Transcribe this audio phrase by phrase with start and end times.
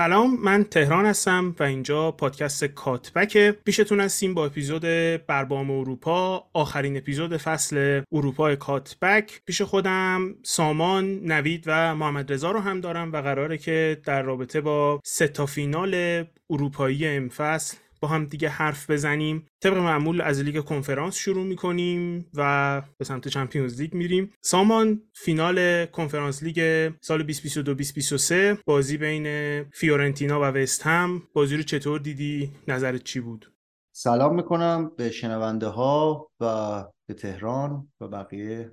[0.00, 3.36] سلام من تهران هستم و اینجا پادکست کاتبک.
[3.36, 4.82] پیشتون هستیم با اپیزود
[5.26, 9.42] بربام اروپا آخرین اپیزود فصل اروپا کاتبک.
[9.46, 14.60] پیش خودم سامان نوید و محمد رضا رو هم دارم و قراره که در رابطه
[14.60, 19.46] با سه تا فینال اروپایی ام فصل با هم دیگه حرف بزنیم.
[19.60, 24.32] طبق معمول از لیگ کنفرانس شروع می‌کنیم و به سمت چمپیونز لیگ میریم.
[24.40, 29.26] سامان فینال کنفرانس لیگ سال 2022 2023 بازی بین
[29.62, 31.22] فیورنتینا و وست هم.
[31.32, 33.52] بازی رو چطور دیدی؟ نظرت چی بود؟
[33.92, 38.72] سلام می‌کنم به شنونده ها و به تهران و بقیه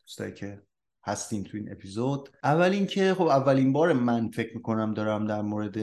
[0.00, 0.62] دوستایی که
[1.06, 2.28] هستیم تو این اپیزود.
[2.44, 5.76] اول اینکه خب اولین بار من فکر می‌کنم دارم در مورد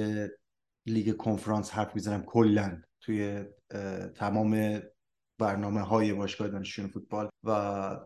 [0.85, 2.81] لیگ کنفرانس حرف می‌زنم کلا.
[3.07, 3.43] توی
[4.15, 4.81] تمام
[5.39, 7.99] برنامه های باشگاه دانشجویان فوتبال و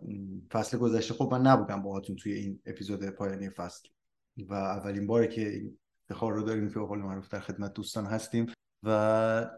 [0.52, 1.14] فصل گذشته.
[1.14, 3.90] خب من نبودم باهاتون توی این اپیزود پایانی فصل
[4.38, 8.46] و اولین باره که این افتخار رو داریم که قول معروف در خدمت دوستان هستیم
[8.84, 9.52] و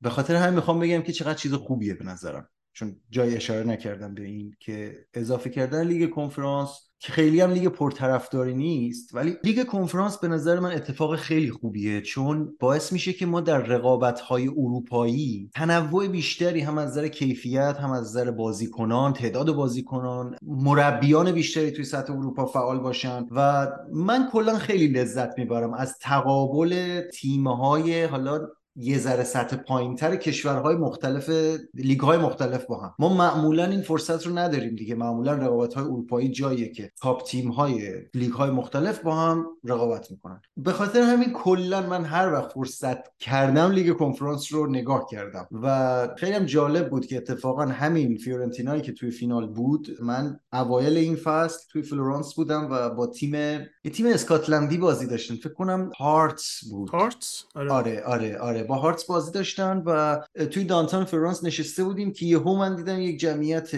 [0.00, 2.48] به خاطر همین می‌خوام بگم که چقدر چیز خوبیه به نظرم.
[2.72, 7.68] چون جای اشاره نکردم به این که اضافه کردن لیگ کنفرانس که خیلی هم لیگ
[7.68, 13.26] پرطرفداری نیست ولی لیگ کنفرانس به نظر من اتفاق خیلی خوبیه چون باعث میشه که
[13.26, 19.12] ما در رقابت های اروپایی تنوع بیشتری هم از نظر کیفیت هم از نظر بازیکنان
[19.12, 23.26] تعداد بازیکنان مربیان بیشتری توی سطح اروپا فعال باشن.
[23.30, 28.48] و من کلا خیلی لذت می‌برم از تقابل تیم‌های حالا
[28.80, 31.30] یه ذره سطح پایینتر کشورهای مختلف
[31.74, 32.94] لیگ های مختلف با هم.
[32.98, 34.94] ما معمولا این فرصت رو نداریم دیگه.
[34.94, 40.10] معمولا رقابت های اروپایی جاییه که تاپ تیم های لیگ های مختلف با هم رقابت
[40.10, 40.40] می‌کنن.
[40.56, 46.08] به خاطر همین کلا من هر وقت فرصت کردم لیگ کنفرانس رو نگاه کردم و
[46.16, 51.16] خیلی هم جالب بود که اتفاقا همین فیورنتینایی که توی فینال بود من اوایل این
[51.16, 56.60] فصل توی فلورانس بودم و با تیم یه تیم اسکاتلندی بازی داشتن فکر کنم هارتس
[56.70, 56.90] بود.
[56.90, 57.72] هارتس؟ آره.
[57.72, 58.67] آره آره, آره.
[58.68, 60.20] با هارتس بازی داشتن و
[60.50, 63.70] توی دانتان فرانس نشسته بودیم که یهو من دیدم یک جمعیت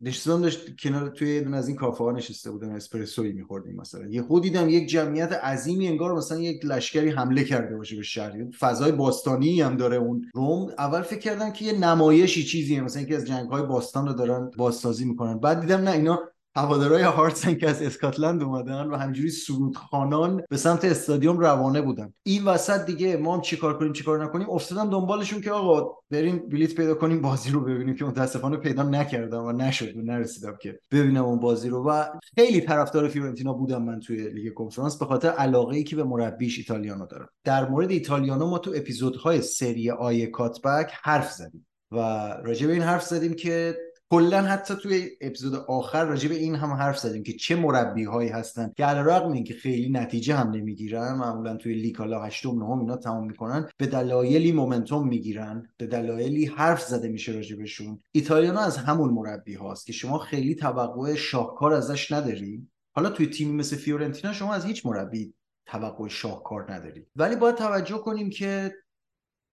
[0.00, 4.06] نشستم داشت کنار توی یه از این کافه ها نشسته بودم اسپرسوی میخوردیم مثلا.
[4.06, 8.44] یهو دیدم یک جمعیت عظیمی انگار مثلا یک لشکری حمله کرده باشه به شهر.
[8.58, 10.70] فضای باستانی هم داره اون روم.
[10.78, 14.50] اول فکر کردم که یه نمایشی چیزیه مثلا یکی از جنگ های باستان رو دارن
[14.56, 15.38] بازسازی می‌کنن.
[15.38, 16.20] بعد دیدم نه اینا
[16.58, 22.12] هوادارهای که از اسکاتلند اومدن و همجوری سرودخانان به سمت استادیوم روانه بودن.
[22.22, 26.74] این وسط دیگه ما هم چیکار کنیم چیکار نکنیم؟ افتادم دنبالشون که آقا بریم بلیت
[26.74, 31.24] پیدا کنیم بازی رو ببینیم که متاسفانه پیدا نکردم و نشد و نرسیدم که ببینم
[31.24, 31.90] اون بازی رو.
[31.90, 32.04] و
[32.34, 36.58] خیلی طرفدار فیورنتینا بودم من توی لیگ کنفرانس به خاطر علاقه ای که به مربیش
[36.58, 37.28] ایتالیانو دارم.
[37.44, 41.96] در مورد ایتالیانو ما تو اپیزودهای سری آی کاتبک حرف زدیم و
[42.44, 43.76] راجع به این حرف زدیم که
[44.10, 48.28] کلا حتی توی اپیزود آخر راجع به این هم حرف زدیم که چه مربی هایی
[48.28, 52.96] هستن که علیرغم اینکه خیلی نتیجه هم نمی‌گیرن معمولا توی لیگ حالا 8 9 اینا
[52.96, 58.00] تمام می‌کنن به دلایلی momentum می‌گیرن به دلایلی حرف زده میشه راجع بهشون.
[58.12, 62.68] ایتالیانو از همون مربی هاست که شما خیلی توقع شاهکار ازش نداری.
[62.94, 65.34] حالا توی تیمی مثل فیورنتینا شما از هیچ مربی
[65.66, 67.06] توقع شاهکار نداری.
[67.16, 68.74] ولی باید توجه کنیم که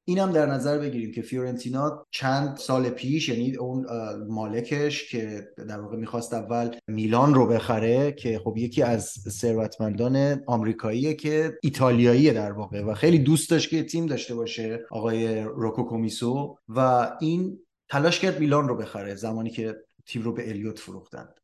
[0.07, 3.85] اینم در نظر بگیریم که فیورنتینا چند سال پیش یعنی اون
[4.27, 11.13] مالکش که در واقع می‌خواست اول میلان رو بخره که خب یکی از ثروتمندان آمریکاییه
[11.13, 16.57] که ایتالیاییه در واقع و خیلی دوست داشت که تیم داشته باشه آقای روکو کومیسو
[16.69, 17.59] و این
[17.89, 19.75] تلاش کرد میلان رو بخره زمانی که
[20.05, 21.34] تیم رو به الیوت فروختند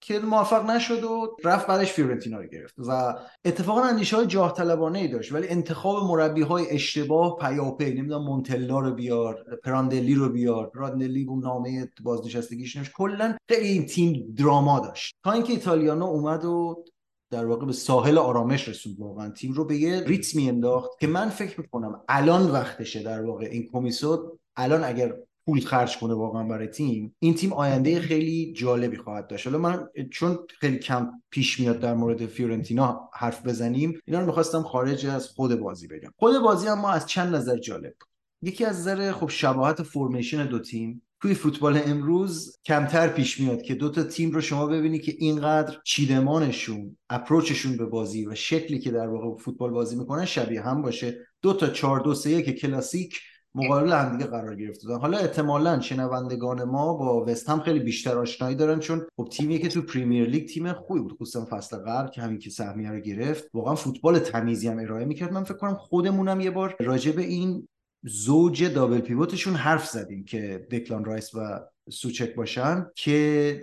[0.00, 3.14] که موفق نشد و رفت بعدش فیورنتینا رو گرفت و
[3.44, 8.78] اتفاقا اندیشه های جاه طلبانه ای داشت ولی انتخاب مربی های اشتباه پیاپی نمی‌دونم مونتلا
[8.78, 12.92] رو بیار پراندلی رو بیار پراندلی اون نامه بازنشستگیش نوشت.
[12.92, 15.14] کلا خیلی این تیم دراما داشت.
[15.24, 16.84] تا اینکه ایتالیانو اومد و
[17.30, 19.30] در واقع به ساحل آرامش رسوند واقعا.
[19.30, 23.68] تیم رو به یه ریتمی انداخت که من فکر می‌کنم الان وقتشه در واقع این
[23.72, 25.14] کمیسو الان اگر
[25.50, 29.46] پول خرج کنه واقعا برای تیم این تیم آینده خیلی جالبی خواهد داشت.
[29.46, 34.62] حالا من چون خیلی کم پیش میاد در مورد فیورنتینا حرف بزنیم اینا رو می‌خواستم
[34.62, 36.10] خارج از خود بازی بگم.
[36.16, 37.94] خود بازی هم ما از چند نظر جالب.
[38.42, 41.02] یکی از نظر خب شباهت فرمیشن دو تیم.
[41.22, 45.76] توی فوتبال امروز کمتر پیش میاد که دو تا تیم رو شما ببینی که اینقدر
[45.84, 51.18] چیدمانشون اپروچشون به بازی و شکلی که در واقع فوتبال بازی می‌کنن شبیه هم باشه.
[51.42, 53.20] دو تا 4 2 3 کلاسیک
[53.54, 58.18] مقابل هم دیگه قرار گرفته بودن حالا احتمالا شنوندگان ما با وست هم خیلی بیشتر
[58.18, 61.12] آشنایی دارن چون خب تیمی که تو پریمیر لیگ تیم خوبی بود.
[61.12, 63.50] خصوصا فصل قبل که همین که سهمیه رو گرفت.
[63.54, 65.32] واقعا فوتبال تمیزی هم ارائه می‌کرد.
[65.32, 67.68] من فکر کنم خودمونم یه بار راجع به این
[68.04, 71.60] زوج دابل پیوتشون حرف زدیم که دکلان رایس و
[71.90, 73.10] سوچک باشن که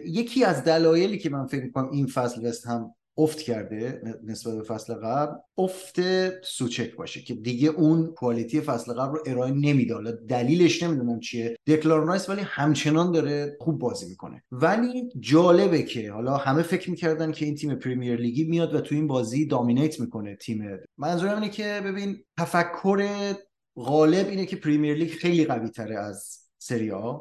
[0.06, 4.64] یکی از دلایلی که من فکر می‌کنم این فصل وست هم افت کرده نسبت به
[4.64, 6.00] فصل قبل افت
[6.44, 9.96] سوچک باشه که دیگه اون quality فصل قبل رو ارائه نمیده.
[10.30, 11.58] دلیلش نمی‌دونم چیه.
[11.68, 14.44] دکلارن رایس ولی همچنان داره خوب بازی می‌کنه.
[14.52, 18.96] ولی جالبه که حالا همه فکر می‌کردن که این تیم پریمیر لیگی میاد و تو
[18.96, 20.78] این بازی dominate می‌کنه تیم.
[20.98, 23.34] منظورم اینه که ببین تفکر
[23.76, 27.18] غالب اینه که پریمیر لیگ خیلی قوی تره از سری آ.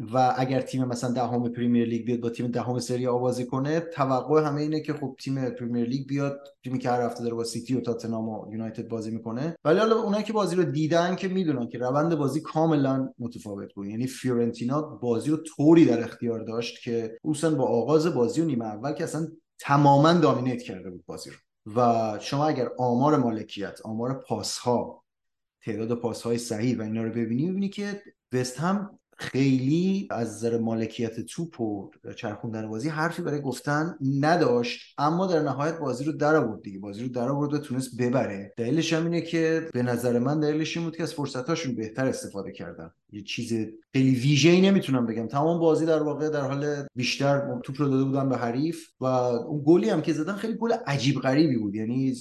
[0.00, 3.80] و اگر تیم مثلا دهم پریمیر لیگ بیاد با تیم دهم سری آ بازی کنه
[3.80, 7.44] توقع همه اینه که خب تیم پریمیر لیگ بیاد تیمی که هر هفته داره با
[7.44, 9.56] سیتی و تاتنهام و یونایتد بازی می‌کنه.
[9.64, 13.86] ولی حالا اونایی که بازی رو دیدن که می‌دونن که روند بازی کاملا متفاوت بود.
[13.86, 18.64] یعنی فیورنتینا بازی رو طوری در اختیار داشت که عملا با آغاز بازی و نیمه
[18.64, 19.28] اول که اصلا
[19.58, 21.36] تماما دامینیت کرده بود بازی رو.
[21.76, 25.04] و شما اگر آمار مالکیت آمار پاس ها
[25.64, 28.02] تعداد پاس های صحیح و اینا رو ببینی می‌بینی که
[28.32, 35.26] وست هم خیلی از نظر مالکیت توپ و چرخوندن بازی حرفی برای گفتن نداشت اما
[35.26, 36.78] در نهایت بازی رو در آورد دیگه.
[36.78, 38.52] بازی رو در آورد و تونست ببره.
[38.56, 42.52] دلیلش هم اینه که به نظر من دلیلش این بود که از فرصتاشون بهتر استفاده
[42.52, 42.90] کردن.
[43.12, 43.52] یه چیز
[43.92, 45.26] خیلی ویژه‌ای نمی‌تونم بگم.
[45.26, 49.62] تمام بازی در واقع در حال بیشتر توپ رو داده بودن به حریف و اون
[49.66, 51.74] گلی هم که زدن خیلی گل عجیب غریبی بود.
[51.74, 52.14] یعنی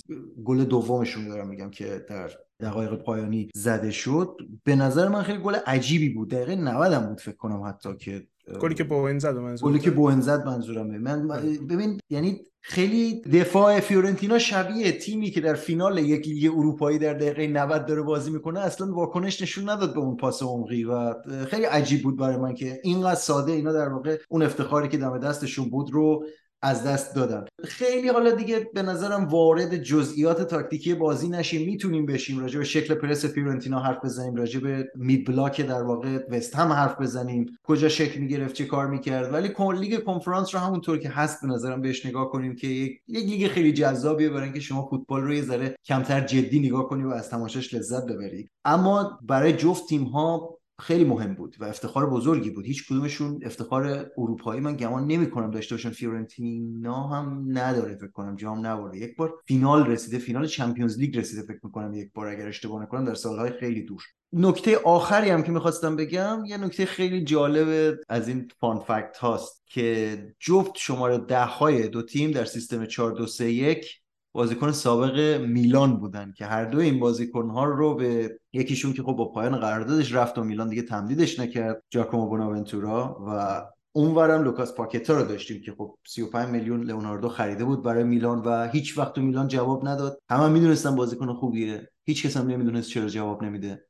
[0.45, 4.37] گل دومشون دارم میگم که در دقایق پایانی زده شد.
[4.63, 6.29] به نظر من خیلی گل عجیبی بود.
[6.29, 8.27] دقیقه 90 هم بود فکر کنم حتی که
[8.61, 10.97] گلی که بوئن زد منظور گلی که بوئن زد منظورمه.
[10.97, 11.57] من آره.
[11.69, 17.47] ببین یعنی خیلی دفاع فیورنتینا شبیه تیمی که در فینال یک لیگ اروپایی در دقیقه
[17.47, 21.13] 90 داره بازی می‌کنه اصلا واکنش نشون نداد به اون پاس عمقی و
[21.45, 25.17] خیلی عجیب بود برای من که اینقدر ساده اینا در واقع اون افتخاری که دم
[25.17, 26.25] دستشون بود رو
[26.61, 32.39] از دست دادن خیلی حالا دیگه به نظرم وارد جزئیات تاکتیکی بازی نشیم می‌تونیم بشیم
[32.39, 37.01] راجع به شکل پرس فیورنتینا حرف بزنیم راجع به mid block در واقع وستهم حرف
[37.01, 39.33] بزنیم کجا شکل می‌گرفت چه کار می‌کرد.
[39.33, 43.47] ولی لیگ کنفرانس رو همونطور که هست به نظرم بهش نگاه کنیم که یک, لیگ
[43.47, 47.29] خیلی جذابیه برای اینکه شما فوتبال رو یه ذره کمتر جدی نگاه کنی و از
[47.29, 48.49] تماشاش لذت ببری.
[48.65, 52.65] اما برای جفت تیم ها خیلی مهم بود و افتخار بزرگی بود.
[52.65, 55.89] هیچ کدومشون افتخار اروپایی من گمان نمی‌کنم داشته باشن.
[55.89, 58.35] فیورنتینا هم نداره فکر کنم.
[58.35, 58.97] جام نبرده.
[58.97, 60.17] یک بار فینال رسیده.
[60.17, 64.03] فینال چمپیونز لیگ رسیده فکر می‌کنم یک بار اگر اشتباه نکنم در سالهای خیلی دور.
[64.33, 69.63] نکته آخری هم که می‌خواستم بگم یه نکته خیلی جالب از این فان فکت هاست
[69.65, 74.01] که جفت شماره ده های دو تیم در سیستم 4 2 3 1
[74.31, 79.13] بازیکن سابق میلان بودن که هر دو این بازیکن ها رو به یکیشون که خب
[79.13, 85.17] با پایان قراردادش رفت و میلان دیگه تمدیدش نکرد جاکومو بوناونتورا و اونورم لوکاس پاکتا
[85.17, 89.21] رو داشتیم که خب 35 میلیون لئوناردو خریده بود برای میلان و هیچ وقت تو
[89.21, 90.21] میلان جواب نداد.
[90.29, 93.85] همه می‌دونستن بازیکن خوبیه هیچ کس هم نمی‌دونست چرا جواب نمیده.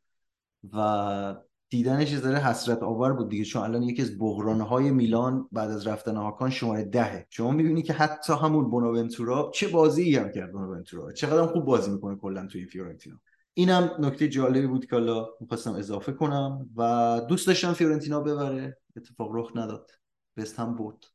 [0.74, 1.36] و
[1.70, 5.88] دیدنش یه ذره حسرت آور بود دیگه چون الان یکی از بحرانهای میلان بعد از
[5.88, 7.28] رفتن هاکان شماره دهه.
[7.30, 12.16] شما می‌بینی که حتی همون بوناونتورا چه بازی هم کرد بوناونتورا چقدر خوب بازی می‌کنه
[12.16, 13.20] کلا توی این فیورنتینا.
[13.54, 18.78] اینم نکته جالبی بود که حالا می‌خواستم اضافه کنم و دوست داشتم فیورنتینا ببره.
[18.96, 19.92] اتفاق رخ نداد.
[20.38, 21.06] بست هم بود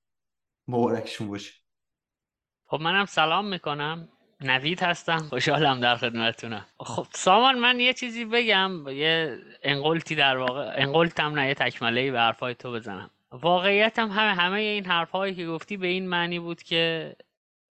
[0.69, 1.53] مبارکشون باشه.
[2.67, 4.09] خب منم سلام می‌کنم.
[4.45, 5.19] نوید هستم.
[5.31, 6.67] خوشحالم در خدمتتونم.
[6.81, 8.89] خب سامان من یه چیزی بگم.
[8.89, 13.11] یه انقلتی در واقع انقلتم نه یه تکمله به حرفای تو بزنم.
[13.33, 17.15] واقعیت هم همه همه این حرفهایی که گفتی به این معنی بود که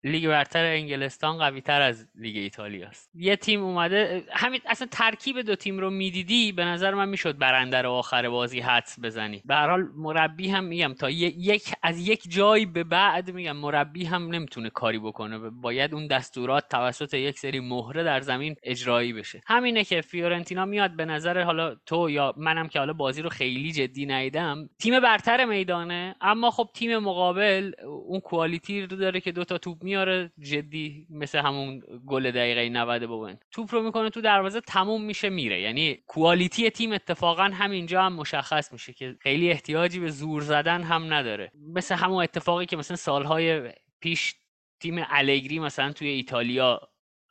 [0.03, 3.11] لیگ برتر انگلستان قوی تر از لیگ ایتالیا است.
[3.15, 7.81] یه تیم اومده همین اصلا ترکیب دو تیم رو می‌دیدی به نظر من می‌شد برنده
[7.81, 9.41] رو آخر بازی حدس بزنی.
[9.45, 14.05] به هر حال مربی هم میگم تا یک از یک جای به بعد میگم مربی
[14.05, 15.37] هم نمی‌تونه کاری بکنه.
[15.37, 19.41] باید اون دستورات توسط یک سری مهره در زمین اجرایی بشه.
[19.47, 23.71] همینه که فیورنتینا میاد به نظر حالا تو یا منم که حالا بازی رو خیلی
[23.71, 27.71] جدی ندیدم تیم برتر میدانه اما خب تیم مقابل
[28.07, 33.07] اون کوالیتی رو داره که دو تا توپ میاره جدی مثل همون گل دقیقه 90
[33.07, 35.61] بوین توپ رو می‌کنه تو دروازه تموم میشه میره.
[35.61, 41.13] یعنی کوالیتی تیم اتفاقا همینجا هم مشخص میشه که خیلی احتیاجی به زور زدن هم
[41.13, 41.51] نداره.
[41.75, 44.35] مثل همون اتفاقی که مثلا سالهای پیش
[44.79, 46.81] تیم الگری مثلا توی ایتالیا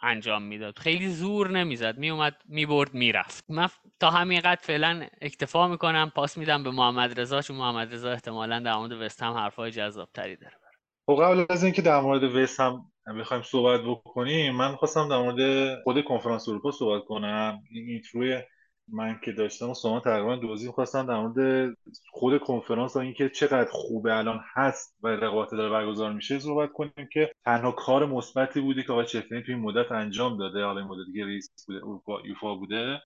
[0.03, 0.79] انجام می‌داد.
[0.79, 1.99] خیلی زور نمی‌زد.
[1.99, 3.45] میومد می‌برد می‌رفت.
[3.49, 3.69] من
[4.01, 6.13] تا همین قد فعلا اکتفا می‌کنم.
[6.15, 10.09] پاس میدم به محمد رضا چون محمد رضا احتمالا در مورد وست هم حرفای جذاب
[10.15, 10.62] تری داره.
[11.07, 12.91] خب قبل از اینکه در مورد وست هم
[13.21, 17.63] بخوایم صحبت بکنیم من خواستم در مورد خود کنفرانس اروپا صحبت کنم.
[17.71, 18.43] این اینتروی
[18.89, 21.71] من که داشتم و شما تقریبا دوزی خواستم در مورد
[22.11, 27.09] خود کنفرانس و اینکه چقدر خوبه الان هست و رقابت داره برگزار میشه صحبت کنیم
[27.13, 30.89] که تنها کار مثبتی بوده که آقای چفلین توی این مدت انجام داده حالا این
[30.89, 33.01] مدت دیگه رئیس بوده اروپا یوفا بوده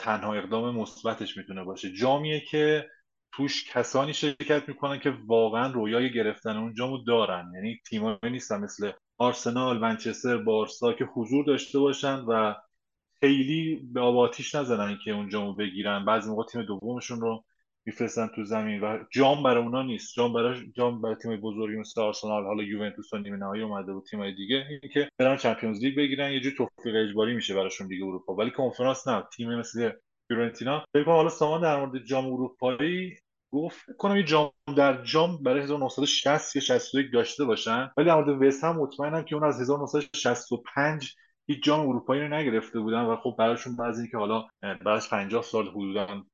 [0.00, 1.92] تنها اقدام مثبتش می‌تونه باشه.
[1.92, 2.86] جامیه که
[3.32, 7.52] توش کسانی شرکت می‌کنن که واقعا رویای گرفتن اون جامو دارن.
[7.54, 12.54] یعنی تیمایی نیستن مثل آرسنال منچستر بارسا که حضور داشته باشن و
[13.20, 16.04] خیلی به آب آتیش نزنن که اون جامو بگیرن.
[16.04, 17.44] بعضی موقع تیم دومشون رو
[17.84, 20.14] میفرستن تو زمین و جام برای اونا نیست.
[20.16, 24.02] جام برای جام برای تیم بزرگی مثل آرسنال حالا یوونتوس و نیمه نهایی اومده و
[24.10, 26.32] تیمای دیگه اینه که برن چمپیونز لیگ بگیرن.
[26.32, 28.34] یه جور توفیق اجباری میشه براشون دیگه اروپا.
[28.34, 29.24] ولی کنفرانس نه.
[29.36, 29.90] تیم مثل
[30.30, 30.84] فیورنتینا.
[30.94, 33.16] فکر حالا سامان در مورد جام اروپایی
[33.52, 37.90] گفت کنم یه جام در جام برای 1960 یا 61 داشته باشن.
[37.96, 41.14] ولی در مورد وست هم مطمئنم که اون از 1965
[41.46, 45.68] هیچ جام اروپایی رو نگرفته بودن و خب براشون بعضی که حالا بعد 50 سال
[45.68, 46.24] حدودا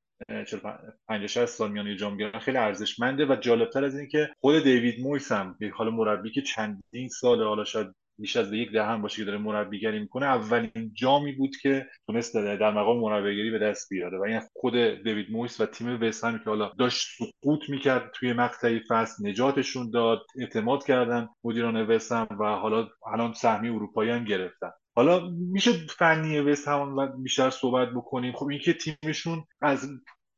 [1.07, 3.25] 50 60 سال میان جام گرفتن خیلی ارزشمنده.
[3.25, 7.63] و جالبتر از این که خود دیوید مویس هم حالا مربی که چندین سال حالا
[7.63, 7.87] شاید
[8.19, 10.25] بیش از یک دهم باشه که داره مربیگری می‌کنه.
[10.25, 14.17] اولین جامی بود که تونست در مقام مربیگری به دست بیاره.
[14.17, 18.81] و این خود دیوید مویس و تیم وستهمی که حالا داشت سقوط می‌کرد توی مقطعی
[18.89, 24.71] فصل نجاتشون داد اعتماد کردن مدیران وستهم و حالا الان سهمی اروپایی هم گرفتن.
[24.95, 28.33] حالا میشه فنی وست هم بیشتر صحبت بکنیم.
[28.33, 29.89] خب اینکه تیمشون از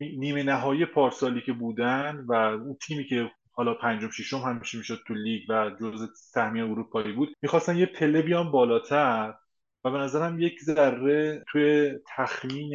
[0.02, 5.14] نیمه نهایی پارسالی که بودن و اون تیمی که حالا پنجم ششم همیشه می‌شد تو
[5.14, 7.30] لیگ و جزء سهمیه اروپایی بود.
[7.42, 9.34] می‌خواستن یه پله بیان بالاتر
[9.84, 12.74] و به نظرم یک ذره توی تخمین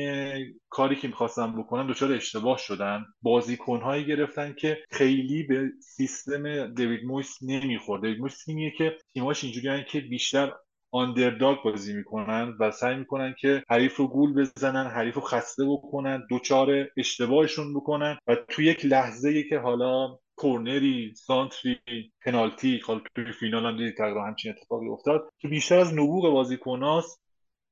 [0.68, 3.04] کاری که می‌خواستن بکنن دچار اشتباه شدن.
[3.22, 8.02] بازیکنهایی گرفتن که خیلی به سیستم دیوید مویس نمی‌خورد.
[8.02, 10.52] دیوید مویس تیمیه که تیماش اینجوری که بیشتر
[10.92, 16.26] آندرداگ بازی می‌کنن و سعی می‌کنن که حریف رو گول بزنن حریف رو خسته بکنن
[16.30, 21.80] دوچار اشتباهشون بکنن و تو یک لحظه ای که حالا کورنری سانتری
[22.24, 27.22] پنالتی حالا توی فینال هم دیدید تقریبا همچین اتفاقی افتاد که بیشتر از نبوغ بازیکناست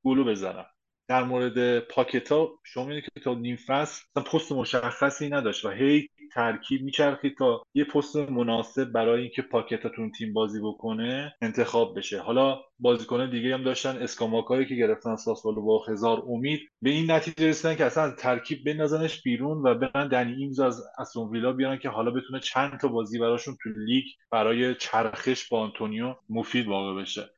[0.04, 0.64] گلو بزنن.
[1.09, 4.02] در مورد پاکتا شما می‌دونید که تا نیم فصل
[4.33, 10.33] پست مشخصی نداشت و هی ترکیب میچرخید تا یه پست مناسب برای اینکه پاکتاتون تیم
[10.33, 12.21] بازی بکنه انتخاب بشه.
[12.21, 16.61] حالا بازیکن دیگه هم داشتن اسکاماکایی که گرفتن ساسولو با هزار امید.
[16.83, 21.29] به این نتیجه رسیدن که اصلا ترکیب بندازنش بیرون و برن دنی ایمز از استون
[21.29, 26.15] ویلا بیارن که حالا بتونه چند تا بازی براشون تو لیگ برای چرخش با آنتونیو
[26.29, 27.31] مفید واقع بشه.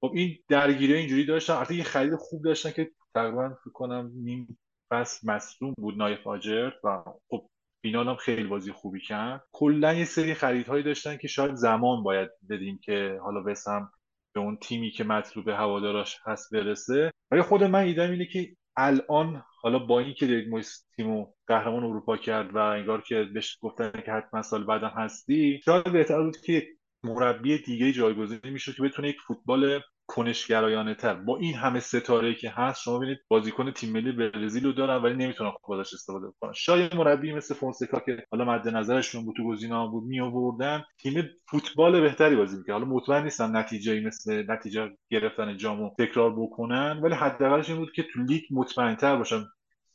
[0.00, 1.52] خب این درگیری اینجوری داشتن.
[1.52, 4.58] البته یه خرید خوب داشتن که تقریبا فکر کنم نیم
[4.90, 7.48] فصل مصدوم بود نایف آجر و خب
[7.82, 9.44] فینال هم خیلی بازی خوبی کرد.
[9.52, 13.90] کلا یه سری خریدهایی داشتن که شاید زمان باید بدیم که حالا بسم
[14.34, 17.12] به اون تیمی که مطلوب هواداراش هست برسه.
[17.30, 22.16] ولی خود من ایدم اینه که الان حالا با اینکه دیگ مویس تیمو قهرمان اروپا
[22.16, 26.68] کرد و انگار که بهش گفتن که حتما سال بعدم هستی شاید بهتر بود که
[27.04, 29.80] مربی دیگه جایگزین می‌شد که بتونه یک فوتبال
[30.12, 34.72] کنشگرایانه تر با این همه ستاره که هست شما ببینید بازیکن تیم ملی برزیل رو
[34.72, 39.24] دارن ولی نمی‌تونن خوب ازش استفاده کنن شاید مربی مثل فونسکا که حالا مد نظرشون
[39.24, 42.72] بود تو گزینه‌ها بود می آوردن تیم فوتبال بهتری بازی می‌کرد.
[42.72, 48.02] حالا مطمئن نیستم نتیجه مثل نتیجه گرفتن جامو تکرار بکنن ولی حداقلش این بود که
[48.02, 49.44] تو لیگ مطمئن‌تر باشن.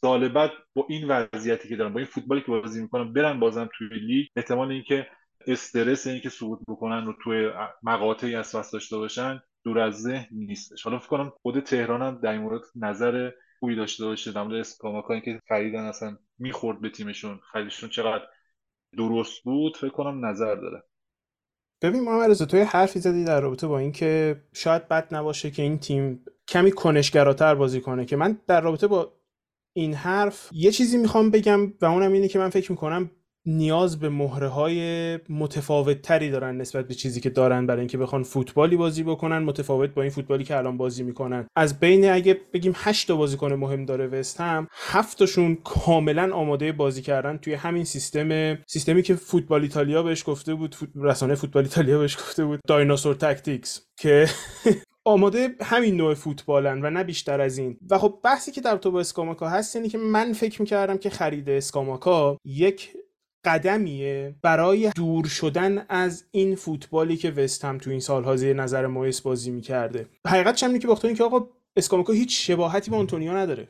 [0.01, 3.69] سال بعد با این وضعیتی که دارن با این فوتبالی که بازی می‌کنن برن بازم
[3.77, 4.27] توی لیگ.
[4.35, 5.07] احتمال اینکه
[5.47, 7.51] استرس اینکه سقوط بکنن رو توی
[7.83, 10.83] مقاطعی از فصل داشته باشن دور از ذهن نیستش.
[10.83, 14.55] حالا فکر کنم خود تهران هم در این مورد نظر خوبی داشته باشه در مورد
[14.55, 17.39] اسکاماکا که خریدن اصلا می‌خورد به تیمشون.
[17.51, 18.23] خریدشون چقدر
[18.97, 20.83] درست بود؟ فکر کنم نظر داره.
[21.81, 25.79] ببین محمد رضا توی حرفی زدی در رابطه با اینکه شاید بد نباشه که این
[25.79, 29.13] تیم کمی کنشگراتر بازی کنه که من در رابطه با
[29.73, 33.11] این حرف یه چیزی می‌خوام بگم و اونم اینه که من فکر می‌کنم
[33.47, 38.23] نیاز به مهره های متفاوت تری دارن نسبت به چیزی که دارن برای اینکه بخوان
[38.23, 41.47] فوتبالی بازی بکنن متفاوت با این فوتبالی که الان بازی می‌کنن.
[41.55, 47.01] از بین اگه بگیم 8 تا بازیکن مهم داره وستهم 7 تاشون کاملا آماده بازی
[47.01, 52.17] کردن توی همین سیستم سیستمی که فوتبال ایتالیا بهش گفته بود رسانه فوتبال ایتالیا بهش
[52.17, 54.27] گفته بود dinosaur tactics که
[55.05, 57.77] آماده همین نوع فوتبالن و نه بیشتر از این.
[57.89, 61.09] و خب بحثی که در رابطه با اسکاماکا هست یعنی که من فکر می‌کردم که
[61.09, 62.93] خرید اسکاماکا یک
[63.47, 69.21] قدمیه برای دور شدن از این فوتبالی که وستهم تو این سالها زیر نظر مویس
[69.21, 70.07] بازی می‌کرده.
[70.27, 73.67] حقیقت اینه که باختون که آقا اسکاماکا هیچ شباهتی با آنتونیو نداره.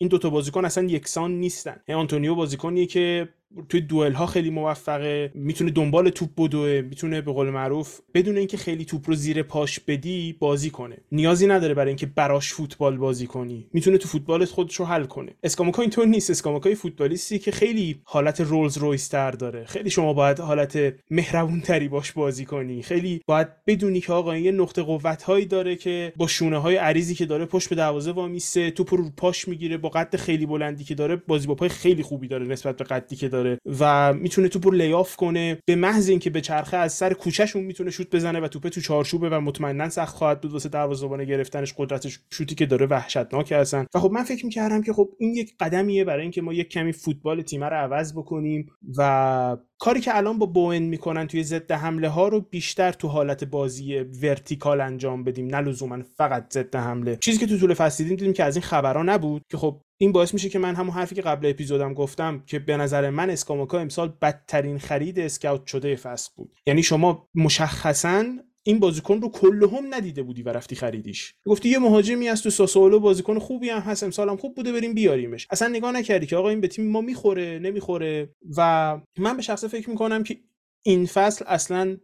[0.00, 1.76] این دوتا بازیکن اصلا یکسان نیستن.
[1.88, 3.28] آنتونیو بازیکنیه که
[3.68, 8.56] توی دوئل ها خیلی موفقه می‌تونه دنبال توپ بدوه می‌تونه به قول معروف بدون اینکه
[8.56, 10.96] خیلی توپ رو زیر پاش بدی بازی کنه.
[11.12, 13.66] نیازی نداره برای اینکه براش فوتبال بازی کنی.
[13.72, 15.32] می‌تونه تو فوتبالت خودش رو حل کنه.
[15.42, 16.30] اسکاماکا اینطور نیست.
[16.30, 19.64] اسکاماکا فوتبالیستی که خیلی حالت رولز رویس تر داره.
[19.64, 22.82] خیلی شما باید حالت مهربون تری باش بازی کنی.
[22.82, 27.14] خیلی باید بدونی که آقا یه نقطه قوت هایی داره که با شونه های عریضی
[27.14, 30.94] که داره پشت به دروازه وامیسته توپ رو پاش می‌گیره با قد خیلی بلندی که
[30.94, 33.43] داره بازی با پای خیلی خوبی داره نسبت به قدی که داره.
[33.44, 35.58] داره و می‌تونه توپ رو لیاف کنه.
[35.66, 39.28] به محض اینکه به چرخه از سر کوچهشون می‌تونه شوت بزنه و توپه تو چارچوبه
[39.28, 43.86] و مطمئنا سخت خواهد بود واسه دروازه‌بان گرفتنش قدرت شوتی که داره وحشتناک هستن.
[43.94, 46.92] و خب من فکر می‌کردم که خب این یک قدمیه برای اینکه ما یک کمی
[46.92, 48.66] فوتبال تیم رو عوض بکنیم
[48.98, 53.44] و کاری که الان با بوئن می‌کنن توی ضد حمله ها رو بیشتر تو حالت
[53.44, 55.46] بازی ورتیکال انجام بدیم.
[55.46, 57.16] نه لزوما فقط ضد حمله.
[57.16, 60.12] چیزی که تو طول فصل دیدیم دیدیم که از این خبرها نبود که خب این
[60.12, 63.78] باعث میشه که من همون حرفی که قبل اپیزودم گفتم که به نظر من اسکاماکا
[63.78, 66.56] امسال بدترین خرید اسکاوت شده فصل بود.
[66.66, 68.24] یعنی شما مشخصا
[68.66, 71.34] این بازیکن رو کلهم ندیده بودی و رفتی خریدیش.
[71.46, 75.46] گفتی یه مهاجمی از تو ساسولو بازیکن خوبی هم هست امسالم خوب بوده بریم بیاریمش.
[75.50, 79.68] اصلا نگاه نکردی که آقا این به تیم ما می‌خوره نمی‌خوره؟ و من به شخصه
[79.68, 80.40] فکر می‌کنم که
[80.82, 81.96] این فصل اصلا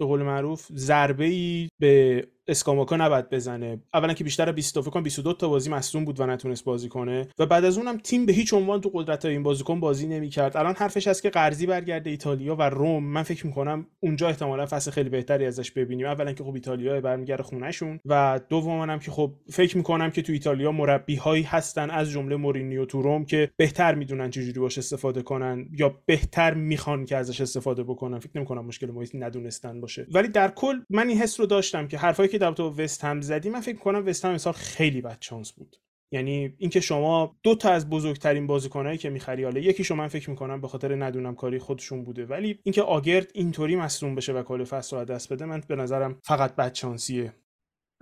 [0.00, 3.82] به قول معروف ضربه ای به اسکاماکا نباید بزنه.
[3.94, 7.28] اولا که بیشتر 20 تا فکر 22 تا بازی مصدوم بود و نتونست بازی کنه.
[7.38, 10.56] و بعد از اونم تیم به هیچ عنوان تو قدرت این بازیکن بازی نمی‌کرد.
[10.56, 13.04] الان حرفش هست که قرضی برگرده ایتالیا و روم.
[13.04, 16.06] من فکر می‌کنم اونجا احتمالا فصل خیلی بهتری ازش ببینیم.
[16.06, 18.00] اولا که خب ایتالیا برمیگرده خونهشون.
[18.06, 22.84] و دوما که خب فکر می‌کنم که تو ایتالیا مربی هایی هستن از جمله مورینیو
[22.84, 27.82] تو روم که بهتر می‌دونن چجوری باش استفاده کنن یا بهتر می‌خوان که ازش استفاده
[27.82, 28.18] بکنن.
[28.18, 30.06] فکر نمی‌کنم مشکل محیط ندونستن باشه.
[30.12, 33.50] ولی در کل من این حس رو داشتم که حرفایی در رابطه با وستهم زدی
[33.50, 35.76] من فکر کنم وستهم امسال خیلی بد چانس بود.
[36.12, 40.60] یعنی اینکه شما دو تا از بزرگترین بازیکنایی که می‌خری حالا یکیشو من فکر می‌کنم
[40.60, 44.96] به خاطر ندونم کاری خودشون بوده ولی اینکه آگرد اینطوری مصدوم بشه و کل فصل
[44.96, 47.32] رو دست بده من به نظرم فقط بد چانسیه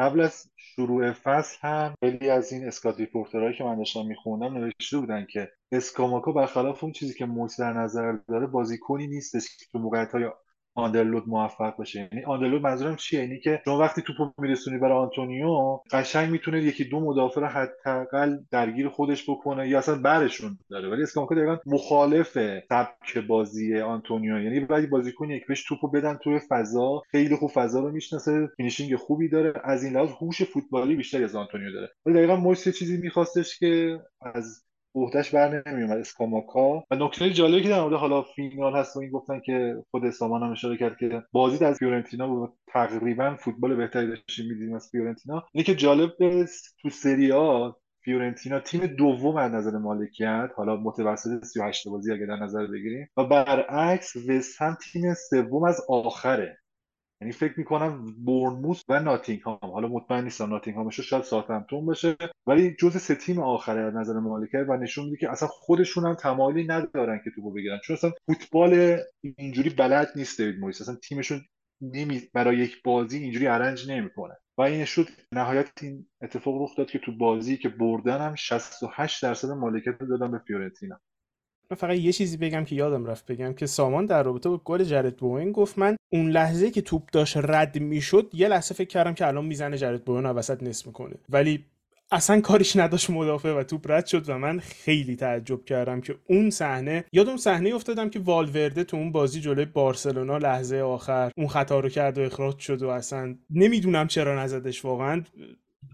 [0.00, 4.58] قبل از شروع فصل هم خیلی از این scout report هایی که من داشتم میخوندم
[4.58, 9.64] نوشته بودن که اسکاماکا برخلاف اون چیزی که مویس در نظر داره بازیکنی نیستش که
[9.72, 10.14] تو موقعیت
[10.78, 12.08] underload موفق بشه.
[12.12, 16.84] یعنی underload منظورم چیه؟ یعنی که شما وقتی توپو میرسونی برای آنتونیو قشنگ می‌تونه یکی
[16.84, 20.88] دو مدافع رو حداقل درگیر خودش بکنه یا اصلا برشون داره.
[20.88, 22.38] ولی اسکاماکا دقیقا مخالف
[22.68, 24.40] سبک بازی آنتونیو.
[24.40, 27.02] یعنی وقتی بازیکن یک بهش توپو بدن توی فضا.
[27.10, 28.48] خیلی خوب فضا رو می‌شناسه.
[28.56, 29.52] finishing خوبی داره.
[29.64, 31.88] از این لحاظ هوش فوتبالی بیشتری از آنتونیو داره.
[32.06, 34.00] ولی دقیقا مویس چیزی میخواستش که
[34.34, 36.84] از عهدهش بر نمیومد اسکاماکا.
[36.90, 40.42] و نکته جالبی که در مورد حالا فینال هست و این گفتن که خود سامان
[40.42, 45.44] هم اشاره کرد که بازی از فیورنتینا بود تقریبا فوتبال بهتری داشتیم می‌دیدیم از فیورنتینا.
[45.52, 46.10] اینه که جالب
[46.82, 47.32] تو سری آ
[48.04, 53.24] فیورنتینا تیم دوم از نظر مالکیت حالا متوسط 38 بازی اگه در نظر بگیریم و
[53.24, 56.58] برعکس وست هم تیم سوم از آخره.
[57.20, 62.96] یعنی فکر می‌کنم بورنموث و ناتینگهام حالا مطمئن نیستم ناتینگهامش شاید ساوثهمپتون باشه ولی جز
[62.96, 67.20] سه تیم آخره از نظر مالکیت و نشون میده که اصلا خودشون هم تمایلی ندارن
[67.24, 67.78] که توپو بگیرن.
[67.84, 68.98] چون اصلا فوتبال
[69.36, 71.40] اینجوری بلد نیست دیوید مویس اصلا تیمشون
[71.80, 74.34] نمی برای یک بازی اینجوری arrange نمی‌کنه.
[74.58, 79.22] و این شد نهایت این اتفاق رخ داد که تو بازی که بردن هم 68
[79.22, 81.00] درصد مالکیت دادن به فیورنتینا.
[81.70, 84.84] من فقط یه چیزی بگم که یادم رفت بگم که سامان در رابطه با گل
[84.84, 89.14] جرد بوین گفت من اون لحظه که توپ داشت رد می‌شد یه لحظه فکر کردم
[89.14, 91.14] که الان می‌زنه جرد بوین رو وسط نصف می‌کنه.
[91.28, 91.64] ولی
[92.10, 96.50] اصلا کاریش نداشت مدافع و توپ رد شد و من خیلی تعجب کردم که اون
[96.50, 101.48] صحنه یاد اون صحنه افتادم که والورده تو اون بازی جلوی بارسلونا لحظه آخر اون
[101.48, 105.22] خطا رو کرد و اخراج شد و اصلا نمی‌دونم چرا نزدش واقعا.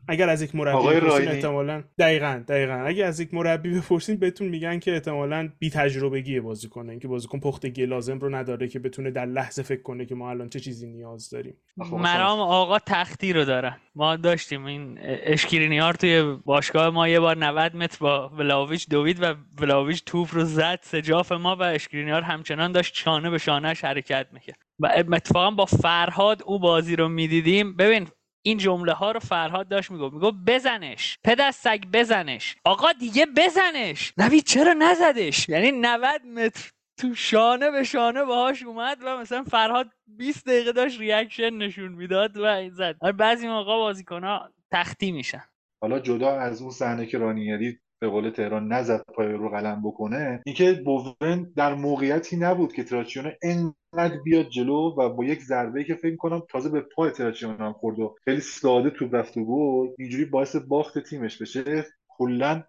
[0.09, 2.75] اگر از یک مربی بپرسین احتمالاً دقیقاً دقیقاً.
[2.75, 7.87] اگه از یک مربی بپرسین بهتون میگن که احتمالاً بی تجربگی بازیکن اینکه بازیکن پختگی
[7.87, 11.31] لازم رو نداره که بتونه در لحظه فکر کنه که ما الان چه چیزی نیاز
[11.31, 11.57] داریم.
[11.93, 13.77] مرام آقا تختی رو داره.
[13.95, 19.35] ما داشتیم این اشکرینیار توی باشگاه ما یه بار 90 متر با ولاویچ دوید و
[19.61, 24.59] ولاویچ توپ رو زد سجاف ما و اشکرینیار همچنان داشت شانه به شانهش حرکت می‌کرد.
[24.79, 27.77] و اتفاقا با فرهاد او بازی رو می‌دیدیم.
[27.77, 28.09] ببین
[28.47, 30.15] این جمله ها رو فرهاد داشت می‌گفت.
[30.15, 31.19] می‌گفت بزنش.
[31.25, 32.57] پدر سگ بزنش.
[32.65, 34.13] آقا دیگه بزنش.
[34.19, 39.91] نوید چرا نزدش؟ یعنی 90 متر تو شانه به شانه باهاش اومد و مثلا فرهاد
[40.07, 42.97] 20 دقیقه داشت reaction نشون می‌داد و این زد.
[43.01, 45.45] آره، بعضی موقع بازیکن ها تختی میشن.
[45.83, 50.43] حالا جدا از اون صحنه که رانیری به قول تهران نزد پای رو قلم بکنه
[50.47, 55.95] اینکه بوون در موقعیتی نبود که تراچیانو انقدر بیاد جلو و با یک ضربه که
[55.95, 59.95] فکر کنم تازه به پای تراچیانو هم خورد و خیلی ساده تو رفت و بود
[59.99, 61.87] اینجوری باعث باخت تیمش بشه.
[62.09, 62.65] کلا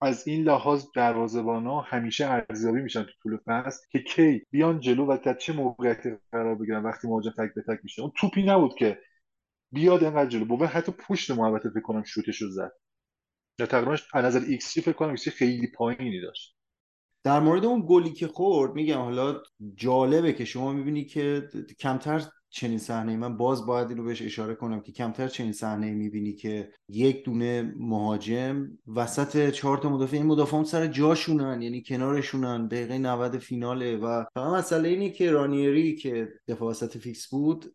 [0.00, 0.86] از این لحاظ
[1.46, 6.10] ها همیشه ارزیابی میشن تو طول فصل که کی بیان جلو و در چه موقعیتی
[6.32, 8.02] قرار بگیرن وقتی مواجه تک به تک میشه.
[8.02, 8.98] اون توپی نبود که
[9.72, 10.44] بیاد انقدر جلو.
[10.44, 12.72] بوون حتی پشت محوطه فکر کنم شوتش رو زد.
[13.58, 16.56] یا تقریبا از نظر xG فکر کنم xG خیلی پایینی داشت.
[17.24, 19.42] در مورد اون گلی که خورد میگم حالا
[19.74, 24.80] جالبه که شما می‌بینی که کمتر چنین صحنه من باز باید اینو بهش اشاره کنم
[24.80, 30.64] که کمتر چنین صحنه می‌بینی که یک دونه مهاجم وسط چهار تا مدافع این مدافعان
[30.64, 36.70] سر جاشونن یعنی کنارشونن دقیقه 90 فیناله و فقط مسئله اینه که رانیری که دفاع
[36.70, 37.74] وسط فیکس بود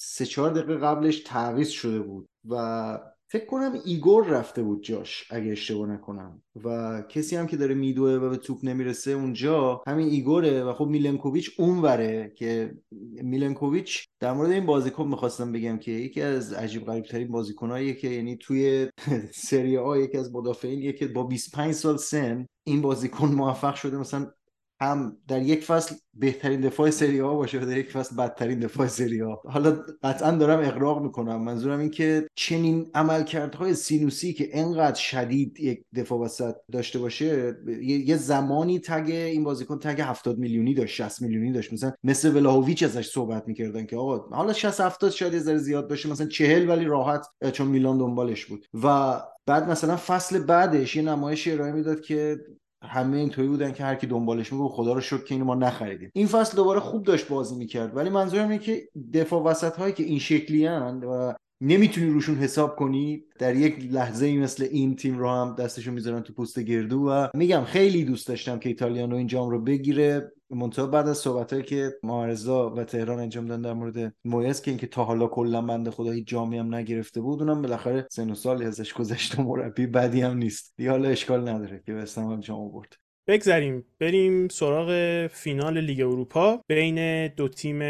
[0.00, 2.98] سه چهار دقیقه قبلش تعویض شده بود و
[3.30, 6.42] فکر کنم ایگور رفته بود جاش اگه اشتباه نکنم.
[6.64, 10.86] و کسی هم که داره میدوه و به توپ نمی‌رسه اونجا همین ایگوره و خب
[10.86, 12.74] میلنکوویچ اونوره که
[13.22, 18.08] میلنکوویچ در مورد این بازیکن می‌خواستم بگم که یکی از عجیب غریب ترین بازیکنایی که
[18.08, 18.88] یعنی توی
[19.48, 24.32] سری آ یکی از مدافعین که با 25 سال سن این بازیکن موفق شده مثلا
[24.80, 28.86] هم در یک فصل بهترین دفاع سری آ باشه و در یک فصل بدترین دفاع
[28.86, 31.42] سری آ حالا قطعا دارم اغراق می‌کنم.
[31.44, 38.16] منظورم این که چنین عملکردهای سینوسی که انقدر شدید یک دفاع وسط داشته باشه یه
[38.16, 41.72] زمانی تگ این بازیکن تگ 70 میلیونی داشت 60 میلیونی داشت.
[41.72, 45.88] مثلا مثل ولاهویچ ازش صحبت می‌کردن که آقا حالا 60 70 شاید یه ذره زیاد
[45.88, 48.66] باشه مثلا 40 ولی راحت چون میلان دنبالش بود.
[48.84, 52.36] و بعد مثلا فصل بعدش یه نمایش ارائه می‌داد که
[52.82, 56.10] همه اینطوری بودن که هر کی دنبالش میگه خدا رو شکر که اینو ما نخریدیم.
[56.14, 57.96] این فصل دوباره خوب داشت بازی می‌کرد.
[57.96, 60.66] ولی منظورم اینه که دفاع وسط هایی که این شکلی
[61.04, 63.24] و نمی‌تونی روشون حساب کنی.
[63.38, 67.28] در یک لحظه ای مثل این تیم رو هم دستشون می‌ذارن تو پوست گردو و
[67.34, 70.32] میگم خیلی دوست داشتم که ایتالیانو این جام رو بگیره.
[70.50, 74.86] منتها بعد از صحبت که مارزا و تهران انجام دادن در مورد مویس که اینکه
[74.86, 78.64] تا حالا کلا بنده خدا هیچ جامی هم نگرفته بود اونم بالاخره سن و سالی
[78.64, 80.74] ازش گذشت و مربی بدی هم نیست.
[80.76, 82.96] دیگه حالا اشکال نداره که به استقلال جام آورد.
[83.26, 83.84] بگذریم.
[83.98, 86.62] بریم سراغ فینال لیگ اروپا.
[86.68, 87.82] بین دو تیم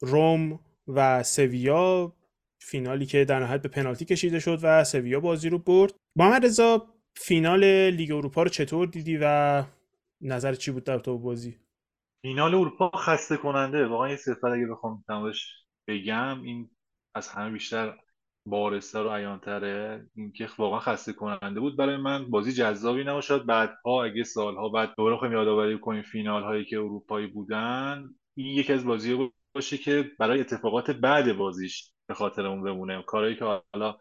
[0.00, 0.58] روم
[0.88, 2.12] و سویا
[2.66, 5.94] فینالی که در نهایت به پنالتی کشیده شد و سویا بازی رو برد.
[6.16, 9.64] محمد رضا فینال لیگ اروپا رو چطور دیدی و
[10.20, 11.58] نظر چی بود در تو بازی؟
[12.22, 15.52] فینال اروپا خسته کننده واقعا یه صفت اگه بخوام تمامش
[15.88, 16.70] بگم این
[17.14, 17.98] از همه بیشتر
[18.46, 20.06] بارستر و عیانتره.
[20.16, 22.30] اینکه واقعا خسته کننده بود برای من.
[22.30, 23.46] بازی جذابی نباشد.
[23.46, 28.72] بعدها اگه سالها بعد دوباره خواهیم یادآوری کنیم فینال هایی که اروپایی بودن این یکی
[28.72, 33.02] از بازی باشه که برای اتفاقات بعد بازیش به خاطر اون بمونه.
[33.02, 33.96] کارهایی که حالا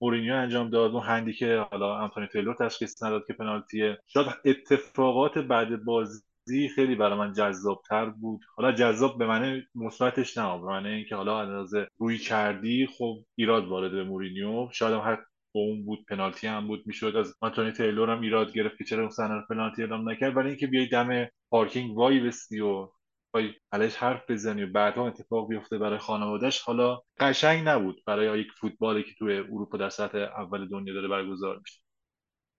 [0.00, 5.38] مورینیو انجام داد اون هندی که حالا آنتونی تیلور تشخیص نداد که پنالتیه شاید اتفاقات
[5.38, 8.40] بعد بازی خیلی برای من جذابتر بود.
[8.56, 13.68] حالا جذاب به معنی مثبتش نه به معنی اینکه حالا اندازه روی کردی خب ایراد
[13.68, 14.68] وارد به مورینیو.
[14.72, 15.18] شاید هم هر
[15.52, 19.10] اون بود پنالتی هم بود می‌شد از آنتونی تیلور هم ایراد گرفت که چرا اون
[19.10, 20.36] صحنه پنالتی اعلام نکرد.
[20.36, 22.88] ولی اینکه بیای دم پارکینگ وایستی و
[23.28, 28.48] بخوای علیهش حرف بزنی و بعدها اتفاق بیفته برای خانوادهش حالا قشنگ نبود برای یک
[28.60, 31.80] فوتبالی که توی اروپا در سطح اول دنیا داره برگزار میشه.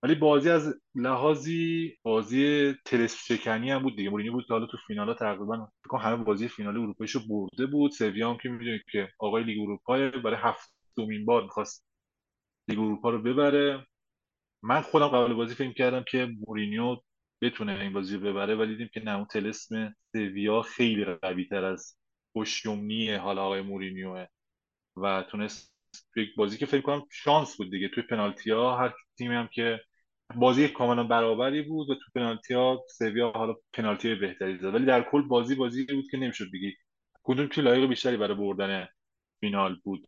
[0.04, 4.10] ولی بازی از لحاظی بازی طلسم هم بود دیگه.
[4.10, 7.92] مورینیو بود که حالا تو فینالا تقریبا فکر همه بازی فینال اروپاییشو برده بود.
[7.92, 11.86] سویا هم که می‌دونید که آقای لیگ اروپا برای هفتمین بار می‌خواست
[12.68, 13.88] لیگ اروپا رو ببره.
[14.64, 16.98] من خودم قبل بازی فکر کردم که مورینیو
[17.42, 21.66] بتونه این بازی رو ببره ولی دیدیم که نه اون تلسم سویا خیلی قوی تر
[21.66, 21.98] از
[22.34, 24.28] خوشیومنی حالا آقای مورینیوه
[24.98, 25.74] و تونست
[26.14, 27.90] توی بازی که فکر کنم شانس بود دیگه.
[27.90, 29.80] توی پنالتی ها هر تیمی هم که
[30.36, 34.74] بازی کاملا برابری بود و تو پنالتی ها سویا حالا پنالتی بهتری زد.
[34.74, 36.76] ولی در کل بازی بازی بود که نمی‌شد بگی
[37.24, 38.88] کدوم توی لایق بیشتری برای بردن
[39.42, 40.08] فینال بود؟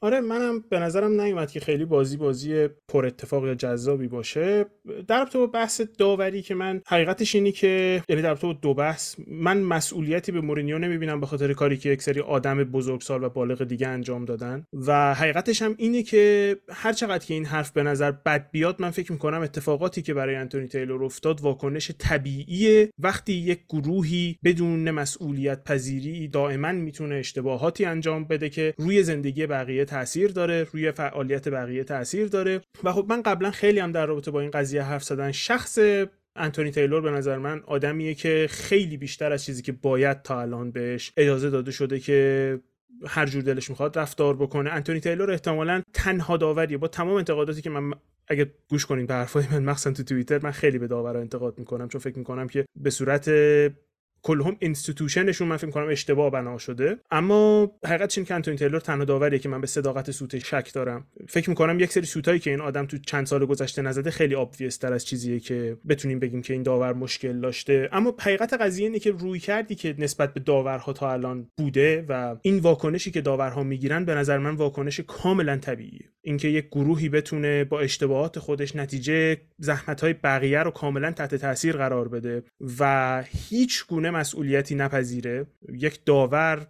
[0.00, 4.66] آره منم به نظرم نیومد که خیلی بازی بازی پر اتفاق یا جذابی باشه.
[5.08, 9.60] در تو بحث داوری که من حقیقتش اینی که یعنی در تو دو بحث من
[9.60, 13.88] مسئولیتی به مورینیو نمی‌بینم به خاطر کاری که یک سری آدم بزرگسال و بالغ دیگه
[13.88, 14.64] انجام دادن.
[14.86, 18.90] و حقیقتش هم اینه که هر چقدر که این حرف به نظر بد بیاد من
[18.90, 22.90] فکر می‌کنم اتفاقاتی که برای انتونی تیلور افتاد واکنش طبیعیه.
[22.98, 29.87] وقتی یک گروهی بدون مسئولیت پذیری دائما می‌تونه اشتباهاتی انجام بده که روی زندگی بقیه
[29.88, 32.60] تاثیر داره روی فعالیت بقیه تاثیر داره.
[32.84, 35.78] و خب من قبلا خیلی هم در رابطه با این قضیه حرف زدن شخص
[36.36, 40.70] انتونی تیلور به نظر من آدمیه که خیلی بیشتر از چیزی که باید تا الان
[40.70, 42.60] بهش اجازه داده شده که
[43.06, 44.70] هر جور دلش می‌خواد رفتار بکنه.
[44.70, 46.78] انتونی تیلور احتمالا تنها داوریه.
[46.78, 47.98] با تمام انتقاداتی که من
[48.28, 51.88] اگه گوش کنین به حرفای من مخصوصا تو توییتر من خیلی به داورا انتقاد می‌کنم.
[51.88, 53.30] چون فکر می‌کنم که به صورت
[54.22, 56.96] کلهم institution شون من فکر کنم اشتباه بنا شده.
[57.10, 61.06] اما حقیقتش این که انتونی تیلور تنها داوریه که من به صداقت سوت شک دارم.
[61.28, 64.76] فکر می‌کنم یک سری سوتایی که این آدم تو چند سال گذشته نزده خیلی obvious
[64.76, 67.88] تر از چیزیه که بتونیم بگیم که این داور مشکل داشته.
[67.92, 72.58] اما حقیقت قضیه اینه که رویکردی که نسبت به داورها تا الان بوده و این
[72.58, 76.08] واکنشی که داورها می‌گیرن به نظر من واکنش کاملا طبیعیه.
[76.28, 81.76] اینکه یک گروهی بتونه با اشتباهات خودش نتیجه زحمت های بقیه رو کاملا تحت تاثیر
[81.76, 82.42] قرار بده
[82.78, 85.46] و هیچ گونه مسئولیتی نپذیره.
[85.72, 86.66] یک داور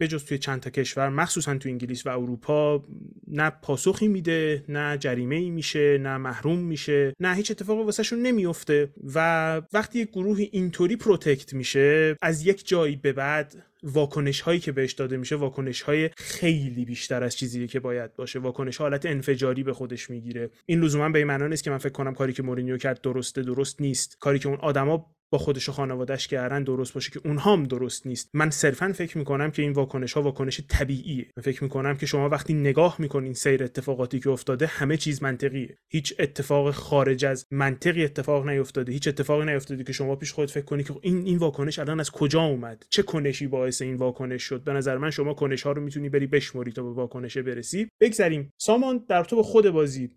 [0.00, 2.84] بجز توی چند تا کشور مخصوصا تو انگلیس و اروپا
[3.28, 8.92] نه پاسخی میده نه جریمه ای میشه نه محروم میشه نه هیچ اتفاقی واسهشون نمیفته
[9.14, 13.54] و وقتی یک گروه اینطوری protect میشه از یک جایی به بعد
[13.86, 18.38] واکنش هایی که بهش داده میشه واکنش های خیلی بیشتر از چیزی که باید باشه.
[18.38, 20.50] واکنش حالت انفجاری به خودش می‌گیره.
[20.66, 23.42] این لزوما به این معنا نیست که من فکر کنم کاری که مورینیو کرد درسته
[23.42, 24.16] درست نیست.
[24.20, 28.06] کاری که اون آدما با خودش و خانوادهش کردن درست باشه که اونها هم درست
[28.06, 28.30] نیست.
[28.34, 31.26] من صرفا فکر می‌کنم که این واکنش ها واکنش طبیعیه.
[31.36, 35.78] من فکر می‌کنم که شما وقتی نگاه می‌کنین سیر اتفاقاتی که افتاده همه چیز منطقیه.
[35.88, 38.92] هیچ اتفاق خارج از منطقی اتفاق نیفتاده.
[38.92, 42.10] هیچ اتفاقی نیفتاده که شما پیش خود فکر کنی که این این واکنش الان از
[42.10, 45.82] کجا اومد؟ چه کنشی باعث این واکنش شد؟ به نظر من شما کنش ها رو
[45.82, 47.88] می‌تونی بری بشموری تا به واکنش برسی.
[48.00, 48.52] بگذریم.
[48.58, 50.10] سامان در تو به خود بازی.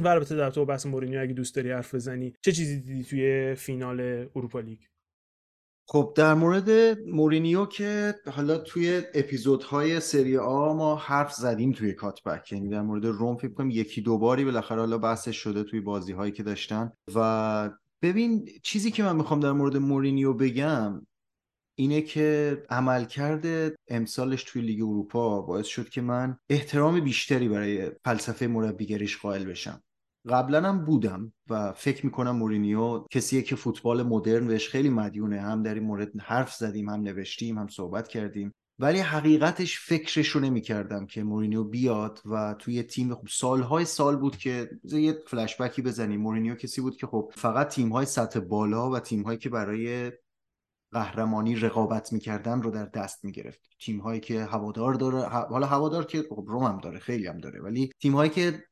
[0.00, 3.54] و البته در تو بحث مورینیو اگه دوست داری حرف بزنی چه چیزی دیدی توی
[3.54, 4.00] فینال
[4.36, 4.78] اروپا لیگ؟
[5.88, 12.52] خب در مورد مورینیو که حالا توی اپیزودهای سری آ ما حرف زدیم توی کات‌بک.
[12.52, 16.12] یعنی در مورد روم فکر کنم یکی دو باری بالاخره حالا بحثش شده توی بازی
[16.12, 16.92] هایی که داشتن.
[17.14, 17.70] و
[18.02, 21.06] ببین چیزی که من می‌خوام در مورد مورینیو بگم
[21.74, 28.46] اینه که عملکرد امسالش توی لیگ اروپا باعث شد که من احترام بیشتری برای فلسفه
[28.46, 29.82] مربیگریش قائل بشم.
[30.28, 35.40] قبلا هم بودم و فکر می‌کنم مورینیو کسیه که فوتبال مدرن بهش خیلی مدیونه.
[35.40, 38.52] هم در این مورد حرف زدیم هم نوشتیم هم صحبت کردیم.
[38.78, 44.36] ولی حقیقتش فکرش رو نمی‌کردم که مورینیو بیاد و توی تیم خب سالهای سال بود
[44.36, 46.20] که یه فلشبکی بزنیم.
[46.20, 50.12] مورینیو کسی بود که خب فقط تیمهای سطح بالا و تیمهایی که برای
[50.94, 53.60] قهرمانی رقابت می‌کردن رو در دست می‌گرفت.
[53.80, 57.60] تیم هایی که هوادار داره حالا هوادار که خب روم هم داره خیلی هم داره
[57.60, 58.64] ولی تیم هایی که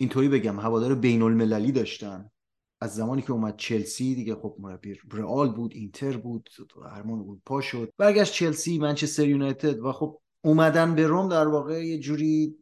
[0.00, 2.30] اینطوری بگم هوادار بین المللی داشتن.
[2.82, 6.50] از زمانی که اومد چلسی دیگه خب مربی رئال بود اینتر بود
[6.82, 7.92] قهرمان اروپا شد.
[7.98, 12.56] برگشت چلسی منچستر یونایتد و خب اومدن به روم در واقع یه جوری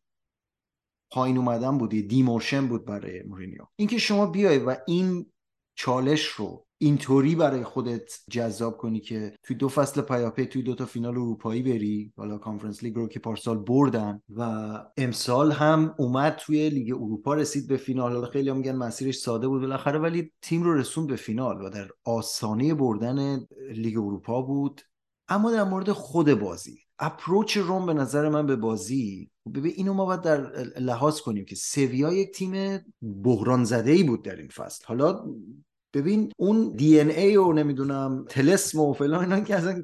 [1.10, 3.66] پایین اومدن بود demotion بود برای مورینیو.
[3.76, 5.32] اینکه شما بیای و این
[5.74, 10.86] چالش رو اینطوری برای خودت جذاب کنی که توی دو فصل پیاپی توی دو تا
[10.86, 14.42] فینال اروپایی بری حالا Conference League رو که پارسال بردن و
[14.96, 18.12] امسال هم اومد توی لیگ اروپا رسید به فینال.
[18.12, 21.88] حالا خیلی میگن مسیرش ساده بود بالاخره ولی تیم رو رسوند به فینال و در
[22.04, 24.80] آستانه بردن لیگ اروپا بود.
[25.28, 30.04] اما در مورد خود بازی approach روم به نظر من به بازی ببین اینو ما
[30.06, 30.40] باید در
[30.80, 32.80] لحاظ کنیم که سویا یک تیم
[33.22, 34.84] بحران زده ای بود در این فصل.
[34.86, 35.24] حالا
[35.94, 39.82] ببین اون دی ان ای و نمی‌دونم طلسم و فلان اینا که اصلا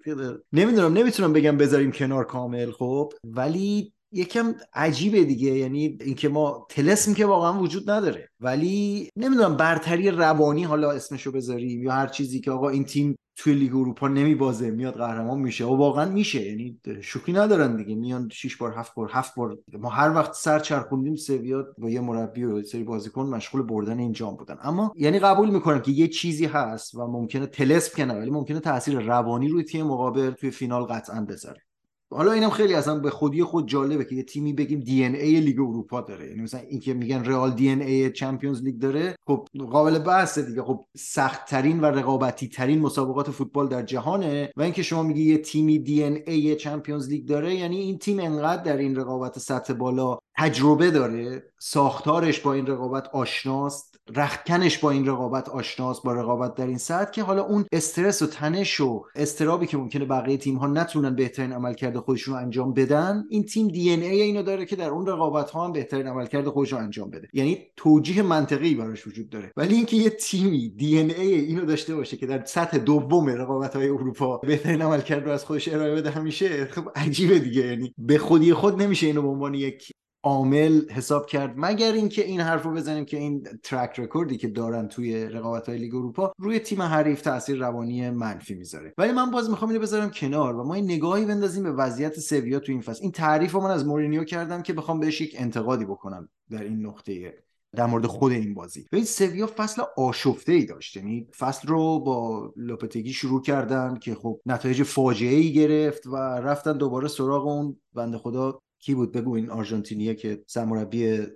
[0.52, 3.12] نمی‌دونم نمی‌تونم بگم بذاریم کنار کامل خب.
[3.24, 8.28] ولی یکم عجیبه دیگه یعنی اینکه ما تلسم که واقعا وجود نداره.
[8.40, 13.54] ولی نمی‌دونم برتری روانی حالا اسمشو بذاریم یا هر چیزی که آقا این تیم توی
[13.54, 15.64] لیگ اروپا نمیبازه میاد قهرمان میشه.
[15.64, 17.94] و واقعا میشه یعنی شوخی ندارن دیگه.
[17.94, 19.58] میان 6 بار 7 بار 7 بار.
[19.78, 24.12] ما هر وقت سر چرخوندیم سویا با یه مربی و سری بازیکن مشغول بردن این
[24.12, 24.56] جام بودن.
[24.62, 29.00] اما یعنی قبول می‌کنم که یه چیزی هست و ممکنه تلسپ کنه ولی ممکنه تاثیر
[29.00, 31.62] روانی روی تیم مقابل توی فینال قطعا بذاره.
[32.10, 35.40] حالا اینم خیلی اصلا به خودی خود جالبه که یه تیمی بگیم دی ان ای
[35.40, 36.28] لیگ اروپا داره.
[36.28, 40.62] یعنی مثلا اینکه میگن رئال دی ان ای Champions League داره خب قابل بحثه دیگه.
[40.62, 45.38] خب سخت ترین و رقابتی ترین مسابقات فوتبال در جهانه و اینکه شما میگی یه
[45.38, 49.72] تیمی دی ان ای Champions League داره یعنی این تیم انقدر در این رقابت سطح
[49.72, 51.42] بالا تجربه داره.
[51.58, 53.94] ساختارش با این رقابت آشناست.
[54.16, 58.26] رختکنش با این رقابت آشناست با رقابت در این سطح که حالا اون استرس و
[58.26, 63.24] تنش و اضطرابی که ممکنه بقیه تیم ها نتونن بهترین عملکرد خودشون رو انجام بدن
[63.28, 66.48] این تیم دی ان ای اینو داره که در اون رقابت ها هم بهترین عملکرد
[66.48, 67.28] خودش رو انجام بده.
[67.32, 69.52] یعنی توجیه منطقی براش وجود داره.
[69.56, 73.76] ولی اینکه یه تیمی دی ان ای اینو داشته باشه که در سطح دوم رقابت
[73.76, 77.66] های اروپا بهترین عملکرد رو از خودش ارائه بده همیشه خب عجیبه دیگه.
[77.66, 79.93] یعنی به خودی خود نمیشه اینو به عنوان یک
[80.24, 81.54] عامل حساب کرد.
[81.56, 85.68] مگر اینکه این حرف رو بزنیم که این track record ی که دارن توی رقابت
[85.68, 88.94] های لیگ اروپا روی تیم حریف تاثیر روانی منفی می‌ذاره.
[88.98, 92.58] ولی من باز می‌خوام اینو بذارم کنار و ما این نگاهی بندازیم به وضعیت سویا
[92.58, 93.02] تو این فصل.
[93.02, 96.86] این تعریف رو من از مورینیو کردم که بخوام بهش یک انتقادی بکنم در این
[96.86, 97.34] نقطه
[97.76, 98.86] در مورد خود این بازی.
[98.92, 100.96] این سویا فصل آشفته ای داشت.
[100.96, 106.78] یعنی فصل رو با لوپتگی شروع کردن که خب نتایج فاجعه ای گرفت و رفتن
[106.78, 107.76] دوباره سراغ اون.
[107.94, 111.26] بنده خدا کی بود؟ بگو این آرژانتینیه که سرمربی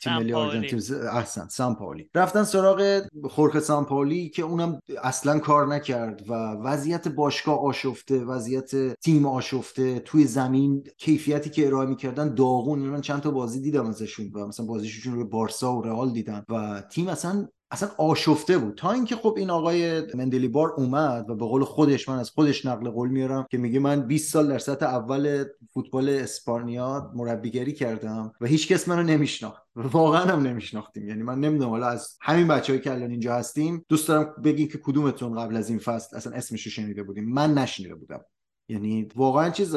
[0.00, 0.82] تیم ملی آرژانتین.
[1.12, 2.10] احسن سامپاولی.
[2.14, 9.26] رفتن سراغ خورخ سامپاولی که اونم اصلا کار نکرد و وضعیت باشگاه آشفته وضعیت تیم
[9.26, 12.78] آشفته توی زمین کیفیتی که ارائه می‌کردن داغون.
[12.78, 16.82] من چند تا بازی دیدم ازشون و مثلا بازیشون رو بارسا و رئال دیدم و
[16.90, 18.74] تیم اصلا اصلا آشفته بود.
[18.74, 22.66] تا اینکه خب این آقای مندلی بار اومد و به قول خودش من از خودش
[22.66, 28.32] نقل قول میارم که میگه من 20 سال در سطح اول فوتبال اسپانیا مربیگری کردم
[28.40, 29.62] و هیچ کس منو نمیشناخت.
[29.76, 31.08] واقعا هم نمیشناختیم.
[31.08, 34.78] یعنی من نمی‌دونم حالا از همین بچه‌ای که الان اینجا هستیم دوست دارم بگین که
[34.78, 38.24] کدومتون قبل از این فصل اصلا اسمش رو شنیده بودیم من نشنیده بودم.
[38.68, 39.76] یعنی واقعا چیز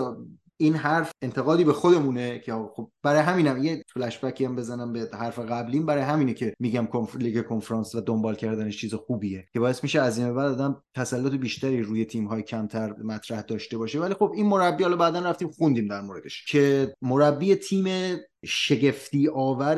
[0.58, 5.39] این حرف انتقادی به خودمونه که خب برای همینم یه فلش هم بزنم به حرف
[5.39, 5.86] قبلیم.
[5.86, 7.15] برای همینه که میگم کنف...
[7.15, 11.34] لیگ کنفرانس و دنبال کردنش چیز خوبیه که باعث میشه از این بعد آدم تسلط
[11.34, 14.00] بیشتری روی تیم های کمتر مطرح داشته باشه.
[14.00, 19.76] ولی خب این مربی حالا بعدا رفتیم خوندیم در موردش که مربی تیم شگفتی آور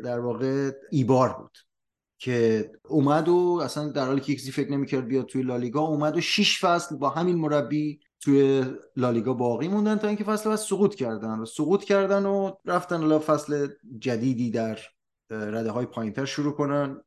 [0.00, 1.58] در واقع ایبار بود
[2.18, 6.20] که اومد و اصلا در حالی که کسی فکر نمی‌کرد بیاد توی لالیگا اومد و
[6.20, 8.64] 6 فصل با همین مربی توی
[8.96, 13.18] لالیگا باقی موندن تا اینکه فصل بعد سقوط کردن و سقوط کردن و رفتن الا
[13.18, 14.78] فصل جدیدی در
[15.30, 17.00] رده های پایینتر شروع کنن.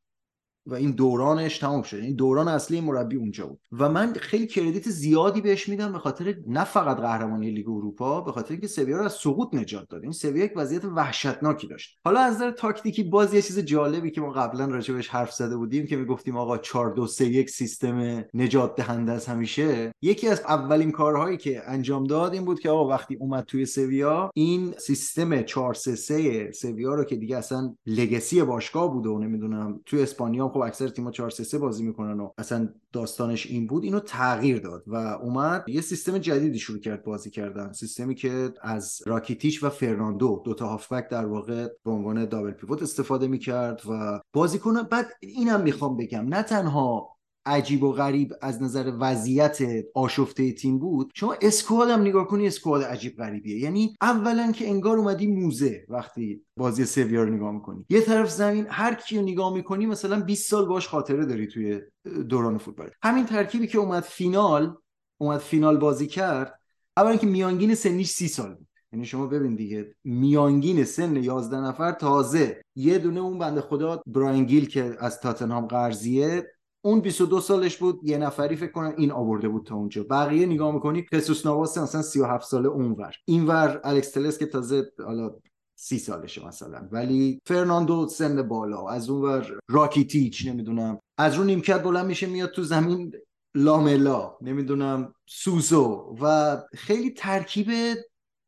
[0.71, 1.97] و این دورانش تمام شد.
[1.97, 3.59] این دوران اصلی مربی اونجا بود.
[3.71, 8.31] و من خیلی کردیت زیادی بهش میدم به خاطر نه فقط قهرمانی لیگ اروپا به
[8.31, 10.03] خاطر اینکه سویا رو از سقوط نجات داد.
[10.03, 11.99] این سویا یک وضعیت وحشتناکی داشت.
[12.05, 15.85] حالا از نظر تاکتیکی باز یه چیز جالبی که ما قبلا راجع حرف زده بودیم
[15.85, 19.91] که می‌گفتیم آقا 4 2 3 1 سیستم نجات دهنده از همیشه.
[20.01, 24.31] یکی از اولین کارهایی که انجام داد این بود که آقا وقتی اومد توی سویا
[24.33, 29.79] این سیستم 4 3 3 سویا رو که دیگه اصلا لگسی باشگاه بود و نمی‌دونم
[29.85, 33.99] توی اسپانیا خب اکثر تیم‌ها 4 3 بازی می‌کنن و اصلا داستانش این بود اینو
[33.99, 37.71] تغییر داد و اومد یه سیستم جدیدی شروع کرد بازی کردن.
[37.71, 42.81] سیستمی که از راکیتیش و فرناندو دو تا هافبک در واقع به عنوان دابل پیوت
[42.81, 48.93] استفاده می‌کرد و بازیکن بعد اینم می‌خوام بگم نه تنها عجیب و غریب از نظر
[48.99, 49.59] وضعیت
[49.95, 53.59] آشفته تیم بود شما اسکواد هم نگاه کنی اسکواد عجیب غریبیه.
[53.59, 57.85] یعنی اولا که انگار اومدی موزه وقتی بازی سویا رو نگاه می‌کنی.
[57.89, 61.81] یه طرف زمین هر کی رو نگاه می‌کنی مثلا 20 سال باش خاطره داری توی
[62.29, 62.89] دوران فوتبال.
[63.03, 64.75] همین ترکیبی که اومد فینال
[65.17, 66.59] اومد فینال بازی کرد
[66.97, 68.67] اولا که میانگین سنیش سی سال بود.
[68.93, 72.61] یعنی شما ببین دیگه میانگین سن 11 نفر تازه.
[72.75, 76.51] یه دونه اون بنده خدا براین که از تاتنهام قرضیه
[76.83, 80.03] اون 22 سالش بود یه نفری فکر کنم این آورده بود تا اونجا.
[80.03, 83.13] بقیه نگاه می‌کنی خسوس ناواس مثلا 37 ساله اونور.
[83.25, 85.31] اینور الکس تلس که تازه حالا
[85.75, 86.87] سی سالشه مثلا.
[86.91, 90.99] ولی فرناندو سن بالا از اونور راکیتیچ نمی‌دونم.
[91.17, 93.11] از رو نیمکت بلند میشه میاد تو زمین
[93.55, 96.15] لاملا نمی‌دونم سوسو.
[96.21, 97.67] و خیلی ترکیب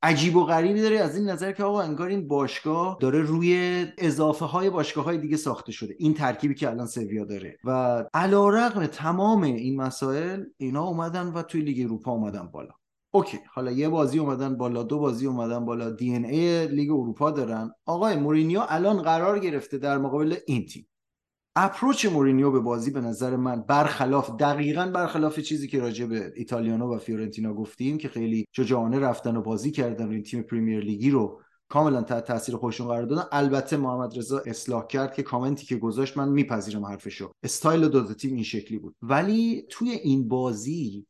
[0.04, 1.00] عجیب و غریبی داره.
[1.00, 5.38] از این نظر که آقا انگار این باشگاه داره روی اضافه های باشگاه های دیگه
[5.38, 5.96] ساخته شده.
[6.00, 7.58] این ترکیبی که الان سویا داره.
[7.64, 12.72] و علی رغم تمام این مسائل اینا اومدن و توی لیگ اروپا اومدن بالا.
[13.12, 15.90] okay حالا یه بازی اومدن بالا دو بازی اومدن بالا.
[15.90, 17.72] دی ان ای لیگ اروپا دارن.
[17.86, 20.88] آقای مورینیو الان قرار گرفته در مقابل این تیم.
[21.56, 26.96] approach مورینیو به بازی به نظر من برخلاف دقیقا برخلاف چیزی که راجع به ایتالیانو
[26.96, 31.12] و فیورنتینا گفتیم که خیلی شجاعانه رفتن و بازی کردن و این تیم پریمیر لیگی
[31.12, 33.24] رو کاملا تحت تاثیر خودشون قرار دادن.
[33.32, 37.32] البته محمد رضا اصلاح کرد که کامنتی که گذاشت من میپذیرم حرفشو.
[37.44, 38.96] استایل دو تیم این شکلی بود.
[39.02, 41.06] ولی توی این بازی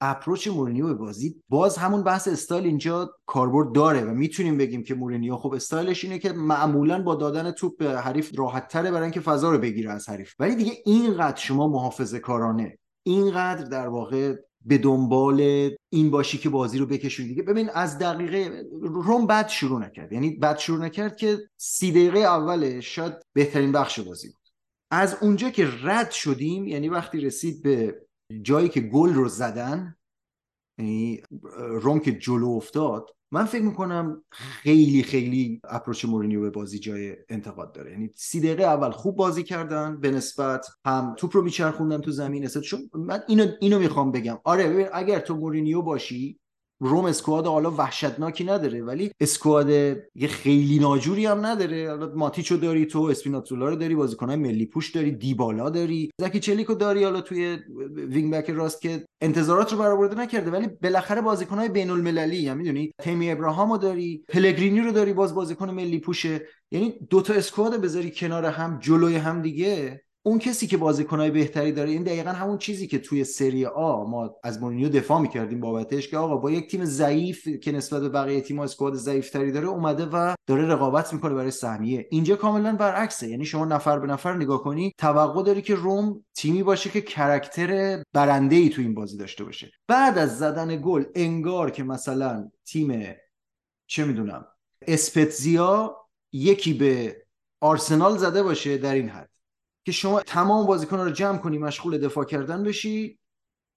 [0.00, 4.94] approach مورینیو به بازی باز همون بحث استایل اینجا کاربرد داره و می‌تونیم بگیم که
[4.94, 9.20] مورینیو خب استایلش اینه که معمولا با دادن توپ به حریف راحت تره برای اینکه
[9.20, 10.34] فضا رو بگیره از حریف.
[10.38, 16.78] ولی دیگه اینقدر شما محافظه کارانه اینقدر در واقع به دنبال این باشی که بازی
[16.78, 17.42] رو بکشونی دیگه.
[17.42, 20.12] ببین از دقیقه روم بد شروع نکرد.
[20.12, 24.36] یعنی بد شروع نکرد که سی دقیقه اولش شاید بهترین بخش بازی بود.
[24.90, 28.05] از اونجا که رد شدیم یعنی وقتی رسید به
[28.42, 29.96] جایی که گل رو زدن
[30.78, 31.22] یعنی
[31.56, 37.72] روم که جلو افتاد من فکر می‌کنم خیلی خیلی اپروچ مورینیو به بازی جای انتقاد
[37.72, 37.90] داره.
[37.90, 42.46] یعنی سی دقیقه اول خوب بازی کردن به نسبت هم توپ رو میچرخوندن تو زمین
[42.46, 44.38] چون من اینو اینو می‌خوام بگم.
[44.44, 46.38] آره ببین اگر تو مورینیو باشی
[46.80, 49.70] روم اسکواد حالا وحشتناکی نداره ولی اسکواد
[50.14, 51.88] یه خیلی ناجوری هم نداره.
[51.90, 56.74] حالا ماتیچو داری تو اسپیناتزولا رو داری بازیکنای ملی پوش داری دیبالا داری زکی چلیکو
[56.74, 57.58] داری حالا توی
[57.96, 62.92] wing back راست که انتظارات رو برآورده نکرده ولی بالاخره بازیکنای بین المللی هم می‌دونی
[63.00, 66.40] تمی آبراهامو داری پلگرینی رو داری باز بازیکن ملی پوشه.
[66.70, 70.05] یعنی دوتا squad بذاری کنار هم جلوی هم دیگه.
[70.26, 74.36] اون کسی که بازیکنهای بهتری داره این دقیقا همون چیزی که توی سری آ ما
[74.44, 78.40] از مورینیو دفاع می‌کردیم بابتش که آقا با یک تیم ضعیف که نسبت به بقیه
[78.40, 82.06] تیم‌ها squad ضعیفتری داره اومده و داره رقابت می‌کنه برای سهمیه.
[82.10, 83.28] اینجا کاملا برعکسه.
[83.28, 88.02] یعنی شما نفر به نفر نگاه کنی توقع داری که روم تیمی باشه که character
[88.12, 89.70] برنده ای تو این بازی داشته باشه.
[89.88, 93.14] بعد از زدن گل انگار که مثلا تیم
[93.86, 94.46] چه می‌دونم
[94.86, 95.96] اسپتزیا
[96.32, 97.16] یکی به
[97.60, 99.35] آرسنال زده باشه در این حد.
[99.86, 103.18] که شما تمام بازیکن رو جمع کنی مشغول دفاع کردن بشی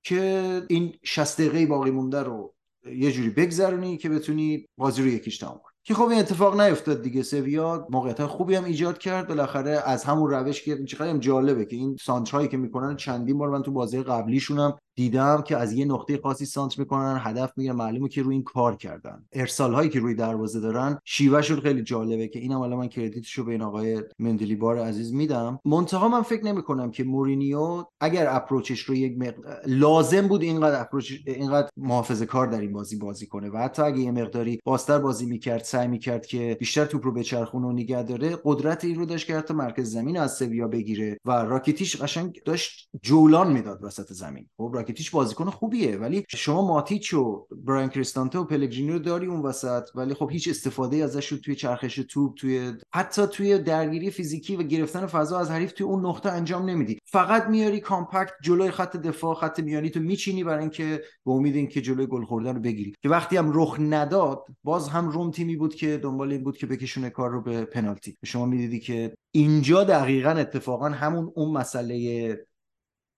[0.04, 2.54] که این 60 دقیقه باقی مونده رو
[2.86, 7.24] یه جوری بگذرونی که بتونی بازی رو یکیش تمام که خب این اتفاق نیفتاد دیگه.
[7.24, 9.28] سویا موقعیت خوبی هم ایجاد کرد.
[9.28, 13.50] بالاخره از همون روش که چقدر هم جالبه که این سانترهایی که می‌کنن چندین بار
[13.50, 18.10] من تو بازی قبلیشونم دیدم که از یه نقطه خاصی سانت می‌کنن هدف می‌گیرن معلومه
[18.10, 19.26] که روی این کار کردن.
[19.34, 23.52] ارسال هایی که روی دروازه دارن شیوهشون خیلی جالبه که اینم حالا من کردیتشو به
[23.52, 25.60] این آقای مندلی بار عزیز میدم.
[25.66, 30.82] منتها من فکر نمی کنم که مورینیو اگر اپروچش رو یک مقدار لازم بود اینقدر
[30.82, 35.00] approach اینقدر محافظه کار در این بازی بازی کنه و حتی اگه یه مقداری بازتر
[35.00, 39.06] بازی می‌کرد سعی می‌کرد که بیشتر توپ رو بچرخونه و نگه داره قدرت این رو
[39.06, 44.14] داشت که حتی مرکز زمین از سویا بگیره و راکیتیچ قشنگ داشت جولان می‌داد وسط
[44.14, 44.48] زمین.
[44.58, 49.42] خب راکیتیچ بازیکن خوبیه ولی شما ماتیچ و براین کریستانته و پلگرینی رو داری اون
[49.42, 54.64] وسط ولی خب هیچ استفاده ازش توی چرخش توپ توی حتی توی درگیری فیزیکی و
[54.64, 57.00] گرفتن فضا از حریف توی اون نقطه انجام نمیدی.
[57.06, 61.82] فقط میاری compact جلوی خط دفاع خط میانی تو میچینی برای اینکه به امید اینکه
[61.82, 62.94] جلوی گل خوردن رو بگیری.
[63.02, 66.68] که وقتی هم رخ نداد باز هم روم تیمی بود که دنبال این بود که
[66.68, 68.18] بکشونه کار رو به پنالتی.
[68.26, 72.49] شما می‌دیدی که اینجا دقیقا اتفاقا همون اون مسئله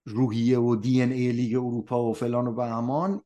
[0.06, 3.22] روحیه و دی ان ای لیگ اروپا و فلان و بهمان.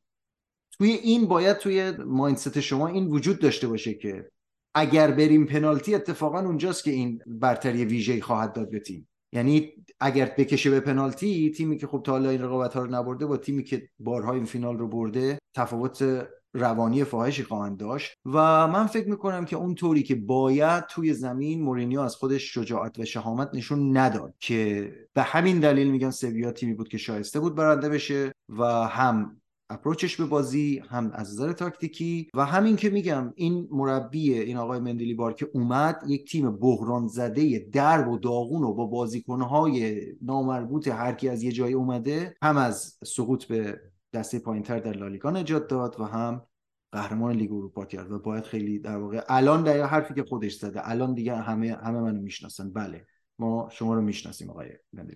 [0.70, 4.30] توی این باید توی مایندست شما این وجود داشته باشه که
[4.74, 9.08] اگر بریم پنالتی اتفاقا اونجاست که این برتری ویژه خواهد داد به تیم.
[9.32, 13.26] یعنی اگر بکشه به پنالتی تیمی که خب تا حالا این رقابت ها رو نبرده
[13.26, 18.86] با تیمی که بارها این فینال رو برده تفاوت روانی فاحشی خواهند داشت و من
[18.86, 23.50] فکر می‌کنم که اون طوری که باید توی زمین مورینیو از خودش شجاعت و شهامت
[23.54, 28.32] نشون نداد که به همین دلیل میگن سویا تیمی بود که شایسته بود برنده بشه
[28.48, 29.40] و هم
[29.70, 34.78] اپروچش به بازی هم از نظر تاکتیکی و همین که میگم این مربی این آقای
[34.78, 40.88] مندلی بار که اومد یک تیم بحران زده درب و داغون و با بازیکنهای نامربوط
[40.88, 43.80] هر کی از یه جای اومده هم از سقوط به
[44.16, 46.46] دسته پایینتر در لالیگا نجات داد و هم
[46.92, 50.90] قهرمان لیگ اروپا کرد و باید خیلی در واقع الان در حرفی که خودش زده
[50.90, 52.72] الان دیگه همه همه منو می‌شناسن.
[52.72, 53.06] بله
[53.38, 54.68] ما شما رو می‌شناسیم آقای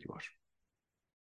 [0.08, 0.39] بار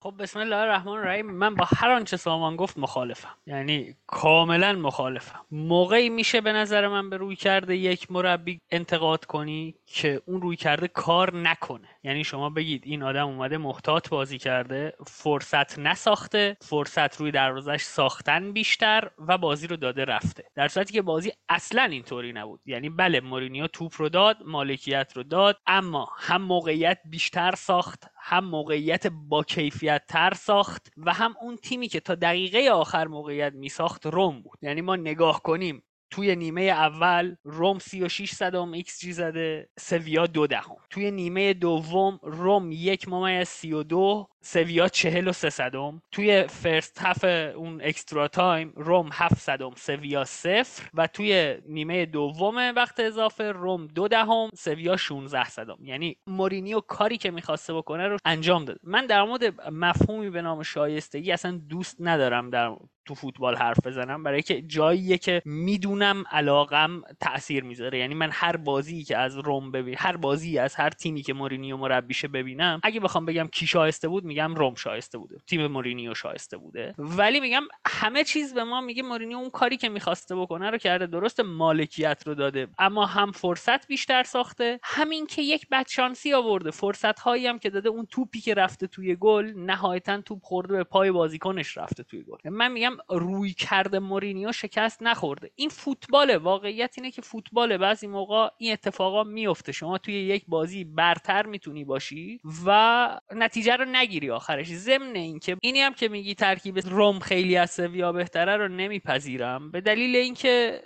[0.02, 1.26] خب بسم الله الرحمن الرحیم.
[1.26, 3.36] من با هر آنچه سامان گفت مخالفم.
[3.46, 5.46] یعنی کاملا مخالفم.
[5.52, 10.56] موقعی میشه به نظر من به روی کرده یک مربی انتقاد کنی که اون روی
[10.56, 11.88] کرده کار نکنه.
[12.04, 18.52] یعنی شما بگید این آدم اومده محتاط بازی کرده فرصت نساخته فرصت روی دروازش ساختن
[18.54, 20.46] بیشتر و بازی رو داده رفته.
[20.56, 22.60] در صورتی که بازی اصلا اینطوری نبود.
[22.66, 28.46] یعنی بله مورینیو توپ رو داد مالکیت رو داد اما هم موقعیت بیشتر ساخت هم
[28.46, 33.70] موقعیت با کیفیت تر ساخت و هم اون تیمی که تا دقیقه آخر موقعیت می
[33.70, 34.60] ساخت روم بود.
[34.62, 40.76] یعنی ما نگاه کنیم توی نیمه اول روم 36 صدم XG زده سویا دو دهم.
[40.90, 46.02] توی نیمه دوم روم یک ممیز 32 سویا چهل و سه صدم.
[46.12, 47.24] توی first half
[47.56, 50.90] اون extra time روم هفت صدم سویا صفر.
[50.94, 55.78] و توی نیمه دوم وقت اضافه روم دو دهم سویا 16 صدم.
[55.84, 58.80] یعنی مورینیو کاری که می‌خواسته بکنه رو انجام داد.
[58.84, 62.76] من در مورد مفهومی به نام شایستگی اصلا دوست ندارم در
[63.06, 64.24] تو فوتبال حرف بزنم.
[64.24, 68.00] برای که جاییه که می‌دونم علاقم تاثیر می‌ذاره.
[68.00, 71.78] یعنی من هر بازی که از روم ببین هر بازی از هر تیمی که مورینیو
[71.78, 72.80] مربیشه ببینم.
[72.84, 76.96] اگه بخوام بگم کی شایسته بود میگم روم شایسته بوده تیم مورینیو شایسته بوده.
[76.98, 81.08] ولی میگم همه چیز به ما میگه مورینیو اون کاری که می‌خواسته بکنه رو کرده
[81.08, 82.68] درست مالکیت رو داده.
[82.80, 84.80] اما هم فرصت بیشتر ساخته.
[84.84, 89.16] همین که یک بدشانسی آورده فرصت هایی هم که داده اون توپی که رفته توی
[89.16, 92.50] گل نهایتا توپ خورده به پای بازیکنش رفته توی گل.
[92.50, 95.52] من میگم رویکرد مورینیو شکست نخورده.
[95.56, 96.38] این فوتباله.
[96.38, 97.78] واقعیت اینه که فوتباله.
[97.78, 103.86] بعضی موقع این اتفاقا میفته شما توی یک بازی برتر می‌تونی باشی و نتیجه رو
[103.86, 104.68] نگیری آخرش.
[104.68, 109.72] ضمن اینکه اینی هم که میگی ترکیب روم خیلی از سویا بهتره رو نمیپذیرم.
[109.72, 110.82] به دلیل اینکه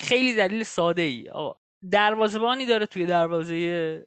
[0.00, 1.30] خیلی دلیل ساده ای
[1.90, 4.06] دروازبانی داره توی دروازه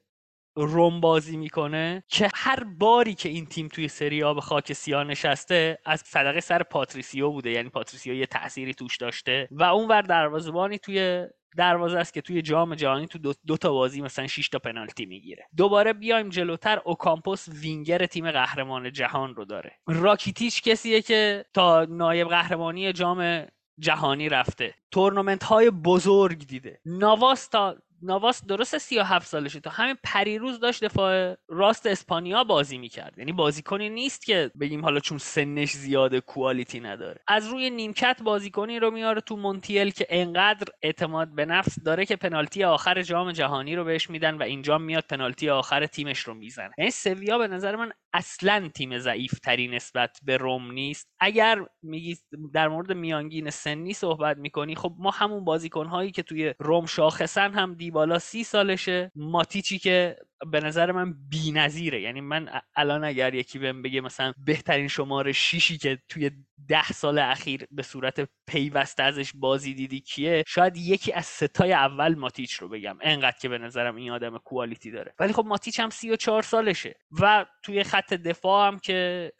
[0.56, 5.04] روم بازی می‌کنه که هر باری که این تیم توی سری آ به خاک سیاه
[5.04, 7.52] نشسته از صدقه سر پاتریسیو بوده.
[7.52, 11.28] یعنی پاتریسیو یه تأثیری توش داشته و اونور دروازبانی توی
[11.58, 15.46] دروازه است که توی جام جهانی تو دو, تا بازی مثلا 6 تا پنالتی می‌گیره.
[15.58, 19.72] دوباره بیایم جلوتر اوکامپوس وینگر تیم قهرمان جهان رو داره.
[19.88, 23.46] راکیتیچ کسیه که تا نایب قهرمانی جام
[23.80, 24.74] جهانی رفته.
[24.92, 26.82] تورنمنت های بزرگ دیده.
[26.86, 29.60] نواس تا نواس درست 37 سالشه.
[29.60, 33.18] تا همین پریروز داشت دفاع راست اسپانیا بازی می‌کرد.
[33.18, 37.22] یعنی بازیکنی نیست که بگیم حالا چون سنش زیاده کوالیتی نداره.
[37.28, 42.16] از روی نیمکت بازیکنی رو میاره تو مونتیل که انقدر اعتماد به نفس داره که
[42.16, 46.72] پنالتی آخر جام جهانی رو بهش میدن و اینجا میاد پنالتی آخر تیمش رو می‌زنه.
[46.78, 51.10] یعنی سویا به نظر من اصلا تیم ضعیف تری نسبت به روم نیست.
[51.20, 52.18] اگر میگی
[52.54, 57.54] در مورد میانگین سنی صحبت می‌کنی خب ما همون بازیکن هایی که توی روم شاخصن
[57.54, 59.12] هم دیبالا سی سالشه.
[59.16, 60.16] ماتیچی که
[60.52, 61.16] به نظر من
[61.54, 66.32] نظیره یعنی من الان اگر یکی بهم بگه مثلا بهترین شماره شیشی که توی
[66.68, 72.16] ده سال اخیر به صورت پیوسته ازش بازی دیدی کیه شاید یکی از ستای اول
[72.16, 72.98] ماتیچ رو بگم.
[73.02, 75.14] انقدر که به نظرم این آدم کوالیتی داره.
[75.20, 76.96] ولی خب ماتیچ هم سی و چهار سالشه.
[77.22, 79.32] و توی خط دفاع هم که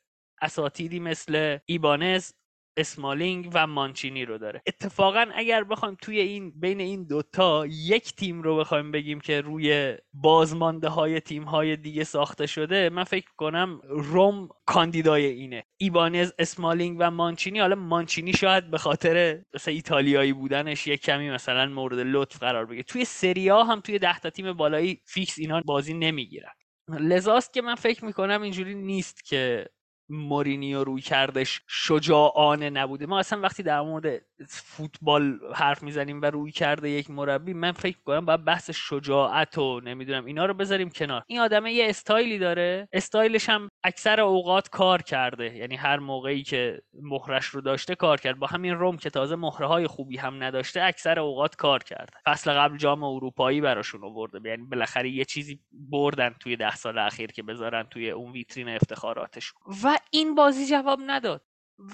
[0.42, 2.32] اساتیدی مثل ایبانز
[2.78, 4.62] اسمالینگ و مانچینی رو داره.
[4.68, 9.98] اتفاقا اگر بخوایم توی این بین این دوتا یک تیم رو بخوایم بگیم که روی
[10.14, 15.64] بازمانده های تیم های دیگه ساخته شده من فکر کنم روم کاندیدای اینه.
[15.78, 17.60] ایبانز اسمالینگ و مانچینی.
[17.60, 22.84] حالا مانچینی شاید به خاطر مثلا ایتالیایی بودنش یک کمی مثلا مورد لطف قرار بگیره.
[22.84, 26.52] توی سری آ هم توی ده تا تیم بالایی فیکس اینا بازی نمی‌گیرن.
[26.90, 29.66] لذاست که من فکر می‌کنم اینجوری نیست که
[30.10, 33.06] مورینیو روی کردش شجاعانه نبوده.
[33.06, 37.98] ما اصلا وقتی در مورد فوتبال حرف می‌زنیم و روی کرده یک مربی من فکر
[38.06, 40.26] کنم باید بحث شجاعت و نمی‌دونم.
[40.26, 41.24] اینا رو بذاریم کنار.
[41.28, 42.88] این آدمه یه استایلی داره.
[42.94, 45.56] استایلش هم اکثر اوقات کار کرده.
[45.56, 48.40] یعنی هر موقعی که مهرش رو داشته کار کرد.
[48.40, 52.14] با همین روم که تازه مهره های خوبی هم نداشته اکثر اوقات کار کرده.
[52.26, 54.50] فصل قبل جام اروپایی براشون آورده.
[54.50, 59.62] یعنی بالاخره یه چیزی بردن توی ده سال اخیر که بذارن توی اون ویترین افتخاراتشون.
[59.84, 61.42] و این بازی جواب نداد.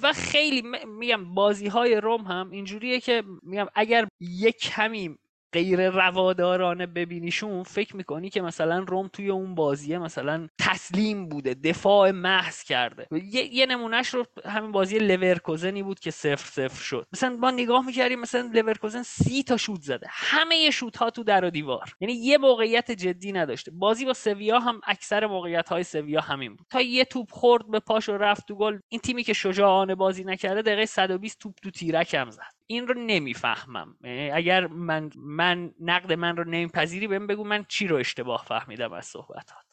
[0.04, 5.18] و خیلی میگم بازی های روم هم اینجوریه که میگم اگر یک کمی
[5.54, 12.12] غیر روادارانه ببینیشون فکر می‌کنی که مثلا روم توی اون بازیه مثلا تسلیم بوده دفاع
[12.12, 13.08] محض کرده.
[13.12, 17.08] یه, یه نمونهش رو همین بازی لورکوزنی بود که صفر صفر شد.
[17.14, 20.08] مثلا ما نگاه می‌کردیم مثلا لورکوزن سی تا شوت زده.
[20.10, 21.94] همه شوت ها تو در و دیوار.
[22.02, 23.72] یعنی یه موقعیت جدی نداشته.
[23.72, 26.68] بازی با سویا هم اکثر موقعیت های سویا همین بود.
[26.70, 28.80] تا یه توپ خورد به پاش و رفت تو گل.
[28.90, 32.59] این تیمی که شجاعانه بازی نکرده دقیقه 120 توپ تو تیرک هم زد.
[32.72, 33.98] این رو نمی‌فهمم.
[34.34, 39.06] اگر من من نقد من رو نمیپذیری بهم بگو من چی رو اشتباه فهمیدم از
[39.06, 39.69] صحبتات.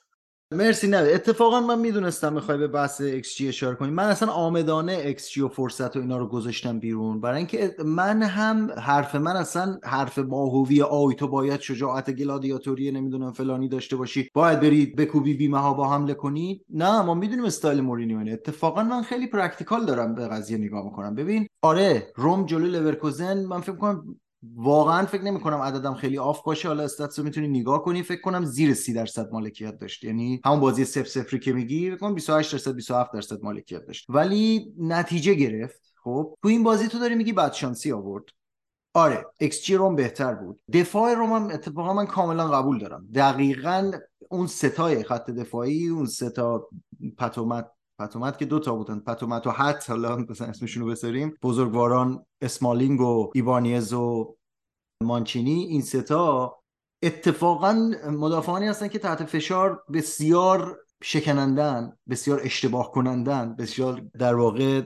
[0.52, 3.90] مرسی نه اتفاقا من می‌دونستم می‌خوای به بحث XG اشاره کنی.
[3.90, 7.20] من اصلا عامدانه XG و فرصت و اینا رو گذاشتم بیرون.
[7.20, 13.32] برای اینکه من هم حرف من اصلا حرف ماهوی آی تو باید شجاعت گلادیاتوری نمی‌دونم
[13.32, 16.60] فلانی داشته باشی باید برید بکوبی بیمه ها با حمله کنی.
[16.70, 18.32] نه ما می‌دونیم استایل مورینیو اینه.
[18.32, 21.14] اتفاقا من خیلی practical دارم به قضیه نگاه می‌کنم.
[21.14, 26.42] ببین آره روم جلو لورکوزن من فکر کنم واقعا فکر نمی کنم عددم خیلی off
[26.42, 26.68] باشه.
[26.68, 30.04] حالا stats رو می‌تونی نگاه کنی فکر کنم زیر 30 درصد مالکیت داشت.
[30.04, 34.06] یعنی همون بازی 0 0 که میگی فکر کنم 28 درصد 27 درصد مالکیت داشت.
[34.08, 35.92] ولی نتیجه گرفت.
[36.04, 38.24] خب تو این بازی تو داری میگی بدشانسی آورد.
[38.94, 40.60] آره XG روم بهتر بود.
[40.72, 43.08] دفاع روم هم اتفاقا من کاملا قبول دارم.
[43.14, 43.92] دقیقا
[44.30, 46.68] اون ستای خط دفاعی اون ستا
[47.18, 50.88] پتومت پتومت که دو تا بودن پت و مت و حت حالا مثلا اسمشون رو
[50.88, 54.36] بذاریم بزرگواران اسمالینگ و ایبانیز و
[55.02, 56.56] مانچینی این ستا
[57.02, 64.82] اتفاقا مدافعانی هستن که تحت فشار بسیار شکنندن بسیار اشتباه کنندن بسیار در واقع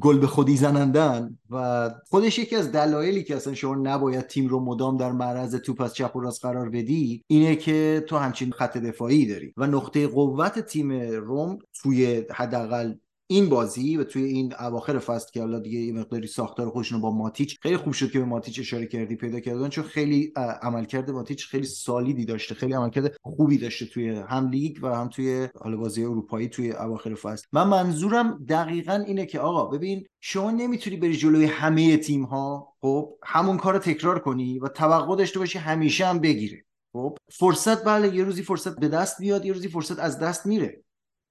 [0.00, 4.60] گل به خودی زنندن و خودش یکی از دلایلی که اصلا شما نباید تیم رو
[4.60, 8.76] مدام در معرض توپ از چپ و راست قرار بدی اینه که تو همچین خط
[8.76, 9.54] دفاعی داری.
[9.56, 12.94] و نقطه قوت تیم روم توی حداقل
[13.26, 17.10] این بازی و توی این اواخر فصل که حالا دیگه یه مقداری ساختار خودشون با
[17.10, 21.46] ماتیچ خیلی خوب شد که به ماتیچ اشاره کردی پیدا کردن چون خیلی عملکرد ماتیچ
[21.46, 26.04] خیلی سالیدی داشته خیلی عملکرد خوبی داشته توی هم لیگ و هم توی حالا بازی
[26.04, 27.46] اروپایی توی اواخر فصل.
[27.52, 33.14] من منظورم دقیقا اینه که آقا ببین شما نمی‌تونی بری جلوی همه تیم ها خب
[33.22, 36.64] همون کار تکرار کنی و توقع داشته باشی همیشه هم بگیره.
[36.92, 40.83] خب فرصت بله یه روزی فرصت به دست بیاد یه روزی فرصت از دست میره.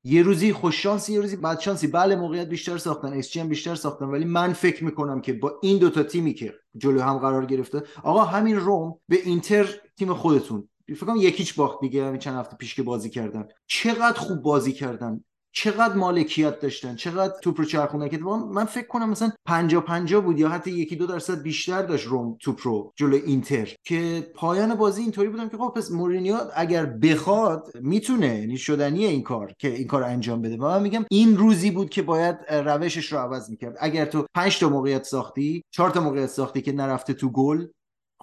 [0.04, 1.88] یه روزی خوش شانسی یه روزی بد شانسی.
[1.88, 5.78] بله موقعیت بیشتر ساختن اس هم بیشتر ساختن ولی من فکر می‌کنم که با این
[5.78, 11.06] دوتا تیمی که جلو هم قرار گرفته آقا همین روم به اینتر تیم خودتون فکر
[11.06, 13.48] کنم یکیچ باخت دیگه همین چند هفته پیش که بازی کردن.
[13.68, 15.24] چقدر خوب بازی کردن.
[15.56, 18.18] چقدر مالکیت داشتن چقدر توپ رو چرخوندن که
[18.52, 22.38] من فکر کنم مثلا 50 50 بود یا حتی یکی دو درصد بیشتر داشت روم
[22.42, 27.72] توپ رو جلو اینتر که پایان بازی اینطوری بودم که خب پس مورینیو اگر بخواد
[27.82, 30.58] می‌تونه یعنی شدنی این کار که این کار انجام بده.
[30.58, 33.78] و من میگم این روزی بود که باید روشش رو عوض می‌کرد.
[33.80, 37.68] اگر تو 5 تا موقعیت ساختی 4 تا موقعیت ساختی که نرفته تو گل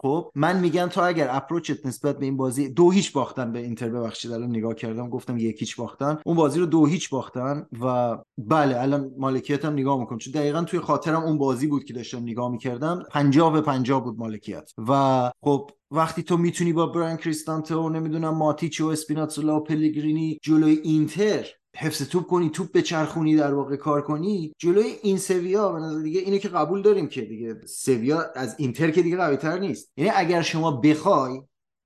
[0.03, 3.89] خب من میگم تا اگر اپروچت نسبت به این بازی دو هیچ باختن به اینتر
[3.89, 6.19] ببخشید الان نگاه کردم گفتم یک هیچ باختن.
[6.25, 10.81] اون بازی رو دو هیچ باختن و بله الان مالکیتم نگاه می‌کنم چون دقیقا توی
[10.81, 13.03] خاطرم اون بازی بود که داشتم نگاه می‌کردم.
[13.11, 14.71] 50 به 50 بود مالکیت.
[14.89, 20.39] و خب وقتی تو می‌تونی با بران کریستانته و نمی‌دونم ماتیچ و اسپیناتزولا و پلگرینی
[20.43, 21.47] جلوی اینتر
[21.77, 26.03] حفظ توپ کنی توپ به چرخونی در واقع کار کنی جلوی این سویا به نظر
[26.03, 29.93] دیگه اینو که قبول داریم که دیگه سویا از اینتر که دیگه قوی تر نیست.
[29.97, 31.41] یعنی اگر شما بخوای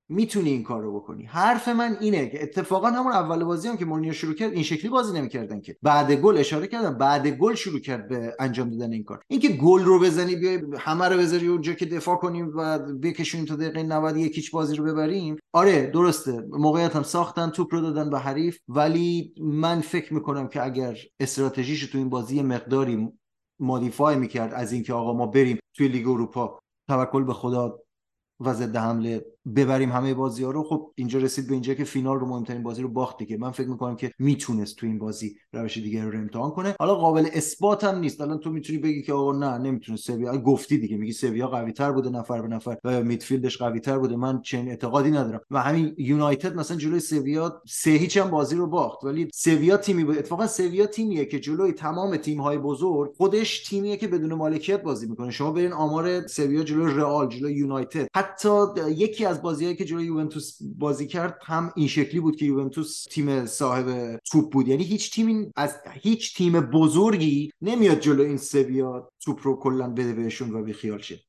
[0.08, 1.24] می‌تونی این کار رو بکنی.
[1.24, 4.90] حرف من اینه که اتفاقا همون اول بازی هم که مورینیو شروع کرد این شکلی
[4.90, 5.76] بازی نمی‌کردن که.
[5.82, 9.22] بعد گل اشاره کردم بعد گل شروع کرد به انجام دادن این کار.
[9.28, 13.56] اینکه گل رو بزنی بیای همه رو بذاری اونجا که دفاع کنیم و بکشونیم تا
[13.56, 15.36] دقیقه 90 یکیچ بازی رو ببریم.
[15.52, 16.46] آره درسته.
[16.50, 18.58] موقعیت هم ساختن توپ رو دادن به حریف.
[18.68, 23.08] ولی من فکر می‌کنم که اگر استراتژیش تو این بازی مقداری
[23.60, 27.78] مودیفای می‌کرد از اینکه آقا ما بریم توی لیگ اروپا توکل به خدا
[28.40, 32.20] و ضد حمله ببریم همه بازی ها رو خب اینجا رسید به اینجا که فینال
[32.20, 35.78] رو مهمترین بازی رو باخت دیگه من فکر می‌کنم که می‌تونست تو این بازی روش
[35.78, 36.74] دیگه رو امتحان کنه.
[36.78, 38.20] حالا قابل اثبات هم نیست.
[38.20, 40.38] الان تو می‌تونی بگی که آقا نه نمی‌تونه سویا.
[40.38, 44.16] گفتی دیگه میگی سویا قوی تر بوده نفر به نفر و میدفیلدش قوی تر بوده.
[44.16, 45.40] من چنین اعتقادی ندارم.
[45.50, 49.04] و همین یونایتد مثلا جلوی سویا سه هیچ هم بازی رو باخت.
[49.04, 50.18] ولی سویا تیمی بود.
[50.18, 55.06] اتفاقا سویا تیمیه که جلوی تمام تیم های بزرگ خودش تیمیه که بدون مالکیت بازی
[55.06, 55.30] می‌کنه.
[55.30, 58.06] شما برین آمار سویا جلوی رئال جلوی یونایتد.
[58.16, 58.50] حتی
[58.96, 64.16] یکی بازیهایی که جلوی یوونتوس بازی کرد هم این شکلی بود که یوونتوس تیم صاحب
[64.16, 64.68] توپ بود.
[64.68, 70.12] یعنی هیچ تیم از هیچ تیم بزرگی نمیاد جلو این سویا توپ رو کلا بده
[70.12, 71.20] بهشون و بیخیال شه.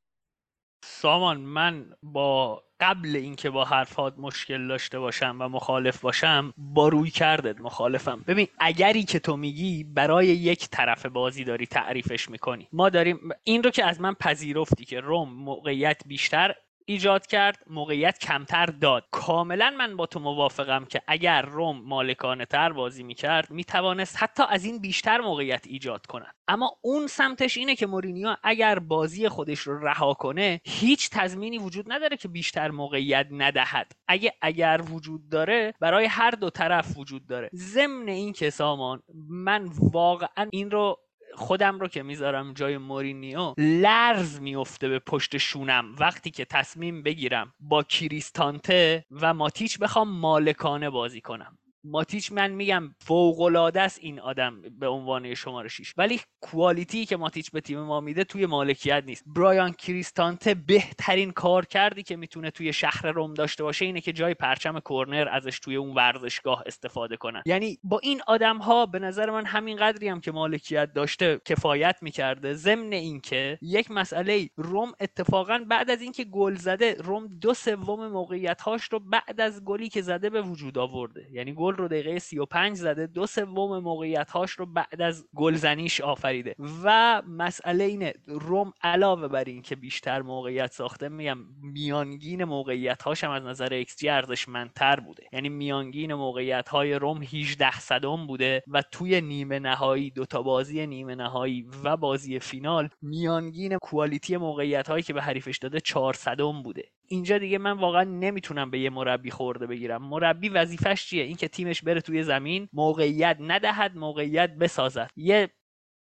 [0.83, 7.09] سامان من با قبل اینکه با حرفات مشکل داشته باشم و مخالف باشم با روی
[7.09, 8.23] کردت مخالفم.
[8.27, 12.67] ببین اگری که تو میگی برای یک طرف بازی داری تعریفش می‌کنی.
[12.71, 16.55] ما داریم این رو که از من پذیرفتی که روم موقعیت بیشتر
[16.87, 19.07] ایجاد کرد موقعیت کمتر داد.
[19.11, 24.65] کاملا من با تو موافقم که اگر روم مالکانه تر بازی می‌کرد می‌توانست حتی از
[24.65, 26.35] این بیشتر موقعیت ایجاد کند.
[26.47, 31.91] اما اون سمتش اینه که مورینیو اگر بازی خودش رو رها کنه هیچ تضمینی وجود
[31.91, 33.91] نداره که بیشتر موقعیت ندهد.
[34.07, 37.49] اگه اگر وجود داره برای هر دو طرف وجود داره.
[37.55, 40.99] ضمن این که سامان من واقعا این رو
[41.35, 45.95] خودم رو که می‌ذارم جای مورینیو لرز میفته به پشت شونم.
[45.99, 51.57] وقتی که تصمیم بگیرم با کریستانته و ماتیچ بخوام مالکانه بازی کنم.
[51.85, 57.17] ماتیچ من میگم فوق العاده است این آدم به عنوان شماره 6 ولی کوالیتی که
[57.17, 59.23] ماتیچ به تیم ما میده توی مالکیت نیست.
[59.27, 64.33] برایان کریستانته بهترین کار کردی که می‌تونه توی شهر روم داشته باشه اینه که جای
[64.33, 69.29] پرچم کرنر ازش توی اون ورزشگاه استفاده کنن یعنی با این آدم ها به نظر
[69.29, 72.53] من همین قدری هم که مالکیت داشته کفایت می‌کرده.
[72.53, 78.61] ضمن اینکه یک مسئله روم اتفاقا بعد از اینکه گل زده روم دو سوم موقعیت
[78.61, 81.27] هاش رو بعد از گلی که زده به وجود آورده.
[81.31, 86.55] یعنی گل رو دقیقه 35 زده دو سوم موقعیت هاش رو بعد از گلزنیش آفریده.
[86.83, 93.23] و مسئله اینه روم علاوه بر این که بیشتر موقعیت ساخته میگم میانگین موقعیت هاش
[93.23, 95.23] هم از نظر XG ارزشمندتر بوده.
[95.33, 101.15] یعنی میانگین موقعیت های روم 18 صدم بوده و توی نیمه نهایی دوتا بازی نیمه
[101.15, 106.83] نهایی و بازی فینال میانگین quality موقعیت هایی که به حریفش داده 4 صدم بوده.
[107.07, 110.03] اینجا دیگه من واقعا نمی‌تونم به یه مربی خورده بگیرم.
[110.03, 115.09] مربی وظیفش چیه؟ اینکه تیمش بره توی زمین موقعیت ندهد موقعیت بسازد.
[115.15, 115.49] یه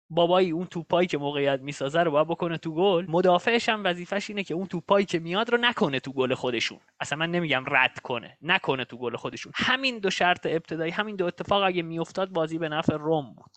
[0.09, 3.05] بابایی اون توپایی که موقعیت می‌سازه رو باید بکنه تو گل.
[3.09, 6.79] مدافعش هم وظیفش اینه که اون توپایی که میاد رو نکنه تو گل خودشون.
[6.99, 9.51] اصلا من نمیگم رد کنه نکنه تو گل خودشون.
[9.55, 13.51] همین دو شرط ابتدایی همین دو اتفاق اگه میافتاد بازی به نفع روم بود.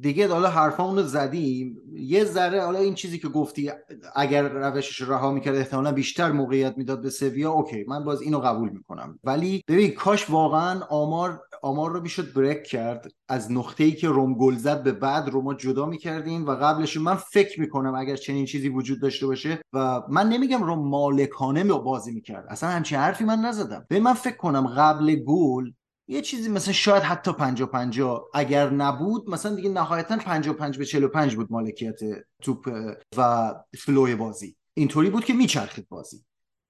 [0.00, 1.76] دیگه حالا حرفامون زدیم.
[1.92, 3.70] یه ذره حالا این چیزی که گفتی
[4.16, 8.70] اگر روشش رها می‌کرد احتمالا بیشتر موقعیت می‌داد به سویا اوکی من باز اینو قبول
[8.70, 9.18] می‌کنم.
[9.24, 13.10] ولی ببین کاش واقعا آمار آمار رو می‌شد بریک کرد.
[13.28, 17.14] از نقطه ای که روم گل زد به بعد روما جدا می‌کردیم و قبلش من
[17.14, 22.46] فکر می‌کنم اگر چنین چیزی وجود داشته باشه و من نمیگم روم مالکانه بازی می‌کرد.
[22.48, 23.86] اصلا همچین حرفی من نزدم.
[23.88, 25.70] به من فکر کنم قبل گل
[26.10, 31.36] یه چیزی مثلا شاید حتی 50 50 اگر نبود مثلا دیگه نهایتا 55 به 45
[31.36, 32.00] بود مالکیت
[32.42, 32.70] توپ
[33.16, 34.56] و فلوی بازی.
[34.74, 36.24] اینطوری بود که میچرخید بازی.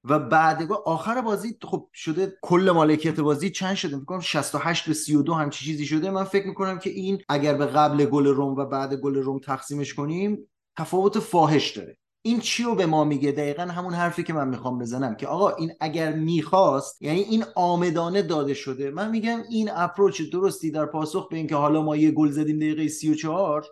[0.05, 5.35] و بعدگاه آخر بازی خب شده کل مالکیت بازی چند شده؟ فکر 68 به 32
[5.35, 6.11] همچی چیزی شده.
[6.11, 9.95] من فکر می‌کنم که این اگر به قبل گل روم و بعد گل روم تقسیمش
[9.95, 11.99] کنیم تفاوت فاحش داره.
[12.23, 15.51] این چی رو به ما میگه؟ دقیقا همون حرفی که من می‌خوام بزنم که آقا
[15.51, 18.91] این اگر می‌خواست یعنی این آمدانه داده شده.
[18.91, 22.89] من میگم این اپروچ درستی در پاسخ به اینکه حالا ما یه گل زدیم دقیقه
[22.89, 23.67] 34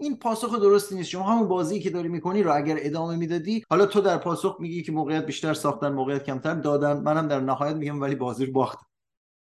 [0.00, 1.08] این پاسخ درستی نیست.
[1.08, 4.82] شما همون بازی که داری می‌کنی رو اگر ادامه می‌دادی حالا تو در پاسخ میگی
[4.82, 7.00] که موقعیت بیشتر ساختن موقعیت کمتر دادن.
[7.00, 8.89] منم در نهایت میگم ولی بازی رو باختن.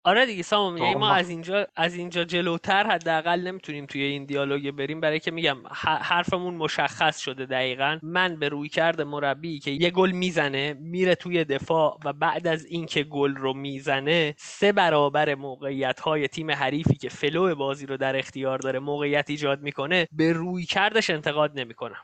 [0.06, 4.70] آره دیگه سامان یعنی ما از اینجا از اینجا جلوتر حداقل نمی‌تونیم توی این دیالوگ
[4.70, 5.00] بریم.
[5.00, 5.56] برای که میگم
[6.00, 7.98] حرفمون مشخص شده دقیقا.
[8.02, 12.64] من به روی کرده مربی که یه گل می‌زنه میره توی دفاع و بعد از
[12.66, 18.16] اینکه گل رو می‌زنه سه برابر موقعیت های تیم حریفی که فلو بازی رو در
[18.16, 22.02] اختیار داره موقعیت ایجاد می‌کنه به روی کردش انتقاد نمی‌کنم.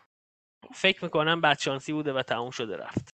[0.74, 3.09] فکر می‌کنم بدشانسی بوده و تموم شده رفت.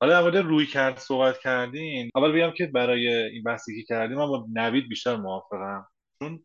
[0.00, 4.26] حالا در مورد رویکرد صحبت کردین اول بگم که برای این بحثی که کردیم من
[4.26, 5.86] با نوید بیشتر موافقم.
[6.18, 6.44] چون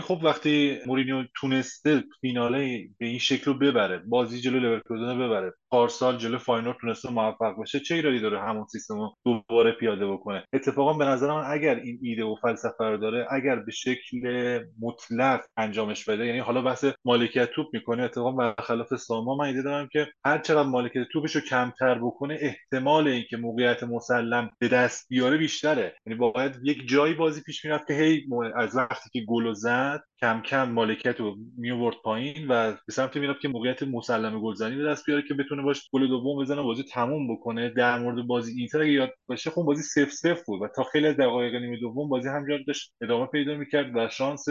[0.00, 6.16] خب وقتی مورینیو تونسته فیناله به این شکل رو ببره بازی جلو لورکوزن ببره پارسال
[6.16, 10.92] جلو فاینور تونسته موفق بشه چه ایرادی داره همون سیستم رو دوباره پیاده بکنه؟ اتفاقا
[10.92, 16.08] به نظر من اگر این ایده و فلسفه رو داره اگر به شکل مطلق انجامش
[16.08, 20.38] بده یعنی حالا بحث مالکیت توپ می‌کنه اتفاقا برخلاف ساما من عقیده دارم که هر
[20.38, 25.96] چقدر مالکیت توپش رو کمتر بکنه احتمال اینکه موقعیت مسلم به دست بیاره بیشتره.
[26.06, 30.42] یعنی باید یک جایی بازی پیش می‌رفت که هی از وقتی که گل زد کم
[30.42, 35.06] کم مالکیت رو میورد پایین و به سمت می‌رفت که موقعیت مسلم گلزنی به دست
[35.06, 37.68] بیاره که بتونه باش گل دوم بزنه بازی تموم بکنه.
[37.70, 41.12] در مورد بازی اینتر اگه یاد باشه خب بازی سف سف بود و تا خیلی
[41.12, 44.46] دقایق نیمه دوم بازی همجور داشت ادامه پیدا می‌کرد و شانس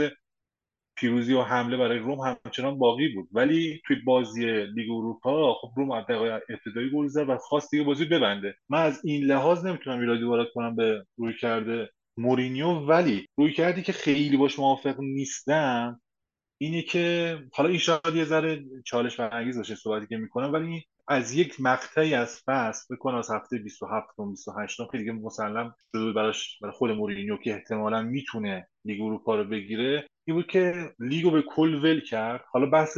[0.98, 3.28] پیروزی و حمله برای روم همچنان باقی بود.
[3.32, 7.84] ولی توی بازی لیگ اروپا خب روم از دقایق ابتدایی گل زد و خواست دیگه
[7.84, 8.56] بازی ببنده.
[8.70, 13.94] من از این لحاظ نمی‌تونم ایرادی وارد کنم به روی کرده مورینیو ولی رویکردی که
[13.94, 16.02] خیلی باش موافق نیستم
[16.58, 21.34] اینه که حالا این شاید یه ذره چالش برانگیز باشه صحبتی که می‌کنم ولی از
[21.34, 26.60] یک مقطعی از فصل بکن از هفته 27 تا 28 که دیگه مسلم شده براش
[26.62, 31.42] برای خود مورینیو که احتمالا می‌تونه لیگ اروپا رو بگیره این بود که لیگو به
[31.42, 32.44] کل ول کرد.
[32.52, 32.98] حالا بحث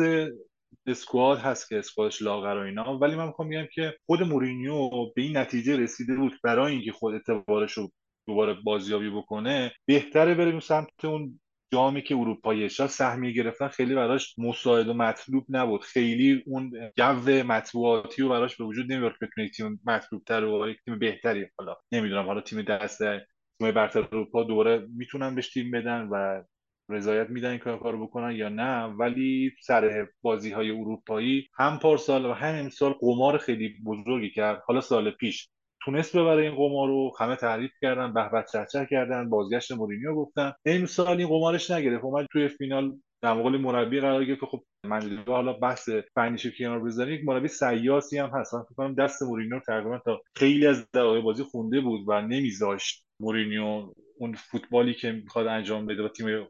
[0.88, 4.90] squad هست که squad ش لاغر و اینا ولی من می‌خوام بگم که خود مورینیو
[5.16, 7.92] به این نتیجه رسیده بود برای اینکه خود اعتبارش رو
[8.28, 11.40] دوباره بازیابی بکنه بهتره بریم سمت اون
[11.74, 15.82] جامی که اروپایی شاید سهمیه گرفتن خیلی براش مساعد و مطلوب نبود.
[15.82, 20.74] خیلی اون جو مطبوعاتی رو براش به وجود نمیاد که بتونه تیم مطلوب تر و
[20.86, 23.28] تیم بهتری حالا نمی‌دونم حالا تیم دسته
[23.60, 26.44] تیم برتر اروپا دوباره می‌تونن بهش تیم بدن و
[26.90, 28.84] رضایت میدن این کار بکنن یا نه.
[28.84, 34.62] ولی سر بازی های اروپایی هم پارسال و هم امسال قمار خیلی بزرگی کرد.
[34.66, 35.50] حالا سال پیش
[35.86, 40.54] تونست ببره این قمار رو همه تعریف کردن به به چهچه کردن بازگشت مورینیو گفتن.
[40.66, 42.04] امسال این قمارش نگرفت.
[42.04, 47.14] اومد توی فینال در مقابل مربی قرار گرفت خب من حالا بحث فنیش کنار بزنیم
[47.14, 48.54] یک مربی سیاسی هم هست.
[48.54, 53.06] من فکر کنم دست مورینیو تقریبا تا خیلی از دقایق بازی خونده بود و نمیذاشت
[53.20, 56.48] مورینیو اون فوتبالی که می‌خواد انجام بده و تیم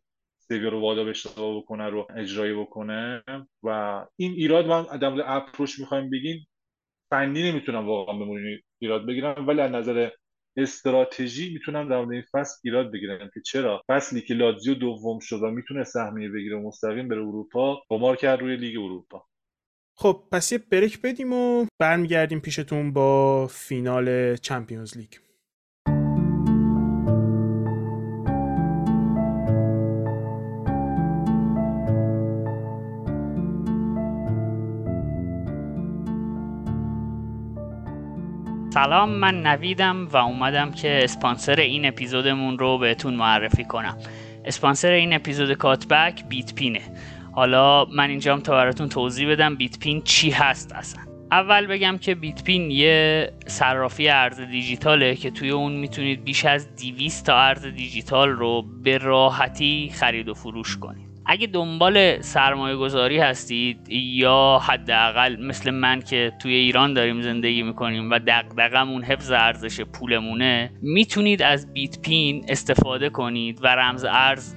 [0.47, 3.23] سویا رو وادار به اشتباه بکنه رو اجرایی بکنه.
[3.63, 3.69] و
[4.15, 6.47] این ایراد من در approach می‌خوایم بگیم
[7.09, 10.09] فنی نمی‌تونم واقعا به مورینیو ایراد بگیرم ولی از نظر
[10.57, 15.43] استراتژی می‌تونم در مورد این فصل ایراد بگیرم که چرا؟ فصلی که لاتزیو دوم شد
[15.43, 19.25] و می‌تونه سهمیه بگیره مستقیم بره اروپا قمار کرد روی لیگ اروپا.
[19.97, 25.28] خب پس یه بریک بدیم و برمیگردیم پیشتون با فینال چمپیونز لیگ.
[38.83, 43.97] سلام من نویدم و اومدم که اسپانسر این اپیزودمون رو بهتون معرفی کنم.
[44.45, 46.81] اسپانسر این اپیزود کاتبک بیت پینه
[47.31, 51.01] حالا من اینجام تا براتون توضیح بدم بیت پین چی هست اصلا.
[51.31, 56.75] اول بگم که بیت پین یه صرافی ارز دیجیتاله که توی اون می‌تونید بیش از
[56.75, 61.08] 200 تا ارز دیجیتال رو به راحتی خرید و فروش کنید.
[61.31, 68.11] اگه دنبال سرمایه گذاری هستید یا حداقل مثل من که توی ایران داریم زندگی می‌کنیم
[68.11, 74.55] و دقدقمون حفظ ارزش پولمونه می‌تونید از بیت پین استفاده کنید و رمز ارز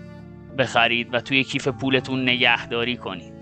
[0.59, 3.33] بخرید و توی کیف پولتون نگهداری کنید.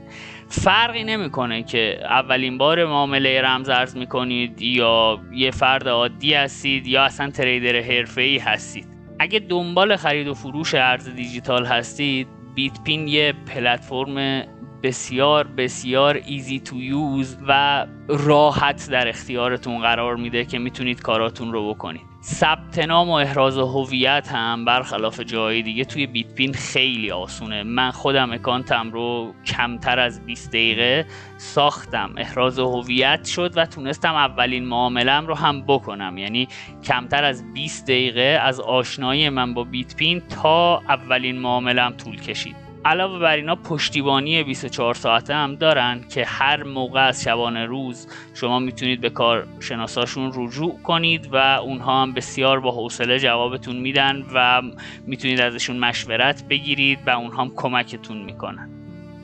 [0.49, 7.03] فرقی نمی‌کنه که اولین بار معامله رمز ارز می‌کنید یا یه فرد عادی هستید یا
[7.03, 8.87] اصلا تریدر حرفه‌ای هستید.
[9.19, 14.43] اگه دنبال خرید و فروش ارز دیجیتال هستید بیت پین یه پلتفرم
[14.83, 21.75] بسیار بسیار ایزی تو یوز و راحت در اختیارتون قرار میده که می‌تونید کاراتون رو
[21.75, 22.11] بکنید.
[22.23, 27.63] ثبت نام و احراز هویت هم برخلاف جای دیگه توی بیت پین خیلی آسونه.
[27.63, 31.07] من خودم اکانتم رو کمتر از 20 دقیقه
[31.37, 32.15] ساختم.
[32.17, 36.19] احراز هویت شد و تونستم اولین معاملم رو هم بکنم.
[36.19, 36.49] یعنی
[36.85, 42.60] کمتر از 20 دقیقه از آشنایی من با بیت پین تا اولین معاملم طول کشید.
[42.85, 48.59] علاوه بر اینا پشتیبانی 24 ساعته هم دارن که هر موقع از شبانه روز شما
[48.59, 54.63] می‌تونید به کارشناساشون رجوع کنید و اونها هم بسیار با حوصله جوابتون میدن و
[55.07, 58.71] می‌تونید ازشون مشورت بگیرید و اونها هم کمکتون می‌کنن.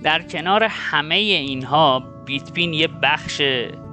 [0.02, 3.42] در کنار همه اینها بیت‌پین یه بخش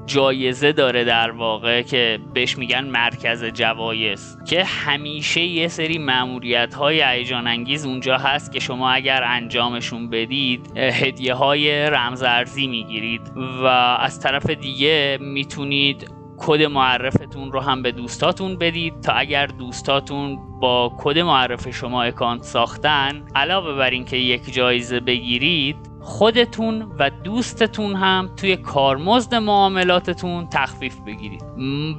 [0.06, 7.01] جایزه داره در واقع که بهش میگن مرکز جوایز که همیشه یه سری مأموریت های
[7.01, 13.66] هیجان انگیز اونجا هست که شما اگر انجامشون بدید هدیه های رمزارزی می‌گیرید و
[13.99, 20.93] از طرف دیگه می‌تونید کد معرفتون رو هم به دوستاتون بدید تا اگر دوستاتون با
[20.99, 28.30] کد معرف شما اکانت ساختن علاوه بر اینکه یک جایزه بگیرید خودتون و دوستتون هم
[28.38, 31.43] توی کارمزد معاملاتتون تخفیف بگیرید.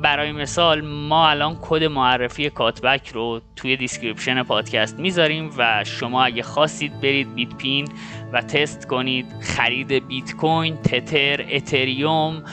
[0.03, 6.43] برای مثال ما الان کد معرفی کاتبک رو توی دیسکریپشن پادکست می‌ذاریم و شما اگه
[6.43, 7.89] خواستید برید بیت پین
[8.33, 12.45] و تست کنید خرید بیت کوین تتر اتریوم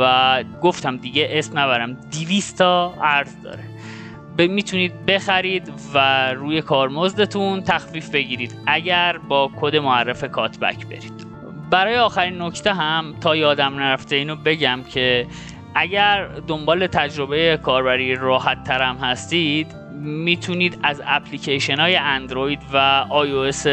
[0.00, 3.75] و گفتم دیگه اسم نبرم 200 تا ارز داره.
[4.38, 11.26] می‌تونید بخرید و روی کارمزدتون تخفیف بگیرید اگر با کد معرف کاتبک برید.
[11.70, 15.26] برای آخرین نکته هم تا یادم نرفته اینو بگم که
[15.74, 22.76] اگر دنبال تجربه کاربری راحت ترم هستید می‌تونید از اپلیکیشن های اندروید و
[23.12, 23.66] اس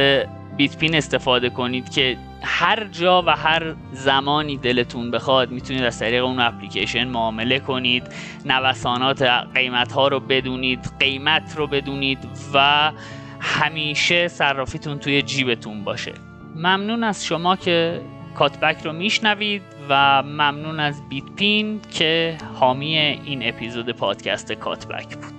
[0.58, 6.40] بیتپین استفاده کنید که هر جا و هر زمانی دلتون بخواد می‌تونید از طریق اون
[6.40, 8.04] اپلیکیشن معامله کنید
[8.46, 9.22] نوسانات
[9.56, 12.18] قیمت ها رو بدونید قیمت رو بدونید
[12.54, 12.92] و
[13.40, 16.14] همیشه صرافیتون توی جیبتون باشه.
[16.56, 18.02] ممنون از شما که
[18.36, 25.34] کاتبک رو میشنوید و ممنون از بیت پین که حامی این اپیزود پادکست کاتبک بود.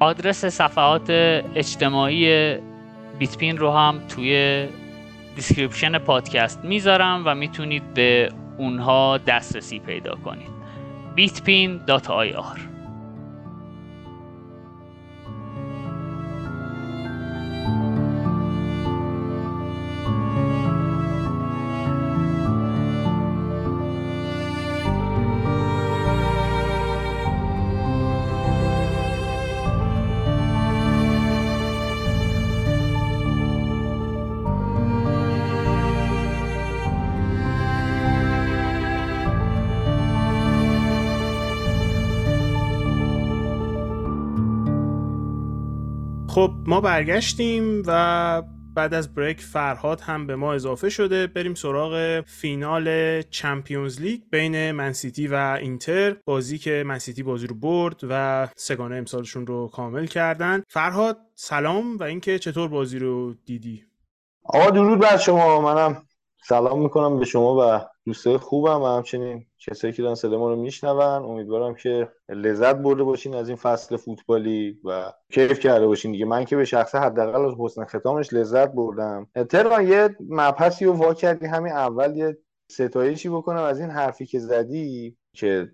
[0.00, 1.10] آدرس صفحات
[1.54, 2.56] اجتماعی
[3.18, 4.66] بیت‌پین رو هم توی
[5.36, 10.58] دیسکریپشن پادکست می‌ذارم و می‌تونید به اونها دسترسی پیدا کنید.
[11.16, 12.67] bitpin.ir
[46.38, 48.42] خب ما برگشتیم و
[48.74, 51.26] بعد از بریک فرهاد هم به ما اضافه شده.
[51.26, 56.16] بریم سراغ فینال چمپیونز لیگ بین منسیتی و اینتر.
[56.24, 60.62] بازی که منسیتی بازی رو برد و سگانه امسالشون رو کامل کردن.
[60.68, 63.84] فرهاد سلام و اینکه چطور بازی رو دیدی؟
[64.44, 65.60] آقا درود بر شما.
[65.60, 66.02] منم
[66.44, 70.56] سلام می‌کنم به شما و دوستای خوبم و همچنین کسایی که دارن صدا ما رو
[70.56, 76.24] میشنون امیدوارم که لذت برده باشین از این فصل فوتبالی و کیف کرده باشین دیگه.
[76.24, 79.26] من که به شخص حداقل از حسن ختامش لذت بردم.
[79.50, 82.38] تهران یه مبحثی رو وا کردی همین اول یه
[82.70, 85.70] ستایشی بکنم از این حرفی که زدی که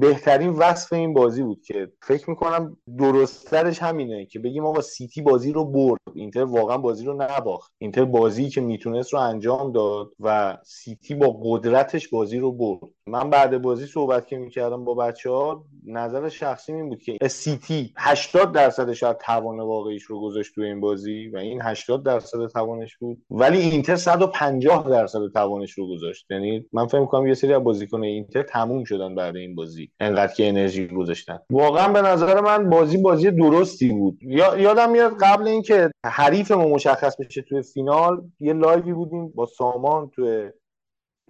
[0.00, 5.52] بهترین وصف این بازی بود که فکر می‌کنم درستترش همینه که بگیم آقا سیتی بازی
[5.52, 6.00] رو برد.
[6.14, 7.72] اینتر واقعا بازی رو نباخت.
[7.78, 12.90] اینتر بازی که می‌تونست رو انجام داد و سیتی با قدرتش بازی رو برد.
[13.06, 17.92] من بعد بازی صحبت که می‌کردم با بچه ها نظر شخصی این بود که سیتی
[17.96, 22.96] 80 درصد شاید توان واقعیش رو گذاشت تو این بازی و این 80 درصد توانش
[22.96, 23.22] بود.
[23.30, 26.30] ولی اینتر 150 درصد توانش رو گذاشت.
[26.30, 29.90] یعنی من فکر می‌کنم یه سری از بازیکن اینتر تموم شدن بعد این بازی.
[30.00, 31.38] انقدر که انرژی گذاشتن.
[31.50, 34.18] واقعا به نظر من بازی بازی درستی بود.
[34.22, 40.10] یا یادم میاد قبل اینکه حریفمون مشخص بشه توی فینال یه لایوی بودیم با سامان
[40.10, 40.50] توی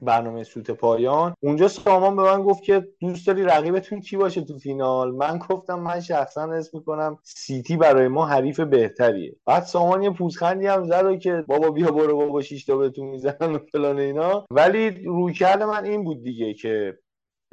[0.03, 1.35] برنامه سوت پایان.
[1.41, 5.81] اونجا سامان به من گفت که دوست داری رقیبتون کی باشه تو فینال؟ من گفتم
[5.81, 9.37] من شخصا اسم می‌کنم سیتی برای ما حریف بهتریه.
[9.47, 13.55] بعد سامان یه پوزخندی هم زد که بابا بیا برو بابا شیش تا بهتون می‌زنن
[13.55, 14.47] و فلان اینا.
[14.51, 16.99] ولی رویکرد من این بود دیگه که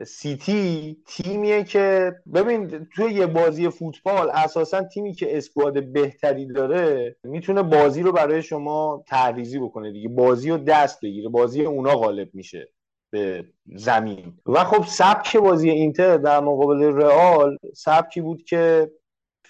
[0.06, 7.64] سیتی تیمیه که ببین توی یه بازی فوتبال اساسا تیمی که squad بهتری داره می‌تونه
[7.64, 10.10] بازی رو برای شما تعریف بکنه دیگه.
[10.10, 11.30] بازی رو دست بگیره.
[11.30, 12.70] بازی اونا غالب میشه
[13.10, 13.46] به
[13.76, 14.34] زمین.
[14.46, 18.92] و خب سبک بازی اینتر در مقابل رئال سبکی بود که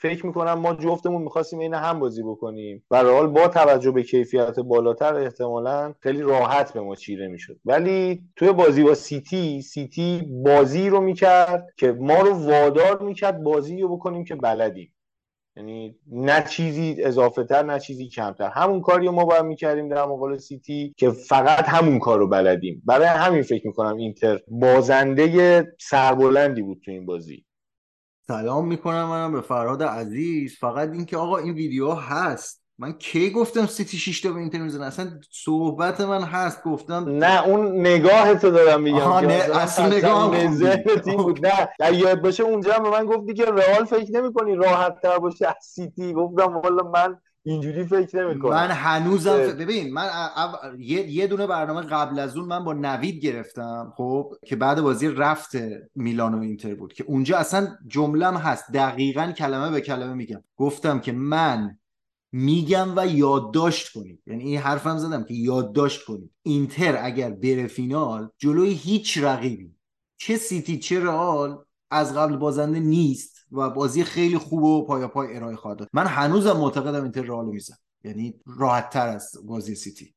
[0.02, 2.84] فکر می‌کنم ما جفتمون می‌خواستیم اینم بازی بکنیم.
[2.92, 7.60] و خب با توجه به کیفیت بالاتر احتمالا خیلی راحت به ما چیره می‌شد.
[7.66, 13.82] ولی توی بازی با سیتی سیتی بازی رو می‌کرد که ما رو وادار می‌کرد بازی
[13.82, 14.94] رو بکنیم که بلدیم.
[15.58, 18.50] یعنی نه چیزی اضافه تر نه چیزی کمتر.
[18.50, 22.82] همون کاری ما باید می‌کردیم در مقابل سیتی که فقط همون کار رو بلدیم.
[22.86, 27.47] برای همین فکر می‌کنم اینتر بازنده سربلندی بود تو این بازی.
[28.28, 30.58] سلام می‌کنم منم به فرهاد عزیز.
[30.60, 32.64] فقط اینکه آقا این ویدیو هست.
[32.80, 36.64] من کی گفتم سیتی 6 تا به اینتر می‌زنه اصلا صحبت من هست.
[36.64, 40.48] گفتم نه اون نگاه تو دارم میگم آها نه اصلا نگاه
[41.04, 41.46] تیم بود.
[41.46, 45.48] نه یاد باشه اونجا هم به من گفتی که رئال فکر نمی‌کنی راحت تر باشه
[45.48, 46.14] از سیتی.
[46.14, 47.18] گفتم والا من
[47.48, 48.52] اینجوری فکر نمی‌کنم.
[48.52, 49.50] من هنوزم ف...
[49.50, 50.54] ببین من ا...
[50.78, 51.08] یه...
[51.08, 55.52] یه دونه برنامه قبل از اون من با نوید گرفتم خب که بعد بازی رفت
[55.96, 58.72] میلان و اینتر بود که اونجا اصلا جملم هست.
[58.72, 60.44] دقیقا کلمه به کلمه میگم.
[60.58, 61.80] گفتم که من
[62.32, 64.22] میگم و یادداشت کنید.
[64.28, 66.32] یعنی این حرفم زدم که یادداشت کنید.
[66.44, 69.76] اینتر اگر بره فینال جلوی هیچ رقیبی
[70.18, 71.58] چه سیتی چه رئال
[71.92, 73.37] از قبل بازنده نیست.
[73.52, 75.90] و بازی خیلی خوب و پایاپای ارائه خواهد داد.
[75.94, 80.14] من هنوزم معتقدم اینتر رئالو میزنه یعنی راحت تر از بازی سیتی.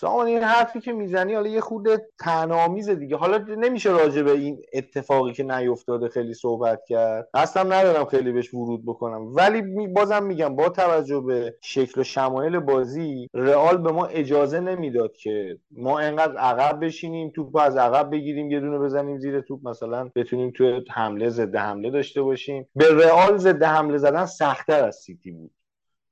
[0.00, 1.88] سامان این حرفی که می‌زنی حالا یه خود
[2.20, 3.16] تنامیزه دیگه.
[3.16, 7.28] حالا نمیشه راجع به این اتفاقی که نیفتاده خیلی صحبت کرد.
[7.34, 9.34] اصلا ندارم خیلی بهش ورود بکنم.
[9.34, 15.12] ولی بازم میگم با توجه به شکل و شمایل بازی رئال به ما اجازه نمی‌داد
[15.12, 20.10] که ما انقدر عقب بشینیم توپ از عقب بگیریم یه دونه بزنیم زیر توپ مثلا
[20.16, 22.68] بتونیم تو حمله ضد حمله داشته باشیم.
[22.74, 25.50] به رئال ضد حمله زدن سختتر از سیتی بود.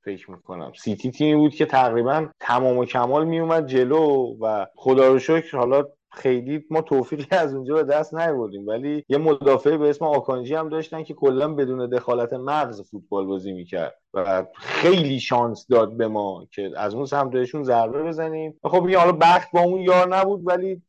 [0.04, 0.72] فکر می‌کنم.
[0.76, 5.84] سیتی تیمی بود که تقریبا تمام و کمال میومد جلو و خدا رو شکر حالا
[6.14, 8.66] خیلی ما توفیقی از اونجا به دست نیاوردیم.
[8.66, 13.52] ولی یه مدافع به اسم آکانجی هم داشتن که کلا بدون دخالت مغز فوتبال بازی
[13.52, 18.58] می‌کرد و خیلی شانس داد به ما که از اون سمت بهشون ضربه بزنیم.
[18.64, 20.82] خب این حالا بخت با اون یار نبود ولی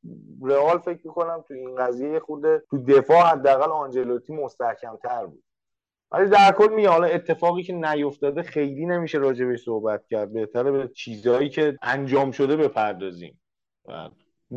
[0.44, 5.44] رئال فکر می‌کنم تو این قضیه خود تو دفاع حداقل آنجلوتی مستحکم بود.
[6.14, 10.34] ولی در کل می حالا اتفاقی که نیفتاده خیلی نمیشه راجبش صحبت کرد.
[10.34, 13.40] بهتره به چیزهایی که انجام شده بپردازیم.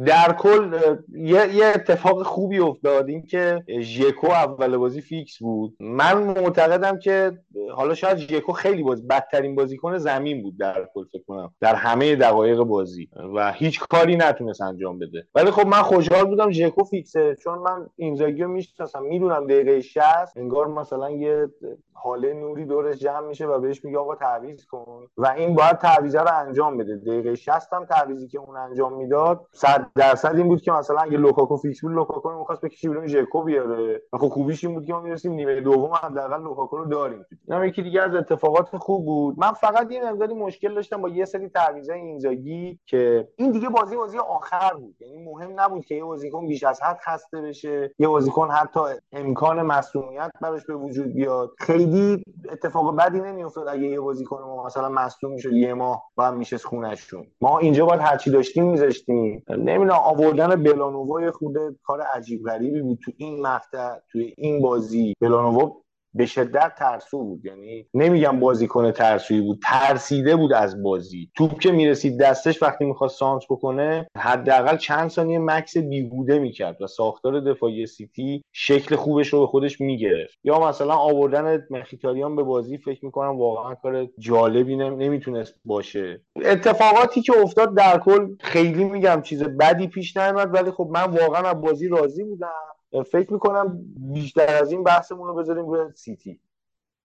[0.04, 5.76] در کل یه, یه اتفاق خوبی افتاد این که ژکو اول بازی فیکس بود.
[5.80, 7.38] من معتقدم که
[7.74, 12.16] حالا شاید ژکو خیلی باز بدترین بازیکن زمین بود در کل فکر کنم در همه
[12.16, 13.08] دقایق بازی.
[13.34, 15.26] و هیچ کاری نتونست انجام بده.
[15.34, 20.04] ولی خب من خوشحال بودم ژکو فیکسه چون من اینزاگی رو می‌شناسم می‌دونم دقیقه 60
[20.36, 21.48] انگار مثلا یه
[21.92, 25.06] حاله نوری دورش جمع میشه و بهش میگه آقا تعویض کن.
[25.16, 26.96] و این باید تعویض رو انجام بده.
[26.96, 29.46] دقیقه 60 هم تعویضی که اون انجام می‌داد
[29.94, 33.06] صد درصد این بود که مثلا اگه لوکاکو فیکس بود لوکاکو رو می‌خواست بکشه بیرون
[33.06, 34.02] ژکو بیاره.
[34.12, 37.24] و خب خوبیش این بود که ما می‌رسیم نیمه دوم حداقل لوکاکو رو داریم.
[37.48, 39.34] اینم یکی دیگه از اتفاقات خوب بود.
[39.38, 43.96] من فقط یه مقداری مشکل داشتم با یه سری تعویضای اینزاگی که این دیگه بازی
[43.96, 44.96] بازی آخر بود.
[45.00, 48.80] یعنی مهم نبود که یه بازیکن بیش از حد خسته بشه یه بازیکن حتی
[49.12, 51.50] امکان مصدومیت براش به وجود بیاد.
[51.58, 52.22] خیلی
[52.52, 57.26] اتفاق بدی نمیافتاد اگه یه بازیکن ما مثلا مصدوم می‌شد یه ماه بعد میشه خونشون
[57.40, 59.44] ما اینجا باید هرچی داشتیم میذاشتیم.
[59.66, 65.85] نمی‌دونم آوردن بلانوا خود کار عجیب غریبی بود تو این مقطع توی این بازی بلانووا
[66.16, 67.44] به شدت ترسو بود.
[67.44, 71.30] یعنی نمیگم بازیکن ترسویی بود ترسیده بود از بازی.
[71.34, 76.86] توپ که می‌رسید دستش وقتی می‌خواست سانس بکنه حداقل چند ثانیه مکس بیهوده می‌کرد و
[76.86, 80.38] ساختار دفاعی سیتی شکل خوبش رو به خودش می‌گرفت.
[80.44, 86.20] یا مثلا آوردن مخیتاریان به بازی فکر می‌کنم واقعا کار جالبی نمی‌تونست باشه.
[86.44, 91.50] اتفاقاتی که افتاد در کل خیلی میگم چیز بدی پیش نیامد ولی خب من واقعا
[91.50, 92.75] از بازی راضی بودم.
[93.12, 93.78] فکر می‌کنم
[94.12, 96.40] بیشتر از این بحثمون رو بذاریم روی سیتی.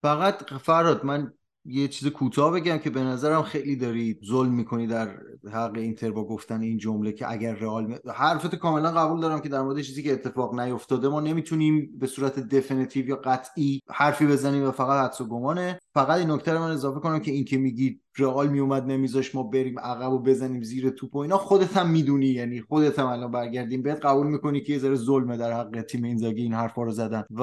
[0.02, 1.34] فقط فرهاد من
[1.68, 5.18] یه چیز کوتاه بگم که به نظرم خیلی داری ظلم می‌کنی در
[5.52, 7.96] حق اینتر با گفتن این جمله که اگر رئال م...
[8.14, 12.40] حرفت کاملا قبول دارم که در مورد چیزی که اتفاق نیفتاده ما نمی‌تونیم به صورت
[12.40, 15.80] definitive یا قطعی حرفی بزنیم و فقط حدس و گمانه.
[15.94, 19.44] فقط این نکته رو من اضافه کنم که این که میگی رئال میومد نمیذاش ما
[19.44, 21.38] بریم عقب و بزنیم زیر توپ و اینا.
[21.38, 24.06] خودت هم می‌دونی یعنی خودت هم الان برگردیم بهت.
[24.06, 27.24] قبول می‌کنی که یه ذره ظلمه در حق تیم اینزاگی این حرفا رو زدن.
[27.32, 27.42] و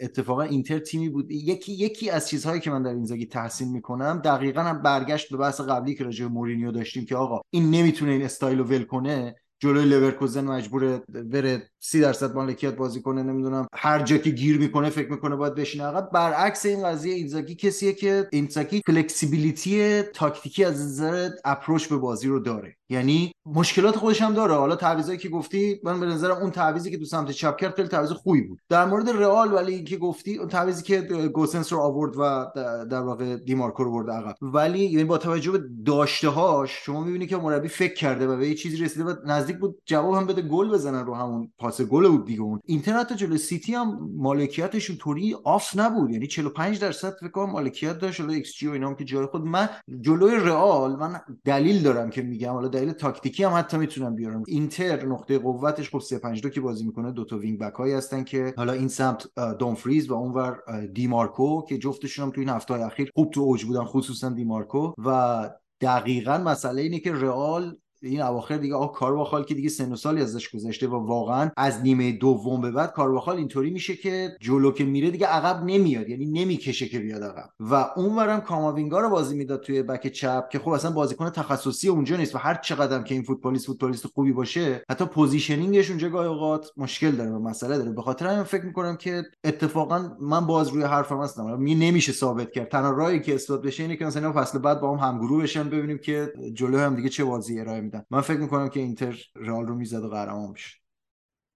[0.00, 1.30] اتفاقا اینتر تیمی بود.
[1.30, 5.60] یکی یکی از چیزهایی که من در اینزاگی تحسین می‌کنم دقیقا هم برگشت به بحث
[5.60, 9.34] قبلی که راجع به مورینیو داشتیم که آقا این نمی‌تونه این استایل رو ول کنه.
[9.62, 13.66] جلوی لورکوزن مجبور بره سی درصد مالکیت بازی کنه نمی‌دونم.
[13.74, 15.84] هر جا که گیر می‌کنه فکر می‌کنه باید بشینه.
[15.84, 22.28] عقب برعکس این قضیه اینزاگی کسیه که اینزاگی flexibility تاکتیکی از نظر approach به بازی
[22.28, 22.76] رو داره.
[22.88, 24.54] یعنی مشکلات خودش هم داره.
[24.54, 27.88] حالا تعویضایی که گفتی من به نظرم اون تعویضی که تو سمت چپ کرد خیلی
[27.88, 28.58] تعویض خوبی بود.
[28.68, 31.00] در مورد رئال ولی اینکه گفتی اون تعویضی که
[31.34, 32.46] گوسنس رو آورد و
[32.90, 34.34] در واقع دیمارکو رو برد عقب.
[34.42, 38.48] ولی یعنی با توجه به داشته هاش شما می‌بینی که مربی فکر کرده و به
[38.48, 41.80] یه چیزی رسیده و نزدیک نزدیک بود جواب هم بده گل بزنن رو همون پاس
[41.80, 42.60] گل بود دیگه اون.
[42.64, 46.10] اینتر حتی جلو سیتی هم مالکیتش طوری off نبود.
[46.10, 48.18] یعنی 45 درصد فکر کنم مالکیت داشت.
[48.18, 49.68] جلو ایکس جی و اینا که جای خود من
[50.00, 52.52] جلوی رئال من دلیل دارم که میگم.
[52.52, 54.42] حالا دلیل تاکتیکی هم حتی می‌تونم بیارم.
[54.46, 57.12] اینتر نقطه قوتش خب 3 5 2 که بازی می‌کنه.
[57.12, 59.26] دو تا wing back هایی هستن که حالا این سمت
[59.58, 60.58] دونفریز و اونور
[60.94, 64.92] دیمارکو که جفتشون هم تو این هفته اخیر خوب تو اوج بودن خصوصا دیمارکو.
[65.04, 65.50] و
[65.80, 70.20] دقیقا مسئله اینه که رئال این اواخر دیگه آقا کارواخال که دیگه سن و سالی
[70.20, 74.84] ازش گذشته و واقعا از نیمه دوم به بعد کارواخال اینطوری میشه که جلو که
[74.84, 77.48] میره دیگه عقب نمیاد یعنی نمی‌کشه که بیاد عقب.
[77.60, 82.16] و اونورم کاماوینگا رو بازی می‌داد توی بک چپ که خب اصلا بازیکن تخصصی اونجا
[82.16, 86.28] نیست و هر چقدر که این فوتبالیست فوتبالیست خوبی باشه حتی positioning ش اونجا گاهی
[86.28, 87.92] اوقات مشکل داره و مسئله داره.
[87.92, 91.58] به خاطر همین فکر می‌کنم که اتفاقا من باز روی حرفم هستم.
[91.58, 92.68] می نمیشه ثابت کرد.
[92.68, 95.98] تنها راهی که اثبات بشه اینه که مثلا فصل بعد با هم همگروه بشن ببینیم
[95.98, 100.04] که جلو هم دیگه چه بازی ارائه من فکر می‌کنم که اینتر رئال رو می‌زد
[100.04, 100.78] و قهرمان میشه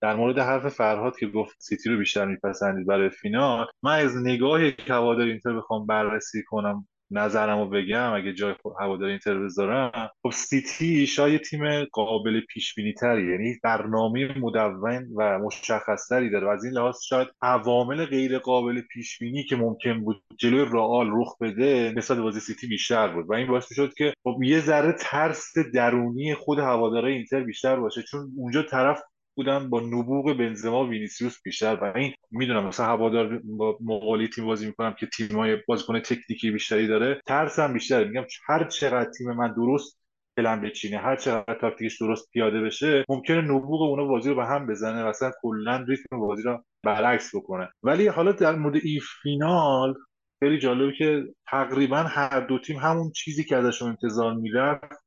[0.01, 4.61] در مورد حرف فرهاد که گفت سیتی رو بیشتر میپسندید برای فینال من از نگاه
[4.89, 6.89] هوادار اینتر بخوام بررسی کنم.
[7.11, 12.93] نظرم رو بگم اگه جای هوادار اینتر بذارم خب سیتی شاید تیم قابل پیش بینی
[12.93, 18.39] تری یعنی برنامه مدون و مشخص تری داره و از این لحاظ شاید عوامل غیر
[18.39, 23.31] قابل پیش بینی که ممکن بود جلوی رئال رخ بده نسبت بازی سیتی بیشتر بود.
[23.31, 28.03] و این باعث شد که خب یه ذره ترس درونی خود هوادارهای اینتر بیشتر باشه
[28.03, 29.03] چون اونجا طرف
[29.37, 31.79] بودن با نبوغ بنزما وینیسیوس بیشتر.
[31.83, 36.87] و این می‌دونم مثلا هوادار با مقالی تیم بازی می‌کنم که تیمای بازیکن تکنیکی بیشتری
[36.87, 37.21] داره.
[37.27, 38.09] ترسم بیشتره.
[38.09, 39.99] میگم هر چقدر تیم من درست
[40.37, 44.67] پلن بچینه هر چقدر تاکتیکش درست پیاده بشه ممکنه نبوغ اونا بازی رو به هم
[44.67, 47.69] بزنه و اصلا کلا ریتم بازی رو برعکس بکنه.
[47.83, 49.95] ولی حالا در مورد این فینال
[50.41, 55.06] خیلی جالبه که تقریبا هر دو تیم همون چیزی که ازشون انتظار می‌رفت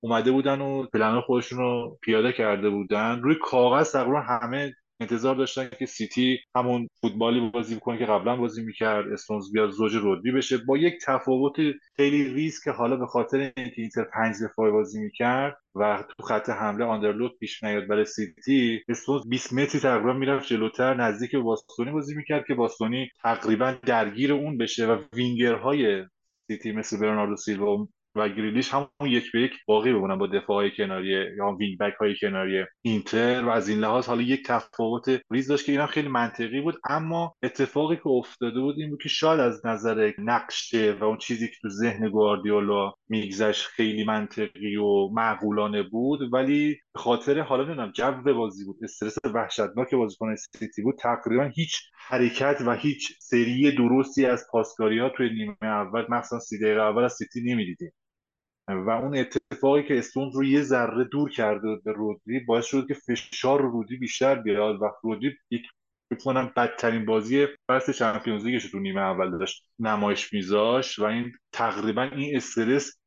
[0.00, 3.20] اومده بودن و پلن خودشون رو پیاده کرده بودن.
[3.20, 8.64] روی کاغذ تقریبا همه انتظار داشتن که سیتی همون فوتبالی بازی بکنه که قبلا بازی
[8.64, 10.56] می‌کرد استونز بیاد زوج رودری بشه.
[10.58, 11.56] با یک تفاوت
[11.96, 16.50] خیلی ریز که حالا به خاطر اینکه اینتر پنج دفاعی بازی می‌کرد و تو خط
[16.50, 22.14] حمله underload پیش نیاد برای سیتی استونز 20 متری تقریبا می‌رفت جلوتر نزدیک باستونی بازی
[22.14, 26.04] می‌کرد که باستونی تقریبا درگیر اون بشه و وینگرهای
[26.46, 30.70] سیتی مثل برناردو سیلوا و گریلیش همون یک به یک باقی بمونن با دفاع های
[30.76, 35.48] کناری یا wing back های کناری اینتر و از این لحاظ حالا یک تفاوت ریز
[35.48, 36.78] داشت که اینم خیلی منطقی بود.
[36.88, 41.48] اما اتفاقی که افتاده بود این بود که شاید از نظر نقشه و اون چیزی
[41.48, 47.92] که تو ذهن گواردیولا میگذشت خیلی منطقی و معقولانه بود ولی به خاطر حالا نمی‌دونم
[47.92, 54.26] جو بازی بود استرس وحشتناک بازیکن سیتی بود تقریبا هیچ حرکت و هیچ سری درستی
[54.26, 57.92] از پاسکاری ها توی نیمه اول مثلا سی دقیقه اول از سیتی نمی‌دیدیم.
[58.68, 62.94] و اون اتفاقی که استونز رو یه ذره دور کرده به رودری باعث شد که
[62.94, 65.62] فشار رودری بیشتر بیاد و رودری یک
[66.24, 71.32] کنم بدترین بازی فصل Champions League ش تو نیمه اول داشت نمایش میذاش و این
[71.52, 72.98] تقریبا این استرس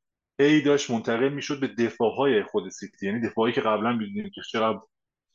[0.43, 3.05] هی داشت منتقل می‌شد به دفاع خود سیتی.
[3.05, 4.79] یعنی دفاعی که قبلا می‌دونیم که چقدر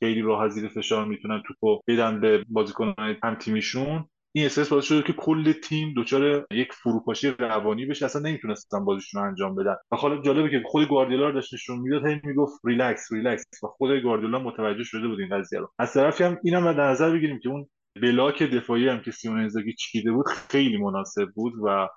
[0.00, 4.08] خیلی راحت زیر فشار می‌تونن توپو بدن به بازیکنان هم تیمیشون.
[4.32, 8.04] این احساس باعث شده که کل تیم دچار یک فروپاشی روانی بشه.
[8.04, 9.76] اصلا نمی‌تونستن بازیشون رو انجام بدن.
[9.92, 13.44] و حالا جالبه که خود گواردیولا داشت نشون می‌داد هی می‌گفت relax relax.
[13.62, 15.72] و خود گواردیولا متوجه شده بود این قضیه رو.
[15.78, 17.68] از طرفی هم اینم در نظر بگیریم که اون
[18.02, 21.88] block دفاعی هم که سیمون اینزاگی چیده بود خیلی مناسب بود و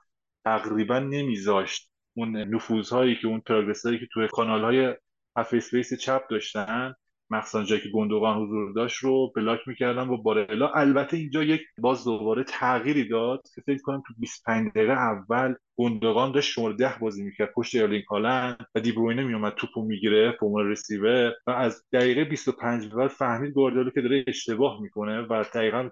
[0.46, 4.96] تقریبا نمیذاشت اون نفوذهایی که اون progress ایی که توی کانال های
[5.36, 6.94] half-space چپ داشتن
[7.32, 12.06] مخصوصا جایی که گندوقان حضور داشت رو block می‌کردن با بارلا البته اینجا یک باز
[12.06, 17.24] دوباره تغییری داد که فکر کنم تو 25 دقیقه اول گندوقان داشت شماره ده بازی
[17.24, 17.54] می‌کرد.
[17.56, 23.08] پشت ارلینگ هالند و دیبروینه میومد توپو می‌گیره به رسیور و از دقیقه 25 بعد
[23.08, 25.90] فهمید گواردیولا که داره اشتباه می‌کنه و دقیقا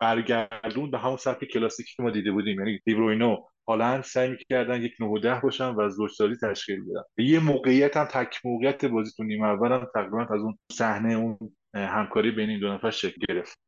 [0.00, 2.58] برگردون به همون سطح کلاسیکی که ما دیده بودیم.
[2.58, 7.02] یعنی دیبروینو حالا سعی می‌کردن یک 9 ده باشن و از زوجسازی تشکیل بدن.
[7.18, 11.38] یه موقعیت هم تک موقعیت بازی تو نیمه اول هم تقریبا از اون صحنه اون
[11.74, 13.58] همکاری بین این دو نفر شکل گرفت.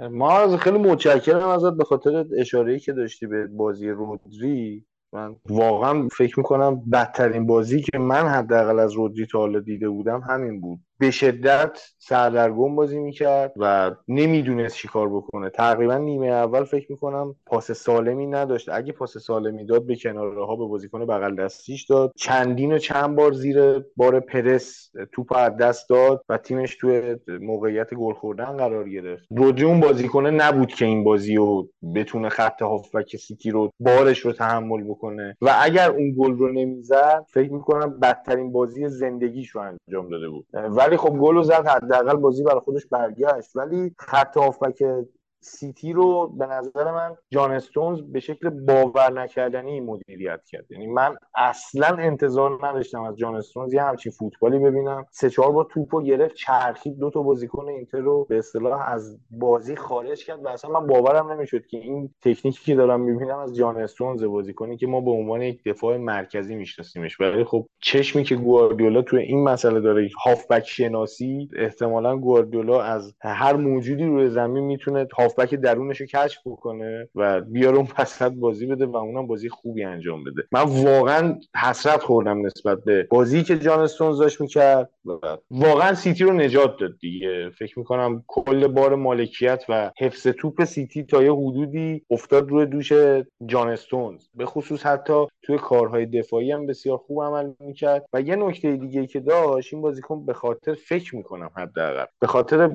[0.00, 4.84] ما از خیلی متشکرم ازت به خاطر اشاره که داشتی به بازی رودری.
[5.12, 10.20] من واقعا فکر می‌کنم بدترین بازی که من حداقل از رودری تا حالا دیده بودم
[10.20, 10.80] همین بود.
[11.00, 15.50] به شدت سردرگم بازی می‌کرد و نمی‌دونست چیکار بکنه.
[15.50, 18.68] تقریبا نیمه اول فکر می‌کنم پاس سالمی نداشت.
[18.68, 22.12] اگه پاس سالمی داد به کناره ها به بازیکن بغل دستیش داد.
[22.16, 27.94] چندین و چند بار زیر بار پرس توپ از دست داد و تیمش توی موقعیت
[27.94, 29.26] گل خوردن قرار گرفت.
[29.30, 34.32] رودری اون بازیکنه نبود که این بازی رو بتونه خط هافبک سیتی رو بارش رو
[34.32, 35.36] تحمل بکنه.
[35.40, 40.46] و اگر اون گل رو نمی‌زد فکر می‌کنم بدترین بازی زندگیش رو انجام داده بود.
[40.88, 43.56] ولی خب گل زد حداقل بازی برای خودش برگشت.
[43.56, 44.84] ولی خط هافبک
[45.40, 50.70] سیتی رو به نظر من جان استونز به شکل باور نکردنی مدیریت کرد.
[50.70, 55.06] یعنی من اصلا انتظار نداشتم از جان استونز یه همچین فوتبالی ببینم.
[55.10, 59.76] سه چهار بار توپو گرفت چرخید دو تا بازیکن اینتر رو به اصطلاح از بازی
[59.76, 63.76] خارج کرد و اصلا من باورم نمی‌شد که این تکنیکی که دارم می‌بینم از جان
[63.76, 67.20] استونز بازیکنی که ما به عنوان یک دفاع مرکزی میشناسیمش.
[67.20, 73.56] ولی خب چشمی که گواردیولا تو این مسئله داره هافبک شناسی احتمالا گواردیولا از هر
[73.56, 78.86] موجودی روی زمین می‌تونه هافبک درونش رو کشف بکنه و بیاره اون وسط بازی بده
[78.86, 80.42] و اونم بازی خوبی انجام بده.
[80.52, 84.90] من واقعا حسرت خوردم نسبت به بازی که جان استونز داشت می‌کرد
[85.50, 87.50] واقعا سیتی رو نجات داد دیگه.
[87.50, 92.92] فکر می‌کنم کل بار مالکیت و حفظ توپ سیتی تا یه حدودی افتاد روی دوش
[93.46, 94.28] جان استونز.
[94.34, 98.06] به خصوص حتی توی کارهای دفاعی هم بسیار خوب عمل می‌کرد.
[98.12, 102.70] و یه نکته دیگه که داشت این بازیکن به خاطر فکر می‌کنم حداقل به خاطر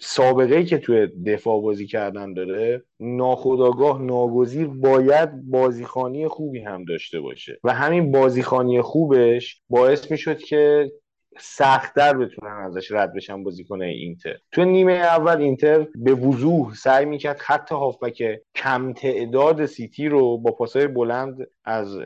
[0.00, 7.58] سابقه که توی دفاع بازی کردن داره ناخداگاه ناگزیر باید بازیخانی خوبی هم داشته باشه.
[7.64, 10.92] و همین بازیخانی خوبش باعث می‌شد که
[11.38, 14.36] سختتر بتونن ازش رد بشن بازیکنه اینتر.
[14.52, 20.52] تو نیمه اول اینتر به وضوح سعی می‌کرد خط هافبک کم تعداد سیتی رو با
[20.52, 21.98] پاسای بلند از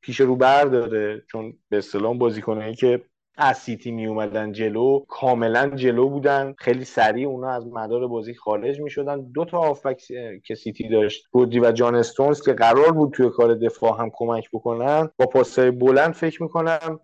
[0.00, 3.02] پیش رو برداره چون به اصطلاح بازیکنایی که
[3.36, 6.54] از سیتی می اومدن جلو کاملا جلو بودن.
[6.58, 10.02] خیلی سریع اونا از مدار بازی خارج می شدن دو تا هافبک
[10.44, 14.48] که سیتی داشت رودری و جان استونز که قرار بود توی کار دفاع هم کمک
[14.52, 17.00] بکنن با پاسای بلند فکر می‌کنم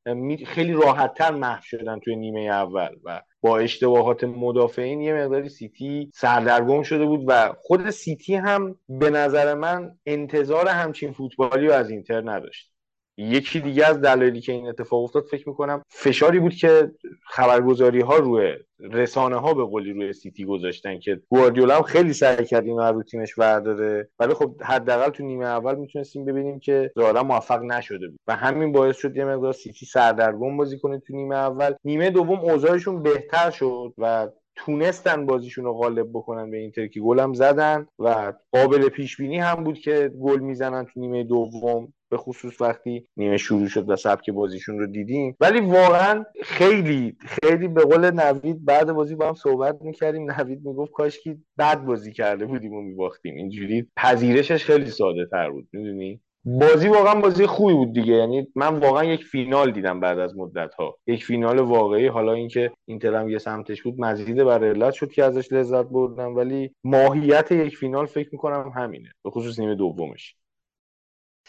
[0.47, 6.11] خیلی راحت تر محو شدن توی نیمه اول و با اشتباهات مدافعین یه مقداری سیتی
[6.15, 11.90] سردرگم شده بود و خود سیتی هم به نظر من انتظار همچین فوتبالی رو از
[11.90, 12.73] اینتر نداشت.
[13.16, 16.90] یکی دیگه از دلایلی که این اتفاق افتاد فکر می‌کنم فشاری بود که
[17.26, 22.44] خبرگزاری ها روی رسانه ها به قولی روی سیتی گذاشتن که گواردیولا هم خیلی سعی
[22.44, 24.08] کرد اینو رو تیمش برداره.
[24.18, 28.20] ولی خب حداقل تو نیمه اول می‌تونستیم ببینیم که ظاهرا موفق نشده بود.
[28.26, 31.74] و همین باعث شد یه مقدار سیتی سردرگم بازی کنه تو نیمه اول.
[31.84, 37.32] نیمه دوم اوضاعشون بهتر شد و تونستن بازیشون رو غالب بکنن به اینتر که گلم
[37.32, 37.86] زدن.
[37.98, 41.92] و قابل پیش بینی هم بود که گل می‌زنن تو نیمه دوم.
[42.10, 45.36] به خصوص وقتی نیمه شروع شد و سبک بازیشون رو دیدیم.
[45.40, 50.30] ولی واقعا خیلی خیلی به قول نوید بعد بازی با هم صحبت می‌کردیم.
[50.30, 53.34] نوید می‌گفت کاش که بد بازی کرده بودیم و میباختیم.
[53.34, 58.12] اینجوری پذیرشش خیلی ساده تر بود می‌دونی؟ بازی واقعا بازی خوبی بود دیگه.
[58.12, 62.06] یعنی من واقعا یک فینال دیدم بعد از مدت ها یک فینال واقعی.
[62.06, 66.36] حالا اینکه اینتر هم یه سمتش بود مزید بر علت شد که ازش لذت بردم.
[66.36, 69.12] ولی ماهیت یک فینال فکر می‌کنم همینه.
[69.24, 70.36] به خصوص نیمه دومش.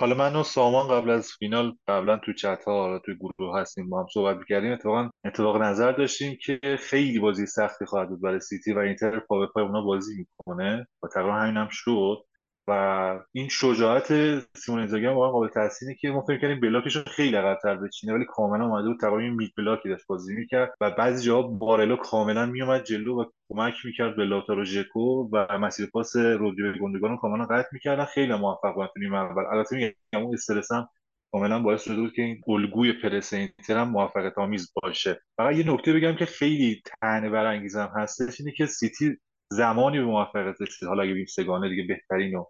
[0.02, 3.90] حالا من و سامان قبل از فینال قبلا تو چت ها حالا تو گروه هستیم
[3.90, 4.72] با هم صحبت می‌کردیم.
[4.72, 9.40] اتفاقا اتفاق نظر داشتیم که خیلی بازی سختی خواهد بود برای سیتی و اینتر پا
[9.40, 10.88] به پای اونا بازی می‌کنه.
[11.04, 12.18] و تقریبا همین هم شد.
[13.32, 14.08] این شجاعت
[14.56, 18.14] سیمون اینزاگی هم واقعا قابل تحسینه که ما فکر کردیم block ش خیلی عقب‌تر بچینه.
[18.14, 21.96] ولی کاملا اومده بود تقریبا mid block ی داشت بازی می‌کرد و بعضی جاها بارلا
[21.96, 27.18] کاملا میومد جلو و کمک می‌کرد به لائوتارو ژکو و مسیر پاس به گوندوغان رو
[27.18, 28.06] کاملا قطع می‌کردن.
[28.06, 29.44] خیلی موفق بودن تو نیمه اول.
[29.52, 30.90] البته میگم اون استرس هم
[31.34, 35.22] کاملا باعث شده بود که این الگوی پرس اینتر هم موفقیت آمیز باشه.
[35.38, 39.18] فقط یه نکته بگم که خیلی طعنه برانگیزم هستش اینه که سیتی
[39.52, 40.90] زمانی به موفقیت رسید.
[40.90, 42.46] حالا اگه سه‌گانه دیگه بهترین و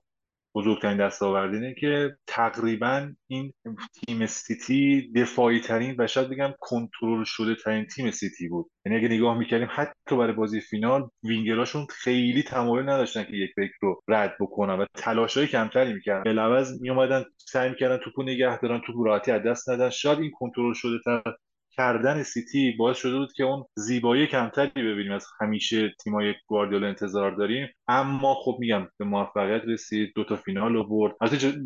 [0.55, 3.53] بزرگترین دستاورد اینه که تقریبا این
[3.93, 8.69] تیم سیتی دفاعی ترین و شاید بگم کنترل شده ترین تیم سیتی بود.
[8.85, 13.73] یعنی اگه نگاه می‌کردیم حتی برای بازی فینال وینگراشون خیلی تمایل نداشتن که یک فکر
[13.81, 16.31] رو رد بکنن و تلاشای کمتری می‌کردن.
[16.31, 19.89] لحاظ میومدن سعی می‌کردن توپو نگه دارن توپ راحتی از دست ندن.
[19.89, 21.35] شاید این کنترل شده تر
[21.71, 27.35] کردن سیتی باعث شده بود که اون زیبایی کمتری ببینیم از همیشه تیمای گواردیولا انتظار
[27.35, 27.67] داریم.
[27.87, 31.15] اما خب میگم به موفقیت رسید دو تا فینال رو برد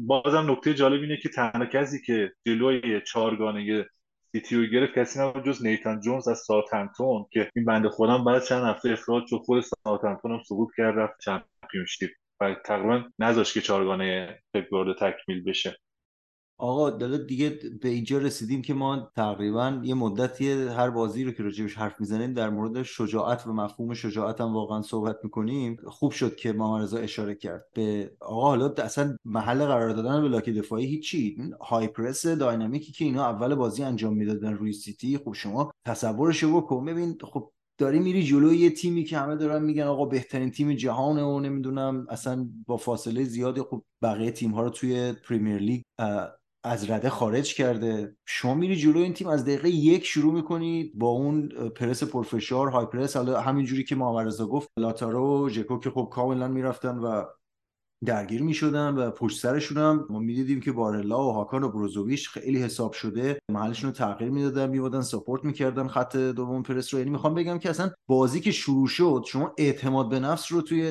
[0.08, 3.86] بازم نکته جالب اینه که تنها کسی که جلوی چهارگانه
[4.32, 8.24] سیتی رو گرفت کسی نبود جز نیتن جونز از ساوثهمپتون که این بنده خدا هم
[8.24, 12.10] بعد چند هفته اخراج شد خود ساوثهمپتون هم سقوط کرد رفت چمپیونشیپ.
[12.42, 15.78] و تقریبا نذاشت که چهارگانه پپ تکمیل بشه.
[16.58, 21.44] آقا والا دیگه به اینجا رسیدیم که ما تقریبا یه مدتی هر بازی رو که
[21.44, 25.78] راجبش حرف می‌زنیم در مورد شجاعت و مفهوم شجاعت هم واقعا صحبت می‌کنیم.
[25.88, 27.66] خوب شد که ما رضا اشاره کرد.
[27.74, 31.38] به آقا حالا اصلا محل قرار دادن به دفاعی هیچی.
[31.62, 35.18] high press dynamic ی که اینا اول بازی انجام می‌دادن روی سیتی.
[35.18, 36.86] خب شما تصورش بکن.
[36.86, 41.24] ببین خب داری میری جلوی یه تیمی که همه دارن میگن آقا بهترین تیم جهانه
[41.24, 45.82] و نمی‌دونم اصلا با فاصله زیادی خب بقیه تیم ها رو توی پریمیر لیگ
[46.66, 48.16] از رده خارج کرده.
[48.26, 52.86] شما میری جلو این تیم از دقیقه یک شروع می‌کنی با اون پرس پرفشار های
[52.86, 53.18] پرس.
[53.18, 57.24] حالا همینجوری که ماورزا گفت لاتارو و ژکو که خب کاملا می‌رفتن و
[58.06, 62.30] درگیر می شدن و پشت سرشون هم ما می‌دیدیم که بارلا و هاکان و بروزوویچ
[62.30, 63.40] خیلی حساب شده.
[63.52, 67.00] محلشون رو تغییر می‌دادن میوادن ساپورت می‌کردن خط دوم پرس رو.
[67.00, 70.82] یعنی می‌خوام بگم که اصلا بازی که شروع شد شما اعتماد به نفس رو توی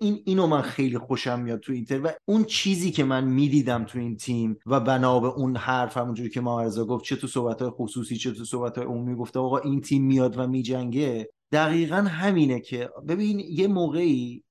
[0.00, 3.98] این اینو من خیلی خوشم میاد تو اینتر و اون چیزی که من می‌دیدم تو
[3.98, 8.16] این تیم و بنا به اون حرف همونجوری که ماورزا گفت چه تو صحبت خصوصی
[8.16, 11.30] چه تو صحبت عمومی گفته آقا این تیم میاد و میجنگه.
[11.52, 14.44] دقیقا همینه که ببین یه موقعی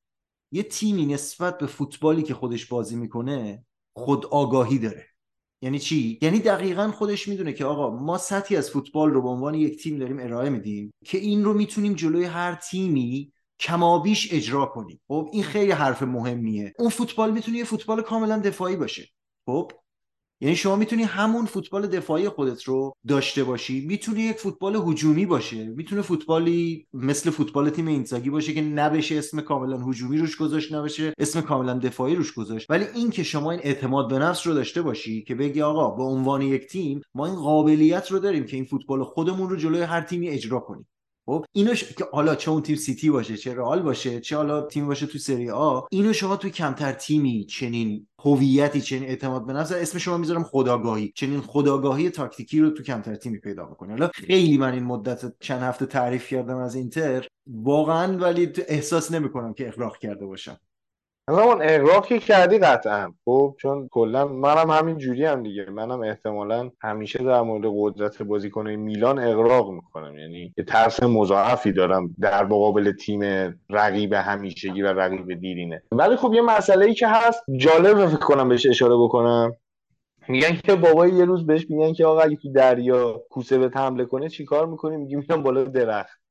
[0.52, 3.66] یه تیمی نسبت به فوتبالی که خودش بازی می‌کنه
[3.96, 5.08] خود آگاهی داره.
[5.64, 9.54] یعنی چی؟ یعنی دقیقا خودش می‌دونه که آقا ما سطحی از فوتبال رو به عنوان
[9.54, 15.02] یک تیم داریم ارائه میدیم که این رو می‌تونیم جلوی هر تیمی کمابیش اجرا کنیم.
[15.08, 16.74] خب این خیلی حرف مهمیه.
[16.80, 19.10] اون فوتبال می‌تونه یه فوتبال کاملا دفاعی باشه.
[19.46, 19.72] خب
[20.42, 23.86] یعنی شما می‌تونی همون فوتبال دفاعی خودت رو داشته باشی.
[23.88, 25.66] می‌تونی یک فوتبال هجومی باشه.
[25.66, 31.14] می‌تونه فوتبالی مثل فوتبال تیم اینزاگی باشه که نبشه اسم کاملا هجومی روش گذاشت نبشه
[31.18, 32.70] اسم کاملا دفاعی روش گذاشت.
[32.70, 36.04] ولی این که شما این اعتماد به نفس رو داشته باشی که بگی آقا به
[36.04, 40.02] عنوان یک تیم ما این قابلیت رو داریم که این فوتبال خودمون رو جلوی هر
[40.02, 40.88] تیمی اجرا کنیم.
[41.26, 44.88] خب اینو که حالا چه اون تیم سیتی باشه چه رئال باشه چه حالا تیم
[44.88, 49.72] باشه تو سری آ اینو شما تو کمتر تیمی چنین هویتی چنین اعتماد به نفس
[49.72, 51.12] اسم شما می‌ذارم خداگاهی.
[51.16, 53.92] چنین خداگاهی تاکتیکی رو تو کمتر تیمی پیدا بکنی.
[53.92, 57.28] حالا خیلی من این مدت چند هفته تعریف کردم از اینتر.
[57.48, 60.58] واقعا ولی احساس نمی‌کنم که اخراق کرده باشم.
[61.30, 63.14] همون اقراقی کردی قطعا.
[63.26, 65.66] خب چون کلا منم همین جوری هم دیگه.
[65.70, 70.18] منم احتمالا همیشه در مورد قدرت بازیکن میلان اقراق می‌کنم.
[70.18, 73.22] یعنی یه ترس مضاعفی دارم در مقابل تیم
[73.70, 75.84] رقیب همیشگی و رقیب دیرینه.
[75.92, 79.56] ولی خب یه مسئله ای که هست جالب فکر کنم بهش اشاره بکنم.
[80.28, 84.06] میگن که بابای یه روز بهش میگن که آقا اگه تو دریا کوسه به حمله
[84.06, 86.22] کنه چیکار می‌کنی؟ میگی میرم بالا درخت.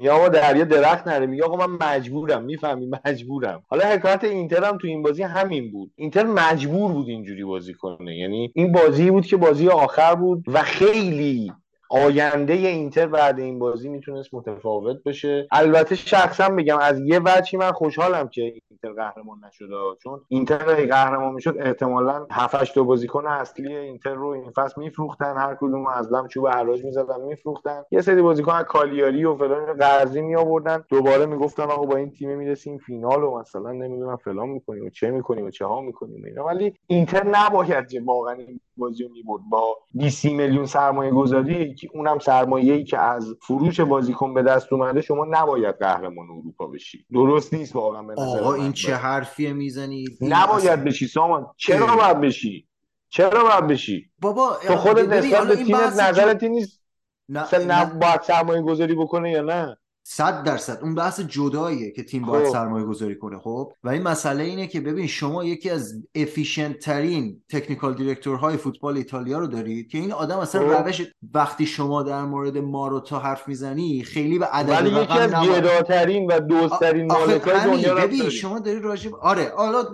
[0.00, 1.26] یا آقا دریا درخت نره.
[1.26, 2.44] میگه آقا من مجبورم.
[2.44, 3.62] می‌فهمی؟ مجبورم.
[3.68, 5.90] حالا حکایت اینتر هم تو این بازی همین بود.
[5.96, 8.16] اینتر مجبور بود اینجوری بازی کنه.
[8.16, 11.52] یعنی این بازی بود که بازی آخر بود و خیلی
[11.92, 15.48] آینده اینتر بعد این بازی می‌تونست متفاوت بشه.
[15.50, 20.86] البته شخصا بگم از یه وجهی من خوشحالم که اینتر قهرمان نشده چون اینتر اگه
[20.86, 25.36] قهرمان می‌شد احتمالا 7 8 بازیکن اصلی اینتر رو این فصل میفروختن.
[25.36, 27.82] هر کدوم از لم چوب حراج می‌زدن میفروختن.
[27.90, 32.10] یه سری بازیکن از کالیاری و فلان قرضی می آوردن دوباره می‌گفتن آقا با این
[32.10, 36.24] تیم می‌رسیم فینال و مثلا نمی‌دونم فلان می‌کنیم و چه می‌کنیم و چه ها می‌کنیم
[36.24, 36.44] اینا.
[36.44, 39.42] ولی اینتر نباید واقعا این بازی رو می‌برد.
[39.50, 45.00] با 20 میلیون سرمایه گذاری که اونم سرمایه‌ای که از فروش بازیکن به دست اومده
[45.00, 47.06] شما نباید قهرمان اروپا بشی.
[47.12, 51.46] درست نیست واقعا به آقا این چه حرفیه می‌زنی؟ نباید بشی سامان.
[51.56, 52.68] چرا باید بشی؟
[53.08, 56.82] چرا باید بشی؟ بابا تو خودت نسبت به تیمت نظرت نیست؟
[57.28, 57.84] نه, نه.
[57.84, 62.52] باید سرمایه گذاری بکنه یا نه؟ صد درصد اون بحث جداییه که تیم باید خب.
[62.52, 67.42] سرمایه گذاری کنه خب و این مسئله اینه که ببین شما یکی از افیشنت ترین
[67.48, 70.86] تکنیکال دیرکتورهای فوتبال ایتالیا رو دارید که این آدم اصلا خب.
[70.86, 71.02] روش
[71.34, 76.40] وقتی شما در مورد ماروتا حرف می‌زنی خیلی به عدد ولی یکی از گداترین و
[76.40, 79.84] دوستترین مالکای دنیا ببین شما داری راجع آره حالا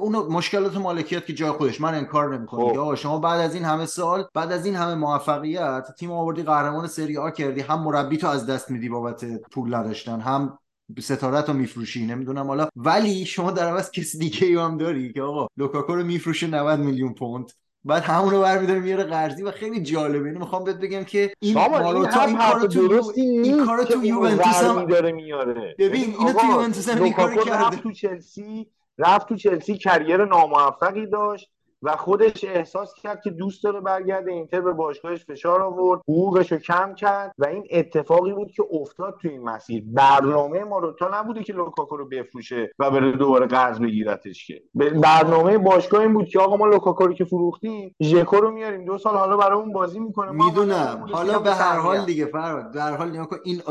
[0.00, 2.94] اون مشکلات مالکیت که جای خودش من انکار نمی‌کنم خب.
[2.94, 7.18] شما بعد از این همه سال بعد از این همه موفقیت تیم آوردی قهرمان سری
[7.18, 10.58] آ کردی هم مربی تو از دست میدی بابت پول نداشتن هم
[11.00, 12.68] ستارت رو میفروشی نمی‌دونم حالا.
[12.76, 16.80] ولی شما در عوض کسی دیگه ای هم داری که آقا لوکاکو رو میفروشه 90
[16.80, 17.52] میلیون پوند.
[17.84, 20.28] بعد همون رو برمیداره میاره قرضی و خیلی جالبه.
[20.28, 24.84] اینو می‌خوام بهت بگم که این ماروتا این کارو تو این کارو تو یوونتوس هم
[24.84, 28.66] داره میاره؟ ببین اینو تو یوونتوس هم این کارو کرده رفت تو چلسی
[28.98, 31.50] رفت تو چلسی career ناموفقی داشت.
[31.82, 36.58] و خودش احساس کرد که دوست داره برگرده اینتر به باشگاهش فشار آورد حقوقش رو
[36.58, 39.84] کم کرد و این اتفاقی بود که افتاد تو این مسیر.
[39.86, 44.62] برنامه ماروتا نبوده که لوکاکو رو بفروشه و بره دوباره قرض بگیرتش که.
[45.02, 48.84] برنامه باشگاه این بود که آقا ما لوکاکو رو که فروختیم ژکو رو میاریم.
[48.84, 51.06] دو سال حالا برای اون بازی می‌کنه می‌دونم.
[51.12, 53.10] حالا به هر حال دیگه فراد در حال.
[53.10, 53.62] نیا این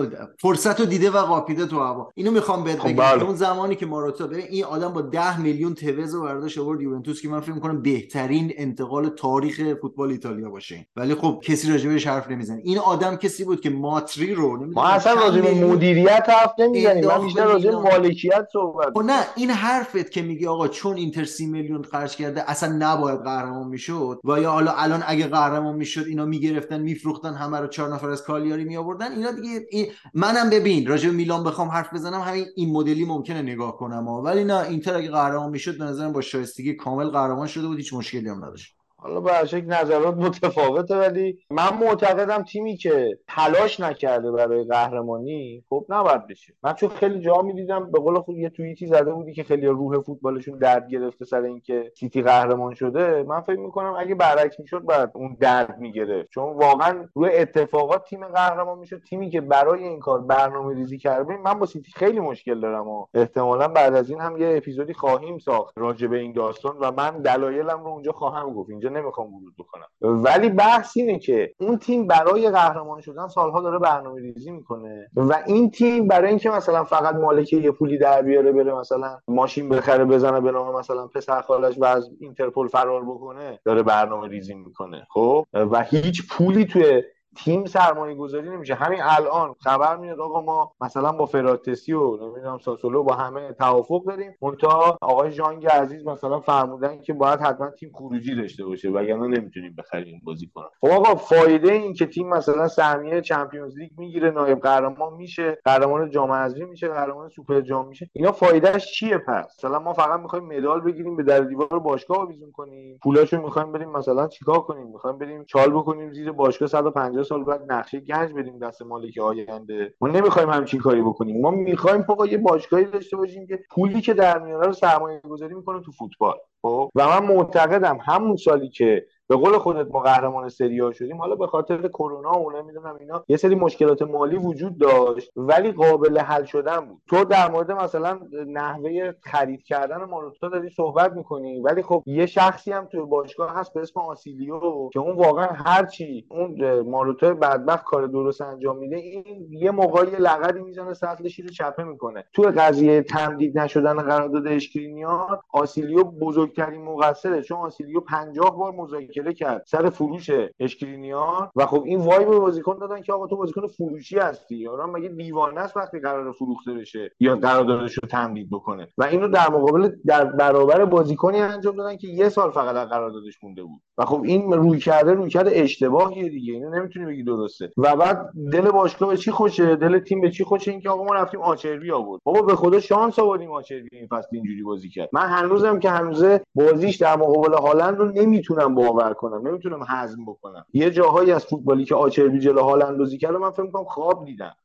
[0.41, 2.11] فرصت رو دیده و قاپیده تو هوا.
[2.15, 2.95] اینو می‌خوام بهت خب، بگم.
[2.95, 3.23] بله.
[3.23, 7.21] اون زمانی که ماروتا ببین این آدم با 10 میلیون توز و برداشت آورد یوونتوس
[7.21, 10.87] که من فکر می‌کنم بهترین انتقال تاریخ فوتبال ایتالیا باشه.
[10.95, 12.61] ولی خب کسی راجبش حرف نمی‌زنه.
[12.63, 17.05] این آدم کسی بود که ماتری رو ما اصلا راجب مدیریت حرف نمی‌زنیم.
[17.05, 21.47] من بیشتر راجب مالکیت صحبت خب نه این حرفت که میگی آقا چون اینتر سی
[21.47, 26.25] میلیون خرج کرده اصلا نباید قهرمان می‌شد؟ و یا حالا الان اگه قهرمان می‌شد اینا
[26.25, 29.85] می‌گرفتن میفروختن همه رو چهار نفر از کالیاری می آوردن اینا دیگه این...
[30.13, 34.59] منم ببین راجع میلان بخوام حرف بزنم همین این مدلی ممکنه نگاه کنم ولی نه
[34.69, 37.77] اینتر اگه قهرمان می‌شد به نظرم با شایستگی کامل قهرمان شده بود.
[37.77, 43.79] هیچ مشکلی هم نداشت حالا به شکل نظرات متفاوته ولی من معتقدم تیمی که تلاش
[43.79, 46.53] نکرده برای قهرمانی خب نباید بشه.
[46.63, 49.99] من چون خیلی جا می‌دیدم به قول خود یه توییتی زده بودی که خیلی روح
[49.99, 53.23] فوتبالشون درد گرفته سر اینکه سیتی قهرمان شده.
[53.23, 56.29] من فکر می‌کنم اگه برعکس می‌شد بعد اون درد می‌گرفت.
[56.29, 59.01] چون واقعا روی اتفاقات تیم قهرمان می‌شد.
[59.09, 63.05] تیمی که برای این کار برنامه ریزی کرده من با سیتی خیلی مشکل دارم و
[63.13, 67.21] احتمالا بعد از این هم یه اپیزودی خواهیم ساخت راجع به این داستان و من
[67.21, 68.69] دلایلم رو اونجا خواهم گفت.
[68.69, 69.87] اینجا نمی‌خوام ورود بکنم.
[70.01, 75.43] ولی بحث اینه که اون تیم برای قهرمان شدن سالها داره برنامه ریزی می‌کنه و
[75.47, 80.05] این تیم برای اینکه مثلا فقط مالک یه پولی در بیاره بره مثلا ماشین بخره
[80.05, 85.07] بزنه به نام مثلا پسر خالش و از اینترپل فرار بکنه داره برنامه ریزی می‌کنه
[85.09, 87.03] خب؟ و هیچ پولی توی
[87.37, 88.73] تیم سرمایه گذاری نمیشه.
[88.73, 94.05] همین الان خبر میاد آقا ما مثلا با فراتسی و نمی‌دونم ساسولو با همه توافق
[94.05, 94.37] داریم.
[94.41, 99.75] منتها آقای جانگ عزیز مثلا فرمودن که باید حتما تیم خروجی داشته باشه وگرنه نمی‌تونیم
[99.77, 105.13] بخریم بازیکن خب آقا فایده این که تیم مثلا سهمیه چمپیونز لیگ می‌گیره نایب قهرمان
[105.13, 108.09] میشه قهرمان جام حذفی میشه قهرمان سوپر جام میشه.
[108.13, 112.51] اینا فایدهش چیه پس؟ مثلا ما فقط می‌خوایم مدال بگیریم به در دیوار باشگاه آویزون
[112.51, 112.99] کنیم.
[113.03, 117.71] پولاشو می‌خوایم بریم مثلا چیکار کنیم؟ می‌خوایم بریم چال بکنیم زیر باشگاه 150 سال بعد
[117.71, 119.93] نقشه گنج بدیم دست مالک آینده.
[120.01, 121.41] ما نمی‌خوایم همچین کاری بکنیم.
[121.41, 125.55] ما می‌خوایم فقط یه باشگاهی داشته باشیم که پولی که در میاره رو سرمایه گذاری
[125.55, 126.35] می‌کنه تو فوتبال.
[126.61, 131.17] خب؟ و من معتقدم همون سالی که به قول خودت ما قهرمان سری شدیم.
[131.17, 136.19] حالا به خاطر کرونا و نمی‌دونم اینا یه سری مشکلات مالی وجود داشت ولی قابل
[136.19, 137.01] حل شدن بود.
[137.09, 142.71] تو در مورد مثلا نحوه خرید کردن ماروتا داری صحبت می‌کنی ولی خب یه شخصی
[142.71, 144.59] هم تو باشگاه هست به اسم آسیلیو
[144.93, 150.59] که اون واقعا هرچی اون ماروتا بدبخت کار درست انجام میده این یه موقعی لغدی
[150.59, 152.25] می‌زنه سطل شیر چپه می‌کنه.
[152.33, 159.33] تو قضیه تمدید نشدن قرارداد اشکرینیان آسیلیو بزرگترین مقصره چون آسیلیو 50 بار مذاکره مذاکره
[159.33, 159.63] کرد.
[159.67, 160.29] سر فروش
[160.59, 161.49] اشکرینیان.
[161.55, 164.55] و خب این وای به بازیکن دادن که آقا تو بازیکن فروشی هستی.
[164.55, 169.27] یا مگه دیوانه است وقتی قرار فروخته بشه یا قراردادش رو تمدید بکنه؟ و اینو
[169.27, 173.81] در مقابل در برابر بازیکنی انجام دادن که یه سال فقط از قراردادش مونده بود.
[173.97, 176.53] و خب این روی کرده روی کرده اشتباهیه دیگه.
[176.53, 177.71] اینو نمی‌تونی بگی درسته.
[177.77, 181.13] و بعد دل باشگاه به چی خوشه؟ دل تیم به چی خوشه؟ اینکه آقا ما
[181.13, 182.21] رفتیم آچروی آورد.
[182.23, 185.09] بابا به خدا شانس آوردیم آچروی این فصل اینجوری بازی کرد.
[185.13, 190.65] من هنوزم که هنوزه بازیش در مقابل هالند رو نمی‌تونم باور کنم نمی‌تونم هضم بکنم.
[190.73, 194.55] یه جاهایی از فوتبالی که آچربی جلو حال اندازی کرده من فکر می‌کنم خواب دیدم.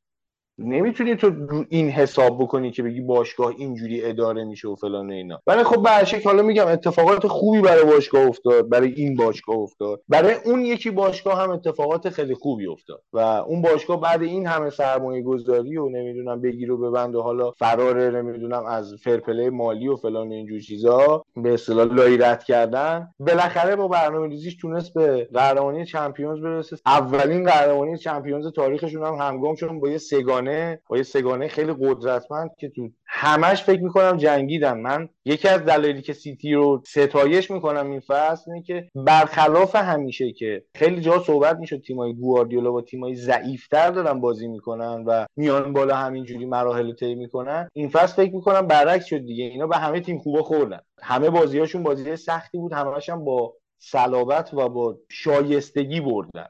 [0.59, 1.33] نمی‌تونی تو
[1.69, 5.41] این حساب بکنی که بگی باشگاه اینجوری اداره میشه و فلان اینا.
[5.47, 5.91] ولی خب به
[6.25, 10.01] حالا میگم اتفاقات خوبی برای باشگاه افتاد برای این باشگاه افتاد.
[10.09, 13.03] برای اون یکی باشگاه هم اتفاقات خیلی خوبی افتاد.
[13.13, 17.51] و اون باشگاه بعد این همه سرمایه گذاری و نمی‌دونم بگیر و ببند و حالا
[17.51, 23.09] فرار نمی‌دونم از فرپله مالی و فلان اینجور چیزا به اصطلاح لایرت کردن.
[23.19, 26.77] بالاخره با برنامه ریزیش تونست به قهرمانی چمپیونز برسه.
[26.87, 31.75] اولین قهرمانی چمپیونز تاریخشون هم همگام شدن با یه سگان سگانه با یه سگانه خیلی
[31.81, 34.81] قدرتمند که تو همش فکر می‌کنم جنگیدن.
[34.81, 40.33] من یکی از دلایلی که سیتی رو ستایش می‌کنم این فصل اینه که برخلاف همیشه
[40.33, 45.73] که خیلی جا صحبت می‌شد تیمای گواردیولا با تیمای ضعیفتر دارن بازی می‌کنن و میان
[45.73, 49.45] بالا همینجوری مراحل طی می‌کنن این فصل فکر می‌کنم برعکس شد دیگه.
[49.45, 50.81] اینا به همه تیم خوبا خوردن.
[51.03, 56.47] همه بازیهاشون بازی سختی بود همش هم با صلابت و با شایستگی بردن.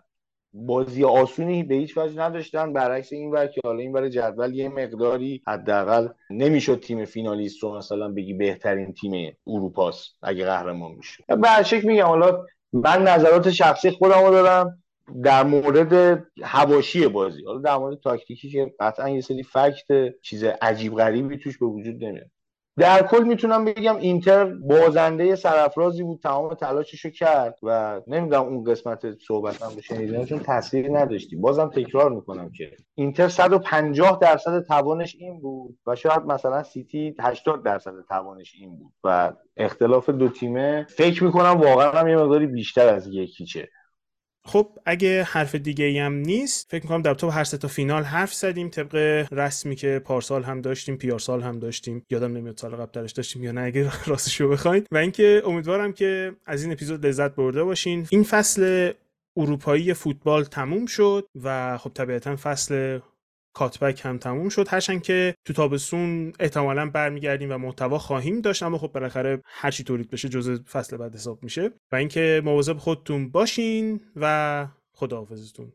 [0.56, 2.72] بازی آسونی به هیچ وجه نداشتن.
[2.72, 7.76] برعکس این ور که حالا این ور جدول یه مقداری حداقل نمی‌شد تیم فینالیست رو
[7.76, 13.90] مثلا بگی بهترین تیم اروپاست اگه قهرمان میشه به شکل میگم حالا من نظرات شخصی
[13.90, 14.82] خودم رو دارم.
[15.22, 19.86] در مورد هواشی بازی حالا در مورد تاکتیکی که قطعا یه سری فکت
[20.22, 22.30] چیز عجیب غریبی توش به وجود نمیاد.
[22.78, 29.18] در کل می‌تونم بگم اینتر بازنده سرافرازی بود تمام تلاششو کرد و نمی‌دونم اون قسمت
[29.18, 31.36] صحبتم رو شنیدین چون تاثیری نداشتی.
[31.36, 37.64] بازم تکرار می‌کنم که اینتر 150 درصد توانش این بود و شاید مثلا سیتی 80
[37.64, 42.94] درصد توانش این بود و اختلاف دو تیمه فکر می‌کنم واقعا هم یه مقداری بیشتر
[42.94, 43.68] از یکیچه.
[44.46, 48.02] خب اگه حرف دیگه ای هم نیست فکر می‌کنم در تو هر سه تا فینال
[48.02, 48.68] حرف زدیم.
[48.68, 48.94] طبق
[49.32, 52.06] رسمی که پارسال هم داشتیم پیارسال هم داشتیم.
[52.10, 56.32] یادم نمیاد سال قبل درش داشتیم یا نه اگه راستشو بخواین و اینکه امیدوارم که
[56.46, 58.06] از این اپیزود لذت برده باشین.
[58.10, 58.92] این فصل
[59.36, 62.98] اروپایی فوتبال تموم شد و خب طبیعتا فصل
[63.56, 64.68] کاتبک هم تموم شد.
[64.68, 69.84] هرچند که تو تابستون احتمالا برمیگردیم و محتوا خواهیم داشت اما خب بالاخره هر چی
[69.84, 71.70] تولید بشه جزء فصل بعد حساب میشه.
[71.92, 75.72] و اینکه مواظب خودتون باشین و خداحافظتون.